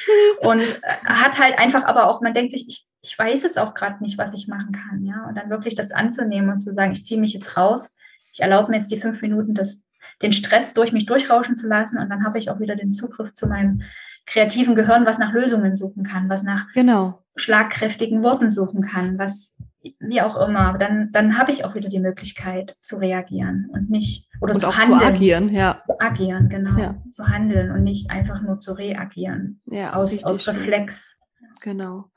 Und 0.40 0.62
hat 1.06 1.38
halt 1.38 1.58
einfach 1.58 1.84
aber 1.84 2.08
auch, 2.08 2.20
man 2.20 2.34
denkt 2.34 2.52
sich, 2.52 2.68
ich, 2.68 2.86
ich 3.00 3.18
weiß 3.18 3.42
jetzt 3.42 3.58
auch 3.58 3.72
gerade 3.72 4.02
nicht, 4.02 4.18
was 4.18 4.34
ich 4.34 4.48
machen 4.48 4.72
kann. 4.72 5.02
Ja? 5.02 5.26
Und 5.26 5.36
dann 5.36 5.48
wirklich 5.48 5.74
das 5.74 5.90
anzunehmen 5.90 6.50
und 6.50 6.60
zu 6.60 6.74
sagen, 6.74 6.92
ich 6.92 7.06
ziehe 7.06 7.20
mich 7.20 7.32
jetzt 7.32 7.56
raus. 7.56 7.94
Ich 8.34 8.40
erlaube 8.40 8.70
mir 8.70 8.76
jetzt 8.76 8.90
die 8.90 9.00
fünf 9.00 9.22
Minuten, 9.22 9.54
das, 9.54 9.82
den 10.20 10.32
Stress 10.32 10.74
durch 10.74 10.92
mich 10.92 11.06
durchrauschen 11.06 11.56
zu 11.56 11.66
lassen. 11.66 11.96
Und 11.98 12.10
dann 12.10 12.24
habe 12.24 12.38
ich 12.38 12.50
auch 12.50 12.60
wieder 12.60 12.76
den 12.76 12.92
Zugriff 12.92 13.32
zu 13.32 13.48
meinem 13.48 13.82
kreativen 14.28 14.74
Gehirn, 14.74 15.06
was 15.06 15.18
nach 15.18 15.32
Lösungen 15.32 15.76
suchen 15.76 16.04
kann, 16.04 16.28
was 16.28 16.42
nach 16.42 16.66
genau. 16.74 17.22
schlagkräftigen 17.36 18.22
Worten 18.22 18.50
suchen 18.50 18.82
kann, 18.82 19.18
was 19.18 19.56
wie 20.00 20.20
auch 20.20 20.36
immer, 20.36 20.76
dann, 20.76 21.10
dann 21.12 21.38
habe 21.38 21.52
ich 21.52 21.64
auch 21.64 21.74
wieder 21.74 21.88
die 21.88 22.00
Möglichkeit 22.00 22.76
zu 22.82 22.96
reagieren 22.96 23.70
und 23.72 23.90
nicht 23.90 24.28
oder 24.40 24.54
und 24.54 24.60
zu 24.60 24.68
auch 24.68 24.76
handeln. 24.76 25.00
Zu 25.00 25.06
agieren, 25.06 25.48
ja. 25.48 25.82
Zu 25.86 26.00
agieren, 26.00 26.48
genau. 26.48 26.78
Ja. 26.78 27.02
Zu 27.12 27.28
handeln 27.28 27.70
und 27.70 27.84
nicht 27.84 28.10
einfach 28.10 28.42
nur 28.42 28.60
zu 28.60 28.72
reagieren. 28.72 29.60
Ja, 29.66 29.94
aus, 29.94 30.24
aus 30.24 30.46
Reflex. 30.46 31.16
Genau 31.60 32.10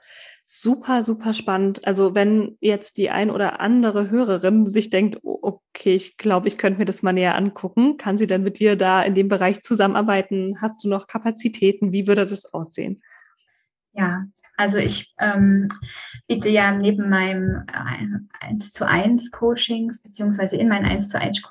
super, 0.44 1.04
super 1.04 1.34
spannend. 1.34 1.88
Also 1.88 2.14
wenn 2.14 2.58
jetzt 2.60 2.98
die 2.98 3.10
ein 3.10 3.32
oder 3.32 3.60
andere 3.62 4.10
Hörerin 4.10 4.66
sich 4.66 4.90
denkt, 4.90 5.20
okay, 5.24 5.96
ich 5.96 6.18
glaube, 6.18 6.48
ich 6.48 6.58
könnte 6.58 6.80
mir 6.80 6.86
das 6.86 7.04
mal 7.04 7.14
näher 7.14 7.36
angucken, 7.36 7.98
kann 7.98 8.18
sie 8.18 8.28
dann 8.28 8.44
mit 8.44 8.60
dir 8.60 8.76
da 8.76 9.02
in 9.02 9.16
dem 9.16 9.30
Bereich 9.30 9.62
zusammenarbeiten? 9.62 10.60
Hast 10.62 10.84
du 10.84 10.90
noch 10.90 11.08
Kapazitäten? 11.08 11.94
Wie 11.94 12.08
würde 12.08 12.26
das 12.26 12.54
aussehen? 12.54 13.02
Ja, 13.94 14.26
also 14.62 14.78
ich 14.78 15.12
ähm, 15.20 15.70
biete 16.28 16.50
ja 16.50 16.72
neben 16.72 17.10
meinem 17.10 17.64
1 18.40 18.68
äh, 18.68 18.72
zu 18.72 18.88
1 18.88 19.32
Coachings, 19.32 20.04
beziehungsweise 20.04 20.56
in 20.56 20.70
meinen 20.70 20.86
1 20.86 21.10
zu 21.10 21.20
1 21.20 21.42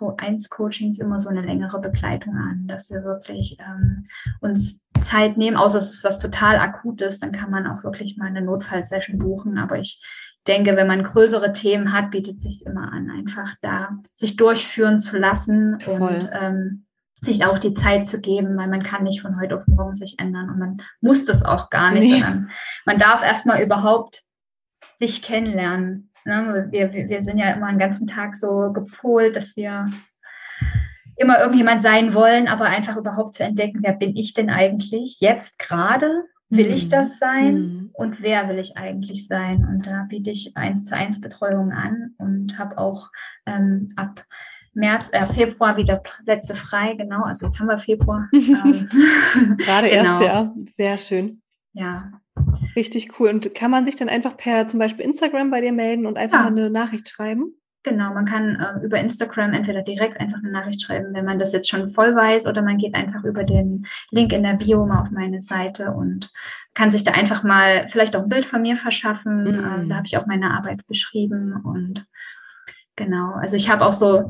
Coachings 0.48 1.00
immer 1.00 1.18
so 1.18 1.28
eine 1.28 1.42
längere 1.42 1.80
Begleitung 1.80 2.36
an, 2.36 2.68
dass 2.68 2.88
wir 2.88 3.02
wirklich 3.02 3.58
ähm, 3.58 4.06
uns 4.40 4.80
Zeit 5.02 5.36
nehmen, 5.36 5.56
außer 5.56 5.78
es 5.78 5.94
ist 5.94 6.04
was 6.04 6.20
total 6.20 6.60
Akutes, 6.60 7.18
dann 7.18 7.32
kann 7.32 7.50
man 7.50 7.66
auch 7.66 7.82
wirklich 7.82 8.16
mal 8.16 8.28
eine 8.28 8.42
Notfallsession 8.42 9.18
buchen. 9.18 9.58
Aber 9.58 9.80
ich 9.80 10.00
denke, 10.46 10.76
wenn 10.76 10.86
man 10.86 11.02
größere 11.02 11.52
Themen 11.52 11.92
hat, 11.92 12.12
bietet 12.12 12.36
es 12.36 12.44
sich 12.44 12.64
immer 12.64 12.92
an, 12.92 13.10
einfach 13.10 13.56
da 13.60 13.98
sich 14.14 14.36
durchführen 14.36 15.00
zu 15.00 15.18
lassen 15.18 15.80
Voll. 15.80 16.00
und 16.00 16.30
ähm, 16.32 16.86
sich 17.20 17.44
auch 17.44 17.58
die 17.58 17.74
Zeit 17.74 18.06
zu 18.06 18.20
geben, 18.20 18.56
weil 18.56 18.68
man 18.68 18.82
kann 18.82 19.04
nicht 19.04 19.20
von 19.20 19.38
heute 19.40 19.56
auf 19.58 19.66
morgen 19.66 19.94
sich 19.94 20.18
ändern 20.18 20.50
und 20.50 20.58
man 20.58 20.82
muss 21.00 21.24
das 21.24 21.44
auch 21.44 21.68
gar 21.70 21.92
nicht, 21.92 22.04
nee. 22.04 22.20
sondern 22.20 22.50
man 22.86 22.98
darf 22.98 23.22
erstmal 23.22 23.62
überhaupt 23.62 24.22
sich 24.98 25.22
kennenlernen. 25.22 26.10
Ne? 26.24 26.68
Wir, 26.70 26.92
wir 26.92 27.22
sind 27.22 27.38
ja 27.38 27.50
immer 27.50 27.68
den 27.68 27.78
ganzen 27.78 28.06
Tag 28.06 28.36
so 28.36 28.72
gepolt, 28.72 29.36
dass 29.36 29.56
wir 29.56 29.90
immer 31.16 31.38
irgendjemand 31.38 31.82
sein 31.82 32.14
wollen, 32.14 32.48
aber 32.48 32.64
einfach 32.64 32.96
überhaupt 32.96 33.34
zu 33.34 33.44
entdecken, 33.44 33.80
wer 33.82 33.92
bin 33.92 34.16
ich 34.16 34.32
denn 34.32 34.48
eigentlich 34.48 35.18
jetzt 35.20 35.58
gerade? 35.58 36.24
Will 36.48 36.68
mhm. 36.68 36.74
ich 36.74 36.88
das 36.88 37.18
sein? 37.18 37.54
Mhm. 37.54 37.90
Und 37.92 38.22
wer 38.22 38.48
will 38.48 38.58
ich 38.58 38.76
eigentlich 38.76 39.26
sein? 39.26 39.66
Und 39.66 39.86
da 39.86 40.06
biete 40.08 40.30
ich 40.30 40.56
eins 40.56 40.86
zu 40.86 40.96
eins 40.96 41.20
Betreuung 41.20 41.72
an 41.72 42.14
und 42.18 42.58
habe 42.58 42.78
auch 42.78 43.10
ähm, 43.46 43.92
ab 43.96 44.24
März, 44.72 45.08
äh, 45.12 45.26
Februar 45.26 45.76
wieder 45.76 46.02
Plätze 46.24 46.54
frei, 46.54 46.94
genau. 46.94 47.22
Also 47.22 47.46
jetzt 47.46 47.58
haben 47.58 47.68
wir 47.68 47.78
Februar. 47.78 48.28
ähm, 48.32 48.88
Gerade 49.58 49.88
genau. 49.88 50.10
erst, 50.12 50.20
ja. 50.20 50.54
Sehr 50.76 50.98
schön. 50.98 51.42
Ja. 51.72 52.12
Richtig 52.76 53.18
cool. 53.18 53.30
Und 53.30 53.54
kann 53.54 53.70
man 53.70 53.84
sich 53.84 53.96
dann 53.96 54.08
einfach 54.08 54.36
per 54.36 54.66
zum 54.66 54.78
Beispiel 54.78 55.04
Instagram 55.04 55.50
bei 55.50 55.60
dir 55.60 55.72
melden 55.72 56.06
und 56.06 56.16
einfach 56.16 56.44
ja. 56.44 56.50
mal 56.50 56.58
eine 56.58 56.70
Nachricht 56.70 57.08
schreiben? 57.08 57.54
Genau, 57.82 58.12
man 58.12 58.26
kann 58.26 58.56
äh, 58.56 58.84
über 58.84 58.98
Instagram 58.98 59.54
entweder 59.54 59.80
direkt 59.80 60.20
einfach 60.20 60.38
eine 60.38 60.52
Nachricht 60.52 60.82
schreiben, 60.82 61.14
wenn 61.14 61.24
man 61.24 61.38
das 61.38 61.54
jetzt 61.54 61.70
schon 61.70 61.88
voll 61.88 62.14
weiß, 62.14 62.46
oder 62.46 62.60
man 62.60 62.76
geht 62.76 62.94
einfach 62.94 63.24
über 63.24 63.42
den 63.42 63.86
Link 64.10 64.34
in 64.34 64.42
der 64.42 64.54
Bio 64.54 64.84
mal 64.84 65.00
auf 65.00 65.10
meine 65.10 65.40
Seite 65.40 65.90
und 65.92 66.30
kann 66.74 66.92
sich 66.92 67.04
da 67.04 67.12
einfach 67.12 67.42
mal 67.42 67.88
vielleicht 67.88 68.16
auch 68.16 68.22
ein 68.22 68.28
Bild 68.28 68.44
von 68.44 68.60
mir 68.60 68.76
verschaffen. 68.76 69.44
Mhm. 69.44 69.84
Äh, 69.84 69.88
da 69.88 69.96
habe 69.96 70.06
ich 70.06 70.18
auch 70.18 70.26
meine 70.26 70.50
Arbeit 70.50 70.86
beschrieben 70.86 71.58
und 71.64 72.04
Genau, 73.00 73.32
also 73.32 73.56
ich 73.56 73.70
habe 73.70 73.86
auch 73.86 73.94
so 73.94 74.28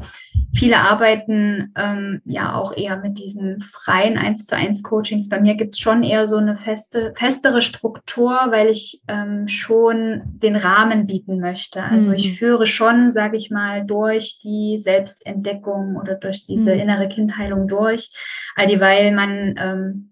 viele 0.54 0.78
Arbeiten 0.78 1.72
ähm, 1.76 2.22
ja 2.24 2.54
auch 2.54 2.72
eher 2.76 2.98
mit 2.98 3.18
diesen 3.18 3.58
freien 3.58 4.16
1 4.16 4.46
zu 4.46 4.54
1 4.54 4.84
Coachings. 4.84 5.28
Bei 5.28 5.40
mir 5.40 5.56
gibt 5.56 5.74
es 5.74 5.80
schon 5.80 6.04
eher 6.04 6.28
so 6.28 6.36
eine 6.36 6.54
feste, 6.54 7.12
festere 7.16 7.62
Struktur, 7.62 8.30
weil 8.50 8.68
ich 8.68 9.02
ähm, 9.08 9.48
schon 9.48 10.22
den 10.24 10.54
Rahmen 10.54 11.08
bieten 11.08 11.40
möchte. 11.40 11.82
Also 11.82 12.10
mhm. 12.10 12.14
ich 12.14 12.38
führe 12.38 12.68
schon, 12.68 13.10
sage 13.10 13.36
ich 13.36 13.50
mal, 13.50 13.84
durch 13.84 14.38
die 14.38 14.78
Selbstentdeckung 14.78 15.96
oder 15.96 16.14
durch 16.14 16.46
diese 16.46 16.72
mhm. 16.72 16.80
innere 16.80 17.08
Kindheilung 17.08 17.66
durch, 17.66 18.12
all 18.54 18.68
dieweil 18.68 19.10
man 19.10 19.56
ähm, 19.58 20.09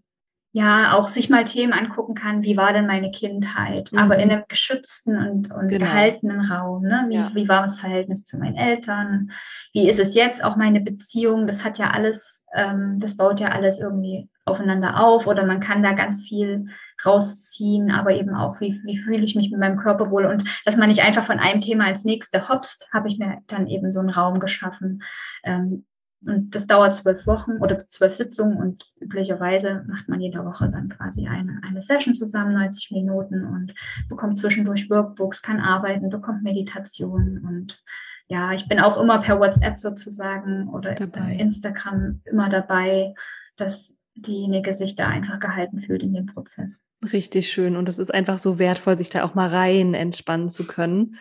ja 0.58 0.94
auch 0.94 1.08
sich 1.08 1.30
mal 1.30 1.44
Themen 1.44 1.72
angucken 1.72 2.14
kann, 2.14 2.42
wie 2.42 2.56
war 2.56 2.72
denn 2.72 2.86
meine 2.86 3.10
Kindheit, 3.12 3.92
mhm. 3.92 3.98
aber 3.98 4.18
in 4.18 4.30
einem 4.30 4.42
geschützten 4.48 5.16
und, 5.16 5.52
und 5.52 5.68
genau. 5.68 5.86
gehaltenen 5.86 6.40
Raum. 6.40 6.82
Ne? 6.82 7.06
Wie, 7.08 7.14
ja. 7.14 7.30
wie 7.34 7.48
war 7.48 7.62
das 7.62 7.78
Verhältnis 7.78 8.24
zu 8.24 8.38
meinen 8.38 8.56
Eltern? 8.56 9.30
Wie 9.72 9.88
ist 9.88 10.00
es 10.00 10.14
jetzt 10.14 10.42
auch 10.42 10.56
meine 10.56 10.80
Beziehung? 10.80 11.46
Das 11.46 11.64
hat 11.64 11.78
ja 11.78 11.90
alles, 11.90 12.44
ähm, 12.54 12.98
das 12.98 13.16
baut 13.16 13.38
ja 13.40 13.50
alles 13.50 13.80
irgendwie 13.80 14.28
aufeinander 14.44 15.00
auf 15.00 15.26
oder 15.26 15.46
man 15.46 15.60
kann 15.60 15.82
da 15.82 15.92
ganz 15.92 16.22
viel 16.22 16.66
rausziehen, 17.04 17.92
aber 17.92 18.12
eben 18.12 18.34
auch, 18.34 18.60
wie, 18.60 18.80
wie 18.84 18.98
fühle 18.98 19.24
ich 19.24 19.36
mich 19.36 19.50
mit 19.50 19.60
meinem 19.60 19.76
Körper 19.76 20.10
wohl 20.10 20.26
und 20.26 20.42
dass 20.64 20.76
man 20.76 20.88
nicht 20.88 21.02
einfach 21.02 21.24
von 21.24 21.38
einem 21.38 21.60
Thema 21.60 21.86
als 21.86 22.04
nächste 22.04 22.48
hopst, 22.48 22.90
habe 22.92 23.06
ich 23.06 23.18
mir 23.18 23.38
dann 23.46 23.68
eben 23.68 23.92
so 23.92 24.00
einen 24.00 24.10
Raum 24.10 24.40
geschaffen, 24.40 25.02
ähm, 25.44 25.84
und 26.24 26.54
das 26.54 26.66
dauert 26.66 26.94
zwölf 26.94 27.26
Wochen 27.26 27.58
oder 27.58 27.78
zwölf 27.86 28.14
Sitzungen 28.14 28.56
und 28.56 28.84
üblicherweise 29.00 29.84
macht 29.86 30.08
man 30.08 30.20
jede 30.20 30.44
Woche 30.44 30.68
dann 30.68 30.88
quasi 30.88 31.28
eine, 31.28 31.60
eine 31.66 31.80
Session 31.80 32.14
zusammen, 32.14 32.54
90 32.54 32.90
Minuten 32.90 33.44
und 33.44 33.74
bekommt 34.08 34.36
zwischendurch 34.38 34.90
Workbooks, 34.90 35.42
kann 35.42 35.60
arbeiten, 35.60 36.10
bekommt 36.10 36.42
Meditation 36.42 37.44
und 37.46 37.82
ja, 38.26 38.52
ich 38.52 38.68
bin 38.68 38.78
auch 38.78 39.00
immer 39.00 39.20
per 39.20 39.40
WhatsApp 39.40 39.80
sozusagen 39.80 40.68
oder 40.68 40.94
dabei. 40.94 41.34
Instagram 41.36 42.20
immer 42.26 42.50
dabei, 42.50 43.14
dass 43.56 43.96
diejenige 44.16 44.74
sich 44.74 44.96
da 44.96 45.08
einfach 45.08 45.38
gehalten 45.38 45.80
fühlt 45.80 46.02
in 46.02 46.12
dem 46.12 46.26
Prozess. 46.26 46.84
Richtig 47.12 47.50
schön. 47.50 47.76
Und 47.76 47.88
es 47.88 47.98
ist 47.98 48.12
einfach 48.12 48.38
so 48.38 48.58
wertvoll, 48.58 48.98
sich 48.98 49.08
da 49.08 49.24
auch 49.24 49.34
mal 49.34 49.48
rein 49.48 49.94
entspannen 49.94 50.48
zu 50.48 50.66
können. 50.66 51.16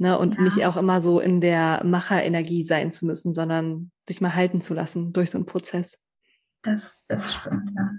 Ne, 0.00 0.16
und 0.16 0.36
ja. 0.36 0.42
nicht 0.42 0.64
auch 0.64 0.76
immer 0.76 1.00
so 1.00 1.18
in 1.18 1.40
der 1.40 1.82
Macherenergie 1.84 2.62
sein 2.62 2.92
zu 2.92 3.04
müssen, 3.04 3.34
sondern 3.34 3.90
sich 4.06 4.20
mal 4.20 4.34
halten 4.34 4.60
zu 4.60 4.72
lassen 4.72 5.12
durch 5.12 5.30
so 5.30 5.38
einen 5.38 5.46
Prozess. 5.46 5.98
Das, 6.62 7.04
das 7.08 7.34
stimmt, 7.34 7.72
ja. 7.76 7.90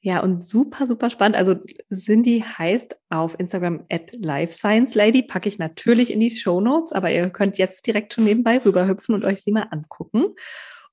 Ja, 0.00 0.20
und 0.22 0.44
super, 0.44 0.86
super 0.86 1.10
spannend. 1.10 1.36
Also 1.36 1.56
Cindy 1.92 2.44
heißt 2.46 2.96
auf 3.08 3.38
Instagram 3.38 3.84
at 3.90 4.14
LifeScienceLady, 4.14 5.24
packe 5.24 5.48
ich 5.48 5.58
natürlich 5.58 6.12
in 6.12 6.20
die 6.20 6.30
Show 6.30 6.60
Notes, 6.60 6.92
aber 6.92 7.10
ihr 7.10 7.28
könnt 7.30 7.58
jetzt 7.58 7.86
direkt 7.86 8.14
schon 8.14 8.24
nebenbei 8.24 8.58
rüberhüpfen 8.58 9.14
und 9.14 9.24
euch 9.24 9.42
sie 9.42 9.50
mal 9.50 9.66
angucken. 9.70 10.34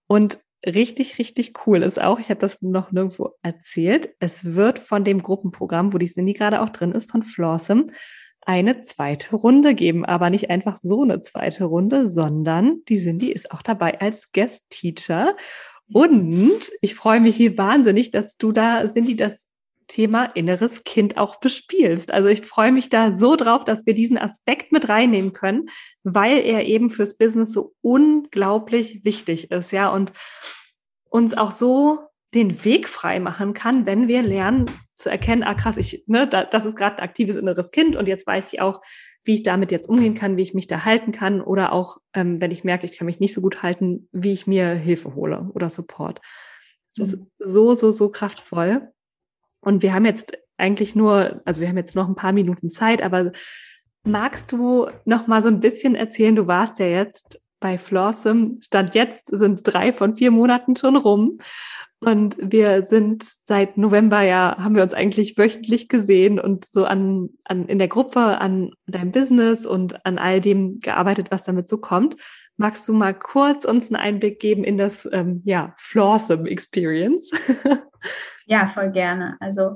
Und 0.07 0.39
richtig, 0.65 1.19
richtig 1.19 1.67
cool 1.67 1.83
ist 1.83 2.01
auch, 2.01 2.19
ich 2.19 2.29
habe 2.29 2.39
das 2.39 2.61
noch 2.63 2.91
nirgendwo 2.91 3.35
erzählt, 3.43 4.09
es 4.19 4.55
wird 4.55 4.79
von 4.79 5.03
dem 5.03 5.21
Gruppenprogramm, 5.21 5.93
wo 5.93 5.99
die 5.99 6.11
Cindy 6.11 6.33
gerade 6.33 6.61
auch 6.61 6.69
drin 6.69 6.91
ist, 6.91 7.11
von 7.11 7.21
Flawsome, 7.21 7.85
eine 8.45 8.81
zweite 8.81 9.35
Runde 9.35 9.75
geben, 9.75 10.05
aber 10.05 10.29
nicht 10.29 10.49
einfach 10.49 10.77
so 10.77 11.03
eine 11.03 11.21
zweite 11.21 11.65
Runde, 11.65 12.09
sondern 12.09 12.81
die 12.87 12.99
Cindy 12.99 13.31
ist 13.31 13.51
auch 13.51 13.61
dabei 13.61 13.99
als 13.99 14.31
Guest 14.31 14.69
Teacher. 14.69 15.35
Und 15.91 16.71
ich 16.81 16.95
freue 16.95 17.19
mich 17.19 17.35
hier 17.35 17.57
wahnsinnig, 17.57 18.11
dass 18.11 18.37
du 18.37 18.51
da, 18.51 18.87
Cindy, 18.91 19.15
das 19.15 19.47
Thema 19.87 20.25
inneres 20.25 20.83
Kind 20.83 21.17
auch 21.17 21.35
bespielst. 21.39 22.11
Also 22.11 22.27
ich 22.29 22.45
freue 22.45 22.71
mich 22.71 22.89
da 22.89 23.17
so 23.17 23.35
drauf, 23.35 23.65
dass 23.65 23.85
wir 23.85 23.93
diesen 23.93 24.17
Aspekt 24.17 24.71
mit 24.71 24.89
reinnehmen 24.89 25.33
können, 25.33 25.69
weil 26.03 26.39
er 26.39 26.65
eben 26.65 26.89
fürs 26.89 27.17
Business 27.17 27.51
so 27.51 27.73
unglaublich 27.81 29.05
wichtig 29.05 29.51
ist, 29.51 29.71
ja, 29.71 29.89
und 29.89 30.13
uns 31.09 31.37
auch 31.37 31.51
so 31.51 31.99
den 32.33 32.65
Weg 32.65 32.89
frei 32.89 33.19
machen 33.19 33.53
kann, 33.53 33.85
wenn 33.85 34.07
wir 34.07 34.21
lernen 34.23 34.65
zu 34.95 35.09
erkennen, 35.09 35.43
ah 35.43 35.53
krass, 35.53 35.77
ich, 35.77 36.03
ne, 36.07 36.27
da, 36.27 36.45
das 36.45 36.65
ist 36.65 36.77
gerade 36.77 36.97
ein 36.97 37.03
aktives 37.03 37.35
inneres 37.35 37.71
Kind 37.71 37.95
und 37.95 38.07
jetzt 38.07 38.25
weiß 38.25 38.53
ich 38.53 38.61
auch, 38.61 38.81
wie 39.23 39.33
ich 39.33 39.43
damit 39.43 39.71
jetzt 39.71 39.89
umgehen 39.89 40.15
kann, 40.15 40.37
wie 40.37 40.41
ich 40.41 40.53
mich 40.53 40.67
da 40.67 40.85
halten 40.85 41.11
kann 41.11 41.41
oder 41.41 41.73
auch, 41.73 41.97
ähm, 42.13 42.39
wenn 42.41 42.51
ich 42.51 42.63
merke, 42.63 42.85
ich 42.85 42.97
kann 42.97 43.05
mich 43.05 43.19
nicht 43.19 43.33
so 43.33 43.41
gut 43.41 43.63
halten, 43.63 44.07
wie 44.11 44.31
ich 44.31 44.47
mir 44.47 44.69
Hilfe 44.69 45.15
hole 45.15 45.49
oder 45.53 45.69
Support. 45.69 46.21
Das 46.95 47.09
ist 47.09 47.19
mhm. 47.19 47.27
so, 47.39 47.73
so, 47.73 47.91
so 47.91 48.09
kraftvoll. 48.09 48.89
Und 49.59 49.83
wir 49.83 49.93
haben 49.93 50.05
jetzt 50.05 50.37
eigentlich 50.57 50.95
nur, 50.95 51.41
also 51.45 51.61
wir 51.61 51.67
haben 51.67 51.77
jetzt 51.77 51.95
noch 51.95 52.07
ein 52.07 52.15
paar 52.15 52.31
Minuten 52.31 52.69
Zeit, 52.69 53.01
aber 53.01 53.31
magst 54.03 54.51
du 54.51 54.87
noch 55.03 55.27
mal 55.27 55.41
so 55.41 55.49
ein 55.49 55.59
bisschen 55.59 55.95
erzählen? 55.95 56.35
Du 56.35 56.47
warst 56.47 56.79
ja 56.79 56.85
jetzt 56.85 57.41
bei 57.65 57.79
Flawsome. 57.79 58.57
Stand 58.61 58.93
jetzt 58.93 59.25
sind 59.25 59.61
drei 59.63 59.91
von 59.91 60.13
vier 60.13 60.29
Monaten 60.29 60.75
schon 60.75 60.95
rum. 60.95 61.39
Und 61.99 62.37
wir 62.39 62.85
sind 62.85 63.25
seit 63.45 63.75
November 63.75 64.21
ja, 64.21 64.55
haben 64.59 64.75
wir 64.75 64.83
uns 64.83 64.93
eigentlich 64.93 65.35
wöchentlich 65.35 65.89
gesehen 65.89 66.39
und 66.39 66.67
so 66.71 66.85
an, 66.85 67.29
an 67.43 67.67
in 67.67 67.79
der 67.79 67.87
Gruppe, 67.87 68.39
an 68.39 68.69
deinem 68.85 69.11
Business 69.11 69.65
und 69.65 70.05
an 70.05 70.19
all 70.19 70.41
dem 70.41 70.79
gearbeitet, 70.79 71.31
was 71.31 71.43
damit 71.43 71.67
so 71.67 71.79
kommt. 71.79 72.17
Magst 72.55 72.87
du 72.87 72.93
mal 72.93 73.15
kurz 73.15 73.65
uns 73.65 73.87
einen 73.87 73.95
Einblick 73.95 74.39
geben 74.39 74.63
in 74.63 74.77
das 74.77 75.09
ähm, 75.11 75.41
ja, 75.43 75.73
Flawsome 75.75 76.47
Experience? 76.47 77.31
ja, 78.45 78.67
voll 78.75 78.91
gerne. 78.91 79.37
Also 79.39 79.75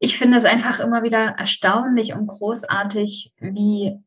ich 0.00 0.18
finde 0.18 0.36
es 0.36 0.44
einfach 0.44 0.80
immer 0.80 1.04
wieder 1.04 1.36
erstaunlich 1.38 2.12
und 2.12 2.26
großartig, 2.26 3.32
wie 3.38 4.00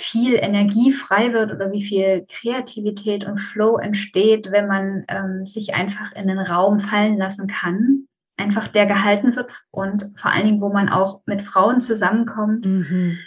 viel 0.00 0.34
Energie 0.34 0.92
frei 0.92 1.32
wird 1.32 1.52
oder 1.52 1.72
wie 1.72 1.82
viel 1.82 2.26
Kreativität 2.28 3.24
und 3.24 3.38
Flow 3.38 3.78
entsteht, 3.78 4.50
wenn 4.50 4.66
man 4.66 5.04
ähm, 5.08 5.44
sich 5.44 5.74
einfach 5.74 6.12
in 6.12 6.28
den 6.28 6.38
Raum 6.38 6.80
fallen 6.80 7.18
lassen 7.18 7.46
kann, 7.46 8.06
einfach 8.36 8.68
der 8.68 8.86
gehalten 8.86 9.34
wird 9.36 9.50
und 9.70 10.12
vor 10.16 10.32
allen 10.32 10.46
Dingen, 10.46 10.60
wo 10.60 10.68
man 10.68 10.88
auch 10.88 11.22
mit 11.26 11.42
Frauen 11.42 11.80
zusammenkommt, 11.80 12.64
mhm. 12.64 13.18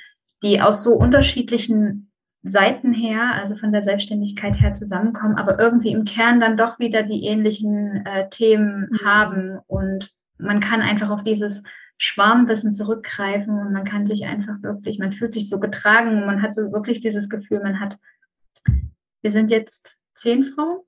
die 0.43 0.61
aus 0.61 0.83
so 0.83 0.93
unterschiedlichen 0.93 2.11
Seiten 2.43 2.93
her, 2.93 3.33
also 3.35 3.55
von 3.55 3.71
der 3.71 3.83
Selbstständigkeit 3.83 4.59
her 4.59 4.73
zusammenkommen, 4.73 5.35
aber 5.35 5.59
irgendwie 5.59 5.91
im 5.91 6.05
Kern 6.05 6.39
dann 6.39 6.57
doch 6.57 6.79
wieder 6.79 7.03
die 7.03 7.25
ähnlichen 7.25 8.05
äh, 8.05 8.29
Themen 8.29 8.89
mhm. 8.91 9.05
haben 9.05 9.59
und 9.67 10.11
man 10.37 10.59
kann 10.59 10.81
einfach 10.81 11.09
auf 11.09 11.23
dieses 11.23 11.61
Schwarmwissen 12.03 12.73
zurückgreifen 12.73 13.59
und 13.59 13.73
man 13.73 13.83
kann 13.83 14.07
sich 14.07 14.25
einfach 14.25 14.55
wirklich, 14.63 14.97
man 14.97 15.13
fühlt 15.13 15.31
sich 15.33 15.49
so 15.49 15.59
getragen 15.59 16.17
und 16.17 16.25
man 16.25 16.41
hat 16.41 16.55
so 16.55 16.71
wirklich 16.71 16.99
dieses 16.99 17.29
Gefühl, 17.29 17.61
man 17.61 17.79
hat, 17.79 17.99
wir 19.21 19.31
sind 19.31 19.51
jetzt 19.51 19.99
zehn 20.15 20.43
Frauen? 20.43 20.79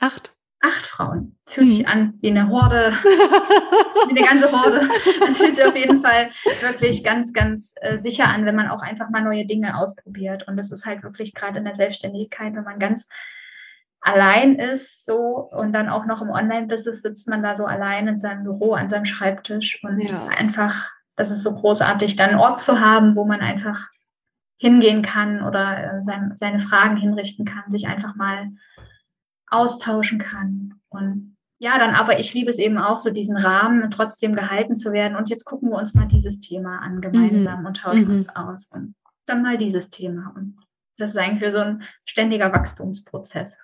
Acht. 0.00 0.34
Acht 0.60 0.86
Frauen. 0.86 1.38
Fühlt 1.46 1.68
hm. 1.68 1.74
sich 1.74 1.86
an 1.86 2.14
wie 2.22 2.30
eine 2.30 2.48
Horde, 2.48 2.90
wie 3.02 4.18
eine 4.18 4.26
ganze 4.26 4.50
Horde. 4.50 4.88
Man 5.20 5.34
fühlt 5.34 5.56
sich 5.56 5.64
auf 5.66 5.76
jeden 5.76 6.00
Fall 6.00 6.30
wirklich 6.62 7.04
ganz, 7.04 7.34
ganz 7.34 7.74
äh, 7.82 7.98
sicher 7.98 8.24
an, 8.24 8.46
wenn 8.46 8.56
man 8.56 8.68
auch 8.68 8.80
einfach 8.80 9.10
mal 9.10 9.22
neue 9.22 9.44
Dinge 9.44 9.76
ausprobiert. 9.76 10.48
Und 10.48 10.56
das 10.56 10.72
ist 10.72 10.86
halt 10.86 11.02
wirklich 11.02 11.34
gerade 11.34 11.58
in 11.58 11.66
der 11.66 11.74
Selbstständigkeit, 11.74 12.54
wenn 12.54 12.64
man 12.64 12.78
ganz 12.78 13.10
allein 14.06 14.54
ist, 14.54 15.04
so 15.04 15.48
und 15.50 15.72
dann 15.72 15.88
auch 15.88 16.06
noch 16.06 16.22
im 16.22 16.30
Online-Business 16.30 17.02
sitzt 17.02 17.28
man 17.28 17.42
da 17.42 17.56
so 17.56 17.64
allein 17.64 18.06
in 18.06 18.20
seinem 18.20 18.44
Büro 18.44 18.74
an 18.74 18.88
seinem 18.88 19.04
Schreibtisch 19.04 19.82
und 19.82 19.98
ja. 19.98 20.26
einfach, 20.26 20.90
das 21.16 21.30
ist 21.30 21.42
so 21.42 21.54
großartig, 21.54 22.14
dann 22.14 22.30
einen 22.30 22.38
Ort 22.38 22.60
zu 22.60 22.80
haben, 22.80 23.16
wo 23.16 23.24
man 23.24 23.40
einfach 23.40 23.88
hingehen 24.58 25.02
kann 25.02 25.42
oder 25.42 25.98
äh, 25.98 26.04
sein, 26.04 26.34
seine 26.36 26.60
Fragen 26.60 26.96
hinrichten 26.96 27.44
kann, 27.44 27.70
sich 27.70 27.88
einfach 27.88 28.14
mal 28.14 28.50
austauschen 29.50 30.18
kann 30.18 30.74
und 30.88 31.36
ja, 31.58 31.78
dann 31.78 31.94
aber 31.94 32.20
ich 32.20 32.34
liebe 32.34 32.50
es 32.50 32.58
eben 32.58 32.76
auch, 32.76 32.98
so 32.98 33.10
diesen 33.10 33.36
Rahmen 33.36 33.90
trotzdem 33.90 34.34
gehalten 34.34 34.76
zu 34.76 34.92
werden. 34.92 35.16
Und 35.16 35.30
jetzt 35.30 35.46
gucken 35.46 35.70
wir 35.70 35.78
uns 35.78 35.94
mal 35.94 36.06
dieses 36.06 36.40
Thema 36.40 36.80
an 36.80 37.00
gemeinsam 37.00 37.60
mhm. 37.60 37.66
und 37.66 37.78
tauschen 37.78 38.08
mhm. 38.08 38.14
uns 38.16 38.28
aus. 38.28 38.66
Und 38.70 38.94
dann 39.24 39.40
mal 39.40 39.56
dieses 39.56 39.88
Thema. 39.88 40.34
Und 40.36 40.58
das 40.98 41.12
ist 41.12 41.16
eigentlich 41.16 41.50
so 41.54 41.60
ein 41.60 41.82
ständiger 42.04 42.52
Wachstumsprozess. 42.52 43.56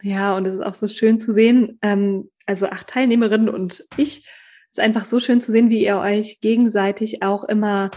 Ja, 0.00 0.36
und 0.36 0.46
es 0.46 0.54
ist 0.54 0.62
auch 0.62 0.74
so 0.74 0.88
schön 0.88 1.18
zu 1.18 1.32
sehen, 1.32 1.78
ähm, 1.82 2.30
also 2.46 2.66
acht 2.66 2.88
Teilnehmerinnen 2.88 3.48
und 3.48 3.84
ich, 3.96 4.26
es 4.70 4.78
ist 4.78 4.80
einfach 4.80 5.04
so 5.04 5.20
schön 5.20 5.40
zu 5.40 5.52
sehen, 5.52 5.70
wie 5.70 5.84
ihr 5.84 5.98
euch 5.98 6.40
gegenseitig 6.40 7.22
auch 7.22 7.44
immer 7.44 7.90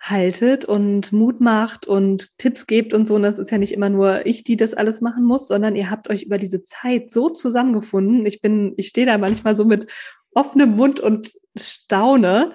haltet 0.00 0.64
und 0.64 1.12
Mut 1.12 1.40
macht 1.40 1.86
und 1.86 2.38
Tipps 2.38 2.66
gebt 2.66 2.94
und 2.94 3.06
so. 3.06 3.16
Und 3.16 3.22
das 3.22 3.38
ist 3.38 3.50
ja 3.50 3.58
nicht 3.58 3.72
immer 3.72 3.90
nur 3.90 4.26
ich, 4.26 4.44
die 4.44 4.56
das 4.56 4.74
alles 4.74 5.00
machen 5.00 5.24
muss, 5.24 5.48
sondern 5.48 5.76
ihr 5.76 5.90
habt 5.90 6.08
euch 6.08 6.22
über 6.22 6.38
diese 6.38 6.64
Zeit 6.64 7.12
so 7.12 7.28
zusammengefunden. 7.28 8.24
Ich 8.24 8.40
bin, 8.40 8.74
ich 8.76 8.88
stehe 8.88 9.06
da 9.06 9.18
manchmal 9.18 9.56
so 9.56 9.64
mit 9.64 9.90
offenem 10.34 10.76
Mund 10.76 11.00
und 11.00 11.32
staune, 11.56 12.52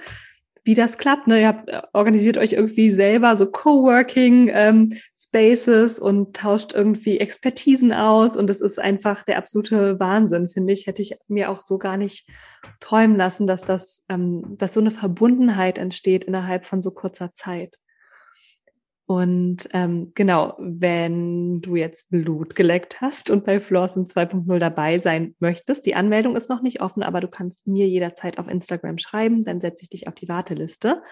wie 0.63 0.75
das 0.75 0.97
klappt. 0.97 1.27
Ne? 1.27 1.41
Ihr 1.41 1.47
habt, 1.47 1.69
äh, 1.69 1.81
organisiert 1.93 2.37
euch 2.37 2.53
irgendwie 2.53 2.91
selber 2.91 3.35
so 3.37 3.45
Coworking 3.45 4.49
ähm, 4.51 4.89
Spaces 5.17 5.99
und 5.99 6.35
tauscht 6.35 6.73
irgendwie 6.73 7.19
Expertisen 7.19 7.91
aus. 7.91 8.37
Und 8.37 8.49
es 8.49 8.61
ist 8.61 8.79
einfach 8.79 9.23
der 9.23 9.37
absolute 9.37 9.99
Wahnsinn, 9.99 10.49
finde 10.49 10.73
ich. 10.73 10.87
Hätte 10.87 11.01
ich 11.01 11.15
mir 11.27 11.49
auch 11.49 11.61
so 11.65 11.77
gar 11.77 11.97
nicht 11.97 12.27
träumen 12.79 13.17
lassen, 13.17 13.47
dass 13.47 13.63
das, 13.63 14.03
ähm, 14.09 14.55
dass 14.57 14.73
so 14.73 14.79
eine 14.79 14.91
Verbundenheit 14.91 15.77
entsteht 15.77 16.23
innerhalb 16.23 16.65
von 16.65 16.81
so 16.81 16.91
kurzer 16.91 17.33
Zeit. 17.33 17.75
Und 19.13 19.69
ähm, 19.73 20.11
genau, 20.15 20.55
wenn 20.57 21.61
du 21.61 21.75
jetzt 21.75 22.09
Blut 22.09 22.55
geleckt 22.55 22.99
hast 22.99 23.29
und 23.29 23.43
bei 23.43 23.59
Flawson 23.59 24.05
2.0 24.05 24.57
dabei 24.57 24.97
sein 24.97 25.35
möchtest, 25.37 25.85
die 25.85 25.93
Anmeldung 25.93 26.35
ist 26.35 26.49
noch 26.49 26.63
nicht 26.63 26.81
offen, 26.81 27.03
aber 27.03 27.21
du 27.21 27.27
kannst 27.27 27.67
mir 27.67 27.87
jederzeit 27.87 28.39
auf 28.39 28.47
Instagram 28.47 28.97
schreiben, 28.97 29.43
dann 29.43 29.61
setze 29.61 29.83
ich 29.83 29.89
dich 29.89 30.07
auf 30.07 30.15
die 30.15 30.29
Warteliste. 30.29 31.03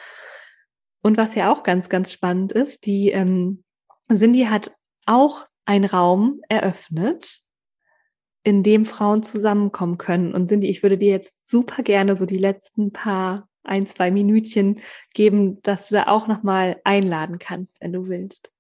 Und 1.04 1.18
was 1.18 1.36
ja 1.36 1.54
auch 1.54 1.62
ganz, 1.62 1.90
ganz 1.90 2.12
spannend 2.12 2.52
ist, 2.54 2.88
die 2.88 3.12
ähm, 3.12 3.64
Cindy 4.12 4.46
hat 4.46 4.76
auch 5.06 5.46
einen 5.66 5.86
Raum 5.86 6.42
eröffnet, 6.50 7.42
in 8.44 8.64
dem 8.64 8.86
Frauen 8.86 9.22
zusammenkommen 9.22 10.00
können. 10.00 10.34
Und 10.34 10.48
Cindy, 10.48 10.70
ich 10.70 10.82
würde 10.82 10.98
dir 10.98 11.12
jetzt 11.12 11.38
super 11.46 11.84
gerne 11.84 12.18
so 12.18 12.26
die 12.26 12.40
letzten 12.40 12.92
paar 12.92 13.48
ein, 13.64 13.86
zwei 13.86 14.12
Minütchen 14.12 14.80
geben, 15.14 15.62
dass 15.62 15.90
du 15.90 15.96
da 15.96 16.08
auch 16.08 16.28
nochmal 16.28 16.80
einladen 16.84 17.40
kannst, 17.40 17.80
wenn 17.82 17.94
du 17.94 18.08
willst. 18.08 18.52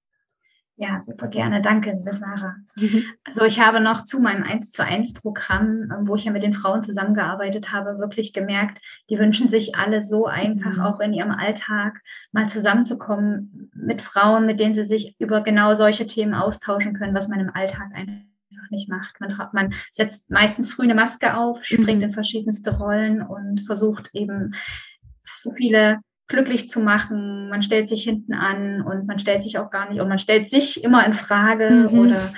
Ja, 0.82 0.99
super 0.99 1.28
gerne. 1.28 1.62
Danke, 1.62 1.91
liebe 1.91 2.12
Sarah. 2.12 2.56
Mhm. 2.76 3.04
Also 3.24 3.43
ich 3.45 3.60
habe 3.60 3.80
noch 3.80 4.04
zu 4.04 4.20
meinem 4.20 4.43
1 4.43 4.72
zu 4.72 4.84
1 4.84 5.14
Programm, 5.14 5.91
ähm, 5.91 6.08
wo 6.08 6.16
ich 6.16 6.26
ja 6.26 6.32
mit 6.32 6.41
den 6.41 6.56
Frauen 6.56 6.82
zusammengearbeitet 6.82 7.72
habe, 7.72 7.99
wirklich 7.99 8.34
gemerkt, 8.34 8.80
die 9.08 9.20
wünschen 9.20 9.47
sich 9.47 9.76
alle 9.76 10.02
so 10.02 10.26
einfach 10.26 10.78
mhm. 10.78 10.82
auch 10.82 10.99
in 10.99 11.14
ihrem 11.14 11.32
Alltag 11.32 12.02
mal 12.32 12.49
zusammenzukommen 12.49 13.70
mit 13.76 14.02
Frauen, 14.02 14.47
mit 14.47 14.60
denen 14.60 14.74
sie 14.74 14.86
sich 14.86 15.16
über 15.20 15.41
genau 15.41 15.76
solche 15.76 16.08
Themen 16.08 16.34
austauschen 16.34 16.93
können, 16.93 17.14
was 17.14 17.28
man 17.28 17.39
im 17.39 17.52
Alltag 17.54 17.91
einfach 17.93 18.72
nicht 18.72 18.89
macht. 18.89 19.22
Man, 19.22 19.38
man 19.54 19.74
setzt 19.91 20.32
meistens 20.32 20.74
früh 20.74 20.84
eine 20.84 20.95
Maske 20.95 21.38
auf, 21.38 21.64
springt 21.64 21.99
mhm. 21.99 22.06
in 22.06 22.12
verschiedenste 22.12 22.76
Rollen 22.78 23.22
und 23.22 23.62
versucht 23.68 24.10
eben 24.14 24.56
so 25.42 25.52
viele 25.52 26.00
glücklich 26.28 26.70
zu 26.70 26.80
machen. 26.80 27.50
Man 27.50 27.62
stellt 27.62 27.89
sich 27.89 28.04
hinten 28.04 28.34
an 28.34 28.82
und 28.82 29.06
man 29.06 29.20
stellt 29.20 29.44
sich 29.44 29.58
auch 29.58 29.70
gar 29.70 29.89
nicht 29.89 30.00
und 30.00 30.08
man 30.08 30.20
stellt 30.20 30.50
sich 30.50 30.84
immer 30.84 31.06
in 31.06 31.14
Frage 31.14 31.70
mhm. 31.70 32.00
oder 32.00 32.34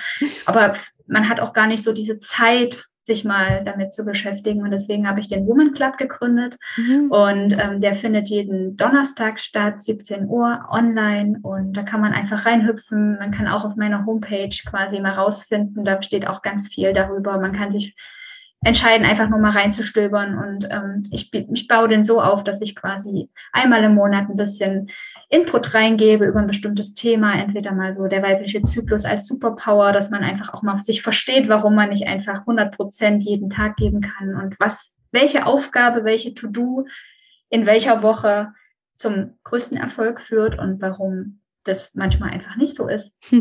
aber 0.46 0.72
man 1.06 1.28
hat 1.28 1.40
auch 1.40 1.52
gar 1.52 1.66
nicht 1.66 1.82
so 1.82 1.92
diese 1.92 2.18
Zeit, 2.18 2.84
sich 3.06 3.24
mal 3.24 3.62
damit 3.64 3.92
zu 3.92 4.04
beschäftigen. 4.04 4.62
Und 4.62 4.70
deswegen 4.70 5.06
habe 5.08 5.20
ich 5.20 5.28
den 5.28 5.46
Woman 5.46 5.74
Club 5.74 5.98
gegründet. 5.98 6.56
Mhm. 6.76 7.10
Und 7.10 7.52
ähm, 7.58 7.80
der 7.80 7.94
findet 7.94 8.28
jeden 8.28 8.76
Donnerstag 8.76 9.38
statt, 9.40 9.82
17 9.82 10.26
Uhr 10.26 10.66
online. 10.70 11.38
Und 11.42 11.74
da 11.74 11.82
kann 11.82 12.00
man 12.00 12.14
einfach 12.14 12.46
reinhüpfen. 12.46 13.18
Man 13.18 13.30
kann 13.30 13.46
auch 13.46 13.64
auf 13.64 13.76
meiner 13.76 14.06
Homepage 14.06 14.56
quasi 14.66 15.00
mal 15.00 15.12
rausfinden. 15.12 15.84
Da 15.84 16.02
steht 16.02 16.26
auch 16.26 16.40
ganz 16.40 16.68
viel 16.68 16.94
darüber. 16.94 17.38
Man 17.38 17.52
kann 17.52 17.72
sich 17.72 17.94
entscheiden, 18.64 19.06
einfach 19.06 19.28
nur 19.28 19.38
mal 19.38 19.52
reinzustöbern. 19.52 20.38
Und 20.38 20.68
ähm, 20.70 21.06
ich, 21.10 21.32
ich 21.32 21.68
baue 21.68 21.88
den 21.88 22.04
so 22.04 22.20
auf, 22.20 22.44
dass 22.44 22.60
ich 22.60 22.74
quasi 22.74 23.28
einmal 23.52 23.84
im 23.84 23.94
Monat 23.94 24.28
ein 24.28 24.36
bisschen 24.36 24.90
Input 25.28 25.74
reingebe 25.74 26.26
über 26.26 26.40
ein 26.40 26.46
bestimmtes 26.46 26.94
Thema, 26.94 27.34
entweder 27.34 27.72
mal 27.72 27.92
so 27.92 28.06
der 28.06 28.22
weibliche 28.22 28.62
Zyklus 28.62 29.04
als 29.04 29.26
Superpower, 29.26 29.92
dass 29.92 30.10
man 30.10 30.22
einfach 30.22 30.52
auch 30.54 30.62
mal 30.62 30.78
sich 30.78 31.02
versteht, 31.02 31.48
warum 31.48 31.74
man 31.74 31.88
nicht 31.90 32.06
einfach 32.06 32.40
100 32.40 32.74
Prozent 32.74 33.22
jeden 33.22 33.50
Tag 33.50 33.76
geben 33.76 34.00
kann 34.00 34.36
und 34.36 34.58
was, 34.60 34.94
welche 35.12 35.46
Aufgabe, 35.46 36.04
welche 36.04 36.34
To-Do 36.34 36.86
in 37.48 37.66
welcher 37.66 38.02
Woche 38.02 38.52
zum 38.96 39.38
größten 39.44 39.76
Erfolg 39.76 40.20
führt 40.20 40.58
und 40.58 40.80
warum 40.80 41.40
das 41.64 41.94
manchmal 41.94 42.30
einfach 42.30 42.56
nicht 42.56 42.74
so 42.74 42.88
ist. 42.88 43.16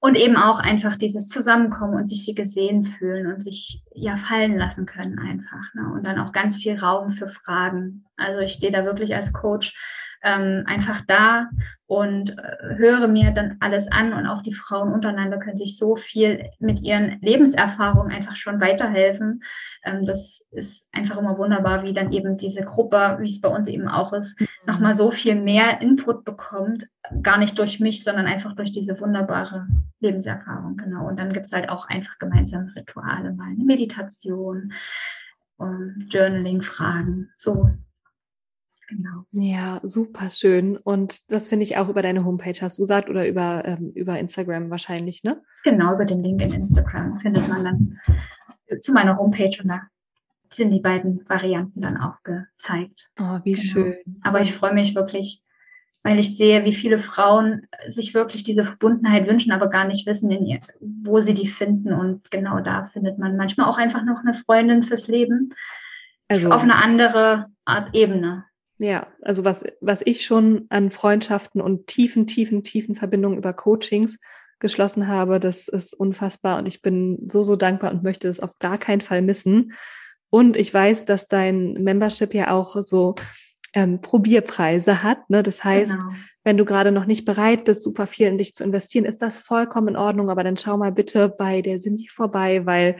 Und 0.00 0.16
eben 0.16 0.36
auch 0.36 0.60
einfach 0.60 0.96
dieses 0.96 1.26
Zusammenkommen 1.26 1.94
und 1.94 2.08
sich 2.08 2.24
sie 2.24 2.34
gesehen 2.34 2.84
fühlen 2.84 3.26
und 3.26 3.42
sich 3.42 3.82
ja 3.92 4.16
fallen 4.16 4.56
lassen 4.56 4.86
können 4.86 5.18
einfach. 5.18 5.74
Ne? 5.74 5.92
Und 5.92 6.04
dann 6.04 6.18
auch 6.18 6.32
ganz 6.32 6.56
viel 6.56 6.78
Raum 6.78 7.10
für 7.10 7.26
Fragen. 7.26 8.04
Also 8.18 8.40
ich 8.40 8.52
stehe 8.52 8.72
da 8.72 8.84
wirklich 8.84 9.14
als 9.14 9.32
Coach 9.32 9.74
ähm, 10.22 10.64
einfach 10.66 11.02
da 11.06 11.48
und 11.86 12.38
äh, 12.38 12.76
höre 12.76 13.08
mir 13.08 13.30
dann 13.30 13.56
alles 13.60 13.90
an 13.90 14.12
und 14.12 14.26
auch 14.26 14.42
die 14.42 14.52
Frauen 14.52 14.92
untereinander 14.92 15.38
können 15.38 15.56
sich 15.56 15.78
so 15.78 15.96
viel 15.96 16.50
mit 16.58 16.82
ihren 16.82 17.20
Lebenserfahrungen 17.20 18.12
einfach 18.12 18.36
schon 18.36 18.60
weiterhelfen. 18.60 19.42
Ähm, 19.84 20.04
das 20.04 20.44
ist 20.50 20.88
einfach 20.92 21.16
immer 21.16 21.38
wunderbar, 21.38 21.84
wie 21.84 21.94
dann 21.94 22.12
eben 22.12 22.36
diese 22.36 22.64
Gruppe, 22.64 23.18
wie 23.20 23.30
es 23.30 23.40
bei 23.40 23.48
uns 23.48 23.68
eben 23.68 23.88
auch 23.88 24.12
ist, 24.12 24.40
mhm. 24.40 24.46
nochmal 24.66 24.94
so 24.94 25.10
viel 25.10 25.36
mehr 25.36 25.80
Input 25.80 26.24
bekommt, 26.24 26.88
gar 27.22 27.38
nicht 27.38 27.58
durch 27.58 27.80
mich, 27.80 28.02
sondern 28.02 28.26
einfach 28.26 28.54
durch 28.54 28.72
diese 28.72 29.00
wunderbare 29.00 29.66
Lebenserfahrung. 30.00 30.76
Genau. 30.76 31.06
Und 31.06 31.18
dann 31.18 31.32
gibt 31.32 31.46
es 31.46 31.52
halt 31.52 31.68
auch 31.68 31.88
einfach 31.88 32.18
gemeinsame 32.18 32.74
Rituale, 32.74 33.32
mal 33.32 33.50
eine 33.50 33.64
Meditation, 33.64 34.72
um 35.56 36.06
Journaling-Fragen, 36.10 37.30
so 37.36 37.70
Genau. 38.88 39.24
Ja, 39.32 39.80
super 39.82 40.30
schön. 40.30 40.78
Und 40.78 41.30
das 41.30 41.48
finde 41.48 41.64
ich 41.64 41.76
auch 41.76 41.88
über 41.88 42.02
deine 42.02 42.24
Homepage, 42.24 42.58
hast 42.60 42.78
du 42.78 42.82
gesagt, 42.82 43.10
oder 43.10 43.28
über, 43.28 43.62
ähm, 43.66 43.92
über 43.94 44.18
Instagram 44.18 44.70
wahrscheinlich, 44.70 45.22
ne? 45.22 45.42
Genau, 45.62 45.94
über 45.94 46.06
den 46.06 46.22
Link 46.22 46.40
in 46.40 46.54
Instagram 46.54 47.18
findet 47.18 47.46
man 47.48 47.64
dann 47.64 48.00
zu 48.80 48.92
meiner 48.92 49.18
Homepage 49.18 49.56
und 49.62 49.68
da 49.68 49.82
sind 50.50 50.70
die 50.70 50.80
beiden 50.80 51.28
Varianten 51.28 51.82
dann 51.82 51.98
auch 51.98 52.22
gezeigt. 52.22 53.10
Oh, 53.20 53.40
wie 53.44 53.52
genau. 53.52 53.64
schön. 53.64 53.96
Aber 54.22 54.40
ich 54.40 54.54
freue 54.54 54.72
mich 54.72 54.94
wirklich, 54.94 55.42
weil 56.02 56.18
ich 56.18 56.36
sehe, 56.36 56.64
wie 56.64 56.72
viele 56.72 56.98
Frauen 56.98 57.66
sich 57.88 58.14
wirklich 58.14 58.44
diese 58.44 58.64
Verbundenheit 58.64 59.28
wünschen, 59.28 59.52
aber 59.52 59.68
gar 59.68 59.86
nicht 59.86 60.06
wissen, 60.06 60.30
ihr, 60.30 60.60
wo 60.80 61.20
sie 61.20 61.34
die 61.34 61.48
finden. 61.48 61.92
Und 61.92 62.30
genau 62.30 62.60
da 62.60 62.84
findet 62.84 63.18
man 63.18 63.36
manchmal 63.36 63.68
auch 63.68 63.76
einfach 63.76 64.04
noch 64.04 64.20
eine 64.20 64.34
Freundin 64.34 64.82
fürs 64.82 65.08
Leben. 65.08 65.54
Also 66.28 66.50
auf 66.50 66.62
eine 66.62 66.76
andere 66.76 67.46
Art 67.64 67.94
Ebene. 67.94 68.44
Ja, 68.78 69.08
also 69.22 69.44
was, 69.44 69.64
was 69.80 70.00
ich 70.04 70.24
schon 70.24 70.66
an 70.68 70.90
Freundschaften 70.90 71.60
und 71.60 71.88
tiefen, 71.88 72.26
tiefen, 72.26 72.62
tiefen 72.62 72.94
Verbindungen 72.94 73.36
über 73.36 73.52
Coachings 73.52 74.18
geschlossen 74.60 75.08
habe, 75.08 75.40
das 75.40 75.68
ist 75.68 75.94
unfassbar 75.94 76.58
und 76.58 76.66
ich 76.66 76.80
bin 76.80 77.28
so, 77.28 77.42
so 77.42 77.56
dankbar 77.56 77.90
und 77.92 78.02
möchte 78.02 78.28
es 78.28 78.40
auf 78.40 78.58
gar 78.58 78.78
keinen 78.78 79.00
Fall 79.00 79.22
missen. 79.22 79.72
Und 80.30 80.56
ich 80.56 80.72
weiß, 80.72 81.04
dass 81.06 81.26
dein 81.26 81.72
Membership 81.74 82.34
ja 82.34 82.50
auch 82.52 82.76
so 82.76 83.14
ähm, 83.74 84.00
Probierpreise 84.00 85.02
hat. 85.02 85.28
Ne? 85.30 85.42
Das 85.42 85.64
heißt, 85.64 85.92
genau. 85.92 86.12
wenn 86.44 86.56
du 86.56 86.64
gerade 86.64 86.92
noch 86.92 87.06
nicht 87.06 87.24
bereit 87.24 87.64
bist, 87.64 87.84
super 87.84 88.06
viel 88.06 88.26
in 88.26 88.38
dich 88.38 88.54
zu 88.54 88.64
investieren, 88.64 89.04
ist 89.04 89.22
das 89.22 89.38
vollkommen 89.38 89.88
in 89.88 89.96
Ordnung. 89.96 90.30
Aber 90.30 90.44
dann 90.44 90.56
schau 90.56 90.76
mal 90.76 90.92
bitte 90.92 91.28
bei 91.28 91.62
der 91.62 91.78
Cindy 91.78 92.08
vorbei, 92.08 92.66
weil 92.66 92.96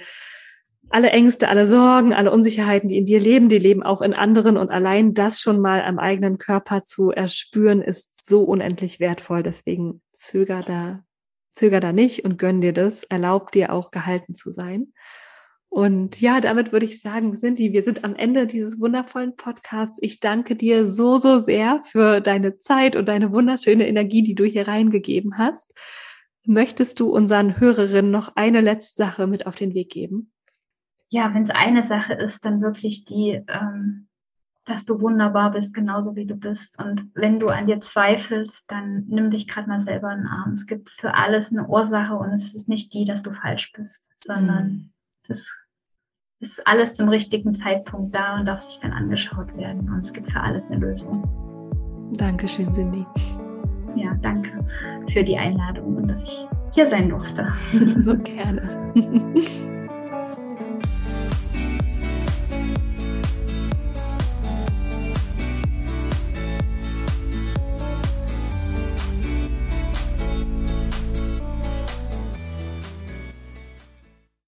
alle 0.90 1.10
Ängste, 1.10 1.48
alle 1.48 1.66
Sorgen, 1.66 2.14
alle 2.14 2.30
Unsicherheiten, 2.30 2.88
die 2.88 2.98
in 2.98 3.06
dir 3.06 3.20
leben, 3.20 3.48
die 3.48 3.58
leben 3.58 3.82
auch 3.82 4.02
in 4.02 4.14
anderen. 4.14 4.56
Und 4.56 4.70
allein 4.70 5.14
das 5.14 5.40
schon 5.40 5.60
mal 5.60 5.82
am 5.82 5.98
eigenen 5.98 6.38
Körper 6.38 6.84
zu 6.84 7.10
erspüren, 7.10 7.82
ist 7.82 8.10
so 8.24 8.42
unendlich 8.42 9.00
wertvoll. 9.00 9.42
Deswegen 9.42 10.00
zöger 10.14 10.62
da, 10.62 11.04
zöger 11.50 11.80
da 11.80 11.92
nicht 11.92 12.24
und 12.24 12.38
gönn 12.38 12.60
dir 12.60 12.72
das. 12.72 13.04
Erlaub 13.04 13.52
dir 13.52 13.72
auch 13.72 13.90
gehalten 13.90 14.34
zu 14.34 14.50
sein. 14.50 14.92
Und 15.70 16.18
ja, 16.20 16.40
damit 16.40 16.72
würde 16.72 16.86
ich 16.86 17.02
sagen, 17.02 17.38
Cindy, 17.38 17.74
wir 17.74 17.82
sind 17.82 18.02
am 18.02 18.16
Ende 18.16 18.46
dieses 18.46 18.80
wundervollen 18.80 19.36
Podcasts. 19.36 19.98
Ich 20.00 20.18
danke 20.18 20.56
dir 20.56 20.88
so, 20.88 21.18
so 21.18 21.40
sehr 21.40 21.82
für 21.82 22.22
deine 22.22 22.58
Zeit 22.58 22.96
und 22.96 23.06
deine 23.06 23.34
wunderschöne 23.34 23.86
Energie, 23.86 24.22
die 24.22 24.34
du 24.34 24.44
hier 24.44 24.66
reingegeben 24.66 25.36
hast. 25.36 25.74
Möchtest 26.46 26.98
du 27.00 27.10
unseren 27.10 27.60
Hörerinnen 27.60 28.10
noch 28.10 28.32
eine 28.34 28.62
letzte 28.62 28.96
Sache 28.96 29.26
mit 29.26 29.46
auf 29.46 29.56
den 29.56 29.74
Weg 29.74 29.90
geben? 29.90 30.32
Ja, 31.10 31.32
wenn 31.34 31.42
es 31.42 31.50
eine 31.50 31.82
Sache 31.82 32.14
ist, 32.14 32.44
dann 32.44 32.60
wirklich 32.60 33.04
die, 33.04 33.42
ähm, 33.48 34.08
dass 34.64 34.84
du 34.84 35.00
wunderbar 35.00 35.50
bist, 35.52 35.74
genauso 35.74 36.14
wie 36.14 36.26
du 36.26 36.34
bist. 36.34 36.78
Und 36.78 37.10
wenn 37.14 37.40
du 37.40 37.48
an 37.48 37.66
dir 37.66 37.80
zweifelst, 37.80 38.64
dann 38.70 39.04
nimm 39.08 39.30
dich 39.30 39.48
gerade 39.48 39.68
mal 39.68 39.80
selber 39.80 40.12
in 40.12 40.18
den 40.20 40.26
Arm. 40.26 40.52
Es 40.52 40.66
gibt 40.66 40.90
für 40.90 41.14
alles 41.14 41.50
eine 41.50 41.66
Ursache 41.66 42.14
und 42.14 42.32
es 42.32 42.54
ist 42.54 42.68
nicht 42.68 42.92
die, 42.92 43.06
dass 43.06 43.22
du 43.22 43.32
falsch 43.32 43.72
bist, 43.72 44.10
sondern 44.22 44.66
mhm. 44.66 44.90
das 45.26 45.50
ist 46.40 46.64
alles 46.66 46.94
zum 46.94 47.08
richtigen 47.08 47.54
Zeitpunkt 47.54 48.14
da 48.14 48.38
und 48.38 48.46
darf 48.46 48.60
sich 48.60 48.78
dann 48.80 48.92
angeschaut 48.92 49.56
werden. 49.56 49.88
Und 49.88 50.00
es 50.00 50.12
gibt 50.12 50.30
für 50.30 50.40
alles 50.40 50.70
eine 50.70 50.80
Lösung. 50.80 51.24
Dankeschön, 52.12 52.72
Cindy. 52.72 53.06
Ja, 53.96 54.14
danke 54.20 54.66
für 55.08 55.24
die 55.24 55.38
Einladung 55.38 55.96
und 55.96 56.08
dass 56.08 56.22
ich 56.22 56.46
hier 56.72 56.86
sein 56.86 57.08
durfte. 57.08 57.48
so 57.96 58.16
gerne. 58.18 58.92